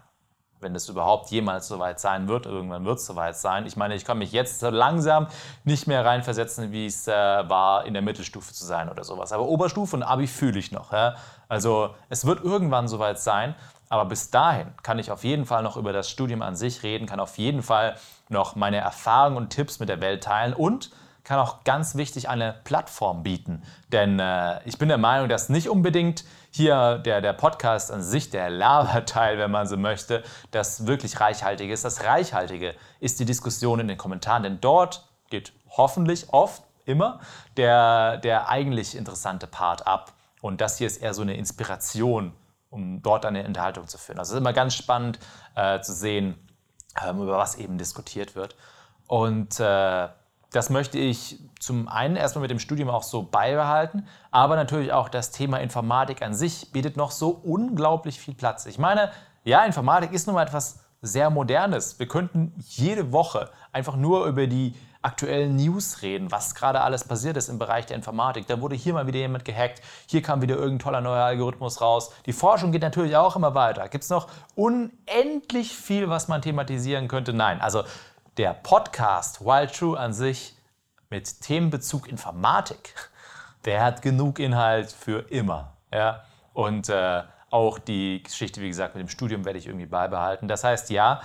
Wenn 0.60 0.76
es 0.76 0.89
überhaupt 0.89 1.30
jemals 1.30 1.68
so 1.68 1.80
weit 1.80 1.99
sein 1.99 2.28
wird, 2.28 2.45
irgendwann 2.45 2.86
wird 2.86 2.99
es 2.99 3.05
so 3.05 3.16
weit 3.16 3.38
sein. 3.38 3.66
Ich 3.66 3.76
meine, 3.76 3.95
ich 3.95 4.05
kann 4.05 4.18
mich 4.18 4.32
jetzt 4.32 4.60
so 4.60 4.70
langsam 4.70 5.28
nicht 5.64 5.88
mehr 5.88 6.03
reinversetzen, 6.03 6.72
wie 6.72 6.88
es 6.88 7.08
äh, 7.08 7.12
war, 7.14 7.86
in 7.86 7.93
der 7.93 8.01
Mittelstufe 8.01 8.53
zu 8.53 8.66
sein 8.66 8.89
oder 8.89 9.03
sowas. 9.03 9.32
Aber 9.32 9.43
Oberstufe 9.43 9.95
und 9.95 10.03
Abi 10.03 10.28
fühle 10.28 10.58
ich 10.58 10.72
noch. 10.72 10.91
Ja? 10.91 11.16
Also 11.47 11.93
es 12.10 12.26
wird 12.26 12.43
irgendwann 12.43 12.88
so 12.88 12.99
weit 12.99 13.20
sein. 13.20 13.55
Aber 13.89 14.05
bis 14.05 14.32
dahin 14.32 14.74
kann 14.84 14.99
ich 14.99 15.12
auf 15.12 15.24
jeden 15.24 15.45
Fall 15.45 15.64
noch 15.64 15.78
über 15.78 15.93
das 15.93 16.10
Studium 16.10 16.41
an 16.41 16.55
sich 16.55 16.84
reden, 16.84 17.05
kann 17.08 17.20
auf 17.20 17.38
jeden 17.38 17.64
Fall 17.64 17.95
noch 18.28 18.55
meine 18.55 18.78
Erfahrungen 18.78 19.38
und 19.38 19.49
Tipps 19.49 19.80
mit 19.80 19.88
der 19.88 20.01
Welt 20.01 20.24
teilen 20.24 20.53
und 20.53 20.91
kann 21.28 21.39
auch 21.39 21.65
ganz 21.65 21.95
wichtig 21.95 22.30
eine 22.30 22.55
Plattform 22.63 23.21
bieten. 23.21 23.61
Denn 23.91 24.17
äh, 24.17 24.61
ich 24.63 24.78
bin 24.78 24.88
der 24.88 24.97
Meinung, 24.97 25.28
dass 25.28 25.49
nicht 25.49 25.67
unbedingt 25.67 26.23
hier 26.51 26.99
der, 26.99 27.19
der 27.19 27.34
Podcast 27.34 27.91
an 27.91 28.01
sich, 28.01 28.30
der 28.30 28.49
Laberteil, 28.49 29.38
wenn 29.38 29.51
man 29.51 29.67
so 29.67 29.75
möchte, 29.75 30.23
das 30.51 30.88
wirklich 30.88 31.19
reichhaltige 31.19 31.73
ist. 31.73 31.84
Das 31.84 32.05
Reichhaltige 32.05 32.75
ist 33.01 33.19
die 33.19 33.25
Diskussion 33.25 33.82
in 33.82 33.89
den 33.89 33.97
Kommentaren, 33.97 34.43
denn 34.43 34.61
dort 34.61 35.05
geht 35.30 35.51
hoffentlich 35.69 36.30
oft 36.32 36.63
immer 36.86 37.19
der, 37.57 38.19
der 38.19 38.47
eigentlich 38.47 38.95
interessante 38.95 39.47
Part 39.47 39.86
ab. 39.86 40.13
Und 40.39 40.61
das 40.61 40.78
hier 40.78 40.88
ist 40.88 41.01
eher 41.01 41.13
so 41.13 41.23
eine 41.23 41.36
Inspiration, 41.36 42.32
um 42.69 43.01
dort 43.01 43.25
eine 43.25 43.45
Unterhaltung 43.45 43.86
zu 43.89 43.97
führen. 43.97 44.17
Also 44.17 44.30
es 44.30 44.36
ist 44.36 44.39
immer 44.39 44.53
ganz 44.53 44.75
spannend 44.75 45.19
äh, 45.55 45.82
zu 45.82 45.91
sehen, 45.91 46.36
ähm, 47.05 47.21
über 47.21 47.38
was 47.38 47.55
eben 47.55 47.78
diskutiert 47.78 48.34
wird. 48.34 48.55
Und 49.07 49.59
äh, 49.59 50.07
das 50.52 50.70
möchte 50.70 50.98
ich 50.98 51.39
zum 51.60 51.88
einen 51.88 52.16
erstmal 52.16 52.43
mit 52.43 52.52
dem 52.52 52.60
Studium 52.60 52.89
auch 52.89 53.04
so 53.04 53.24
beibehalten, 53.24 54.08
aber 54.32 54.56
natürlich 54.56 54.93
auch 54.93 55.10
das 55.10 55.32
Thema 55.32 55.58
Informatik 55.58 56.22
an 56.22 56.34
sich 56.34 56.72
bietet 56.72 56.98
noch 56.98 57.12
so 57.12 57.30
unglaublich 57.30 58.20
viel 58.20 58.34
Platz. 58.34 58.66
Ich 58.66 58.78
meine, 58.78 59.12
ja, 59.43 59.66
Informatik 59.66 60.14
ist 60.14 60.28
nun 60.28 60.36
mal 60.36 60.43
etwas 60.43 60.80
sehr 61.02 61.30
Modernes. 61.30 62.00
Wir 62.00 62.08
könnten 62.08 62.54
jede 62.60 63.12
Woche 63.12 63.50
einfach 63.72 63.95
nur 63.95 64.26
über 64.26 64.48
die 64.48 64.74
aktuellen 65.02 65.56
News 65.56 66.02
reden, 66.02 66.32
was 66.32 66.56
gerade 66.56 66.82
alles 66.82 67.04
passiert 67.04 67.38
ist 67.38 67.50
im 67.50 67.60
Bereich 67.60 67.86
der 67.86 67.95
Informatik. 67.95 68.48
Da 68.48 68.60
wurde 68.62 68.76
hier 68.76 68.93
mal 68.93 69.08
wieder 69.08 69.20
jemand 69.20 69.45
gehackt, 69.45 69.82
hier 70.08 70.22
kam 70.22 70.41
wieder 70.41 70.56
irgendein 70.56 70.80
toller 70.80 71.02
neuer 71.02 71.24
Algorithmus 71.24 71.82
raus. 71.82 72.12
Die 72.26 72.34
Forschung 72.34 72.72
geht 72.72 72.82
natürlich 72.82 73.16
auch 73.16 73.36
immer 73.36 73.56
weiter. 73.56 73.88
Gibt 73.89 74.04
es 74.04 74.10
noch 74.10 74.28
unendlich 74.56 75.76
viel, 75.76 76.10
was 76.10 76.28
man 76.28 76.41
thematisieren 76.41 77.08
könnte? 77.08 77.32
Nein, 77.32 77.62
also 77.62 77.84
der 78.38 78.53
Podcast 78.53 79.41
Wild 79.41 79.75
True 79.75 79.99
an 79.99 80.13
sich 80.13 80.55
mit 81.09 81.41
Themenbezug 81.41 82.07
Informatik, 82.07 82.93
der 83.65 83.83
hat 83.83 84.01
genug 84.01 84.39
Inhalt 84.39 84.91
für 84.91 85.29
immer. 85.29 85.73
Ja? 85.91 86.23
Und 86.53 86.89
äh, 86.89 87.23
auch 87.49 87.79
die 87.79 88.23
Geschichte, 88.23 88.61
wie 88.61 88.67
gesagt, 88.67 88.95
mit 88.95 89.01
dem 89.01 89.09
Studium 89.09 89.45
werde 89.45 89.59
ich 89.59 89.67
irgendwie 89.67 89.85
beibehalten. 89.85 90.47
Das 90.47 90.63
heißt, 90.63 90.89
ja, 90.89 91.21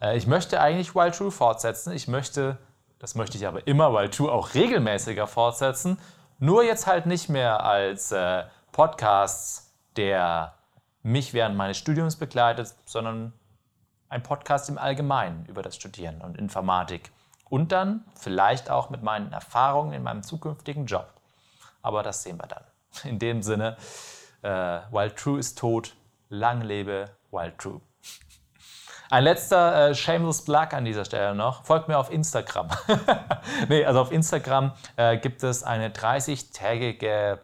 äh, 0.00 0.16
ich 0.16 0.26
möchte 0.26 0.60
eigentlich 0.60 0.94
Wild 0.94 1.14
True 1.14 1.30
fortsetzen. 1.30 1.92
Ich 1.92 2.08
möchte 2.08 2.58
das 2.98 3.14
möchte 3.14 3.36
ich 3.36 3.46
aber 3.46 3.66
immer, 3.66 3.92
weil 3.92 4.10
tu 4.10 4.30
auch 4.30 4.54
regelmäßiger 4.54 5.26
fortsetzen. 5.26 5.98
Nur 6.38 6.64
jetzt 6.64 6.86
halt 6.86 7.06
nicht 7.06 7.28
mehr 7.28 7.64
als 7.64 8.12
äh, 8.12 8.44
Podcast, 8.72 9.70
der 9.96 10.54
mich 11.02 11.34
während 11.34 11.56
meines 11.56 11.76
Studiums 11.76 12.16
begleitet, 12.16 12.74
sondern 12.84 13.32
ein 14.08 14.22
Podcast 14.22 14.68
im 14.68 14.78
Allgemeinen 14.78 15.46
über 15.46 15.62
das 15.62 15.76
Studieren 15.76 16.20
und 16.20 16.36
Informatik. 16.38 17.10
Und 17.48 17.72
dann 17.72 18.04
vielleicht 18.14 18.70
auch 18.70 18.90
mit 18.90 19.02
meinen 19.02 19.32
Erfahrungen 19.32 19.92
in 19.92 20.02
meinem 20.02 20.22
zukünftigen 20.22 20.86
Job. 20.86 21.12
Aber 21.82 22.02
das 22.02 22.22
sehen 22.22 22.38
wir 22.38 22.48
dann. 22.48 22.64
In 23.04 23.18
dem 23.18 23.42
Sinne, 23.42 23.76
äh, 24.42 24.48
Wild 24.90 25.16
True 25.16 25.38
ist 25.38 25.58
tot, 25.58 25.94
lang 26.28 26.62
lebe 26.62 27.10
Wild 27.30 27.58
True. 27.58 27.80
Ein 29.08 29.22
letzter 29.22 29.90
äh, 29.90 29.94
Shameless 29.94 30.44
Plug 30.44 30.68
an 30.72 30.84
dieser 30.84 31.04
Stelle 31.04 31.34
noch. 31.34 31.64
Folgt 31.64 31.86
mir 31.86 31.96
auf 31.96 32.10
Instagram. 32.10 32.68
nee, 33.68 33.84
also 33.84 34.00
auf 34.00 34.10
Instagram 34.10 34.72
äh, 34.96 35.16
gibt 35.18 35.44
es 35.44 35.62
eine 35.62 35.90
30-tägige 35.90 37.38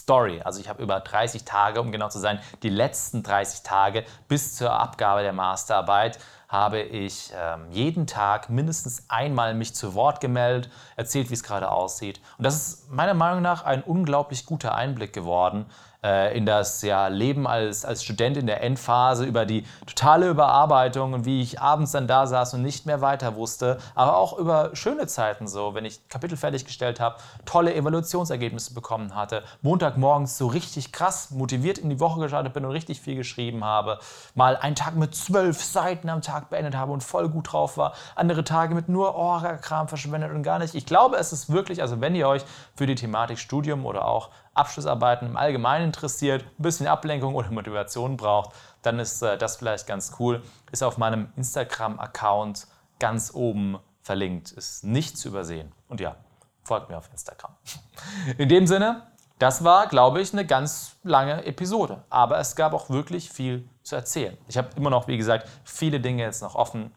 Story. 0.00 0.40
Also 0.42 0.60
ich 0.60 0.68
habe 0.68 0.82
über 0.82 1.00
30 1.00 1.44
Tage, 1.44 1.80
um 1.80 1.92
genau 1.92 2.08
zu 2.08 2.18
sein, 2.18 2.40
die 2.62 2.68
letzten 2.68 3.22
30 3.22 3.62
Tage 3.62 4.04
bis 4.28 4.56
zur 4.56 4.72
Abgabe 4.72 5.22
der 5.22 5.32
Masterarbeit 5.32 6.18
habe 6.48 6.80
ich 6.80 7.32
ähm, 7.36 7.66
jeden 7.70 8.06
Tag 8.06 8.48
mindestens 8.48 9.06
einmal 9.08 9.54
mich 9.54 9.74
zu 9.74 9.94
Wort 9.94 10.20
gemeldet, 10.20 10.70
erzählt, 10.94 11.30
wie 11.30 11.34
es 11.34 11.42
gerade 11.42 11.70
aussieht. 11.70 12.20
Und 12.38 12.44
das 12.44 12.54
ist 12.54 12.92
meiner 12.92 13.14
Meinung 13.14 13.42
nach 13.42 13.64
ein 13.64 13.82
unglaublich 13.82 14.46
guter 14.46 14.74
Einblick 14.74 15.12
geworden 15.12 15.66
in 16.04 16.44
das 16.44 16.82
ja, 16.82 17.08
Leben 17.08 17.46
als, 17.46 17.84
als 17.84 18.04
Student 18.04 18.36
in 18.36 18.46
der 18.46 18.62
Endphase, 18.62 19.24
über 19.24 19.46
die 19.46 19.64
totale 19.86 20.28
Überarbeitung 20.28 21.14
und 21.14 21.24
wie 21.24 21.40
ich 21.40 21.60
abends 21.60 21.92
dann 21.92 22.06
da 22.06 22.26
saß 22.26 22.54
und 22.54 22.62
nicht 22.62 22.84
mehr 22.84 23.00
weiter 23.00 23.36
wusste, 23.36 23.78
aber 23.94 24.18
auch 24.18 24.36
über 24.36 24.70
schöne 24.74 25.06
Zeiten 25.06 25.48
so, 25.48 25.74
wenn 25.74 25.86
ich 25.86 26.06
Kapitel 26.08 26.36
fertiggestellt 26.36 27.00
habe, 27.00 27.16
tolle 27.46 27.74
Evaluationsergebnisse 27.74 28.74
bekommen 28.74 29.14
hatte, 29.14 29.44
Montagmorgens 29.62 30.36
so 30.36 30.46
richtig 30.46 30.92
krass 30.92 31.30
motiviert 31.30 31.78
in 31.78 31.88
die 31.88 32.00
Woche 32.00 32.20
gestartet 32.20 32.52
bin 32.52 32.64
und 32.66 32.72
richtig 32.72 33.00
viel 33.00 33.16
geschrieben 33.16 33.64
habe, 33.64 33.98
mal 34.34 34.56
einen 34.56 34.76
Tag 34.76 34.96
mit 34.96 35.14
zwölf 35.14 35.62
Seiten 35.62 36.10
am 36.10 36.20
Tag 36.20 36.50
beendet 36.50 36.76
habe 36.76 36.92
und 36.92 37.02
voll 37.02 37.30
gut 37.30 37.52
drauf 37.52 37.78
war, 37.78 37.94
andere 38.14 38.44
Tage 38.44 38.74
mit 38.74 38.90
nur 38.90 39.14
Orga-Kram 39.14 39.88
verschwendet 39.88 40.32
und 40.32 40.42
gar 40.42 40.58
nicht. 40.58 40.74
Ich 40.74 40.84
glaube, 40.84 41.16
es 41.16 41.32
ist 41.32 41.50
wirklich, 41.50 41.80
also 41.80 42.00
wenn 42.00 42.14
ihr 42.14 42.28
euch 42.28 42.44
für 42.74 42.86
die 42.86 42.94
Thematik 42.94 43.38
Studium 43.38 43.86
oder 43.86 44.06
auch 44.06 44.30
Abschlussarbeiten 44.54 45.28
im 45.28 45.36
Allgemeinen 45.36 45.86
interessiert, 45.86 46.44
ein 46.58 46.62
bisschen 46.62 46.86
Ablenkung 46.86 47.34
oder 47.34 47.50
Motivation 47.50 48.16
braucht, 48.16 48.54
dann 48.82 48.98
ist 48.98 49.22
äh, 49.22 49.38
das 49.38 49.56
vielleicht 49.56 49.86
ganz 49.86 50.16
cool. 50.18 50.42
Ist 50.72 50.82
auf 50.82 50.98
meinem 50.98 51.32
Instagram-Account 51.36 52.66
ganz 52.98 53.32
oben 53.34 53.78
verlinkt. 54.02 54.52
Ist 54.52 54.84
nicht 54.84 55.16
zu 55.18 55.28
übersehen. 55.28 55.72
Und 55.88 56.00
ja, 56.00 56.16
folgt 56.62 56.90
mir 56.90 56.98
auf 56.98 57.10
Instagram. 57.10 57.52
In 58.38 58.48
dem 58.48 58.66
Sinne, 58.66 59.02
das 59.38 59.64
war, 59.64 59.88
glaube 59.88 60.20
ich, 60.20 60.32
eine 60.32 60.46
ganz 60.46 60.96
lange 61.02 61.44
Episode. 61.44 62.04
Aber 62.10 62.38
es 62.38 62.54
gab 62.54 62.72
auch 62.72 62.90
wirklich 62.90 63.30
viel 63.30 63.68
zu 63.82 63.96
erzählen. 63.96 64.36
Ich 64.48 64.56
habe 64.56 64.68
immer 64.76 64.90
noch, 64.90 65.08
wie 65.08 65.16
gesagt, 65.16 65.48
viele 65.64 66.00
Dinge 66.00 66.22
jetzt 66.22 66.42
noch 66.42 66.54
offen. 66.54 66.92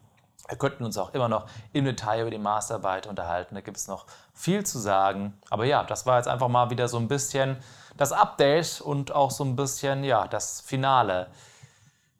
Wir 0.48 0.56
könnten 0.56 0.84
uns 0.84 0.96
auch 0.96 1.12
immer 1.12 1.28
noch 1.28 1.46
im 1.72 1.84
Detail 1.84 2.22
über 2.22 2.30
die 2.30 2.38
Masterarbeit 2.38 3.06
unterhalten. 3.06 3.54
Da 3.54 3.60
gibt 3.60 3.76
es 3.76 3.86
noch 3.86 4.06
viel 4.32 4.64
zu 4.64 4.78
sagen. 4.78 5.38
Aber 5.50 5.66
ja, 5.66 5.84
das 5.84 6.06
war 6.06 6.16
jetzt 6.16 6.28
einfach 6.28 6.48
mal 6.48 6.70
wieder 6.70 6.88
so 6.88 6.96
ein 6.98 7.08
bisschen 7.08 7.58
das 7.96 8.12
Update 8.12 8.80
und 8.80 9.12
auch 9.12 9.30
so 9.30 9.44
ein 9.44 9.56
bisschen 9.56 10.04
ja, 10.04 10.26
das 10.26 10.60
Finale 10.60 11.28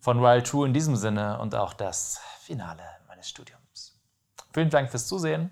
von 0.00 0.22
Wild 0.22 0.46
True 0.46 0.66
in 0.66 0.74
diesem 0.74 0.96
Sinne 0.96 1.38
und 1.38 1.54
auch 1.54 1.72
das 1.72 2.20
Finale 2.40 2.82
meines 3.06 3.28
Studiums. 3.28 3.98
Vielen 4.52 4.70
Dank 4.70 4.90
fürs 4.90 5.06
Zusehen 5.06 5.50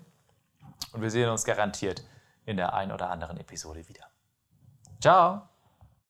und 0.93 1.01
wir 1.01 1.09
sehen 1.09 1.29
uns 1.29 1.45
garantiert 1.45 2.03
in 2.45 2.57
der 2.57 2.73
ein 2.73 2.91
oder 2.91 3.09
anderen 3.09 3.37
Episode 3.37 3.87
wieder. 3.87 4.05
Ciao! 5.01 5.46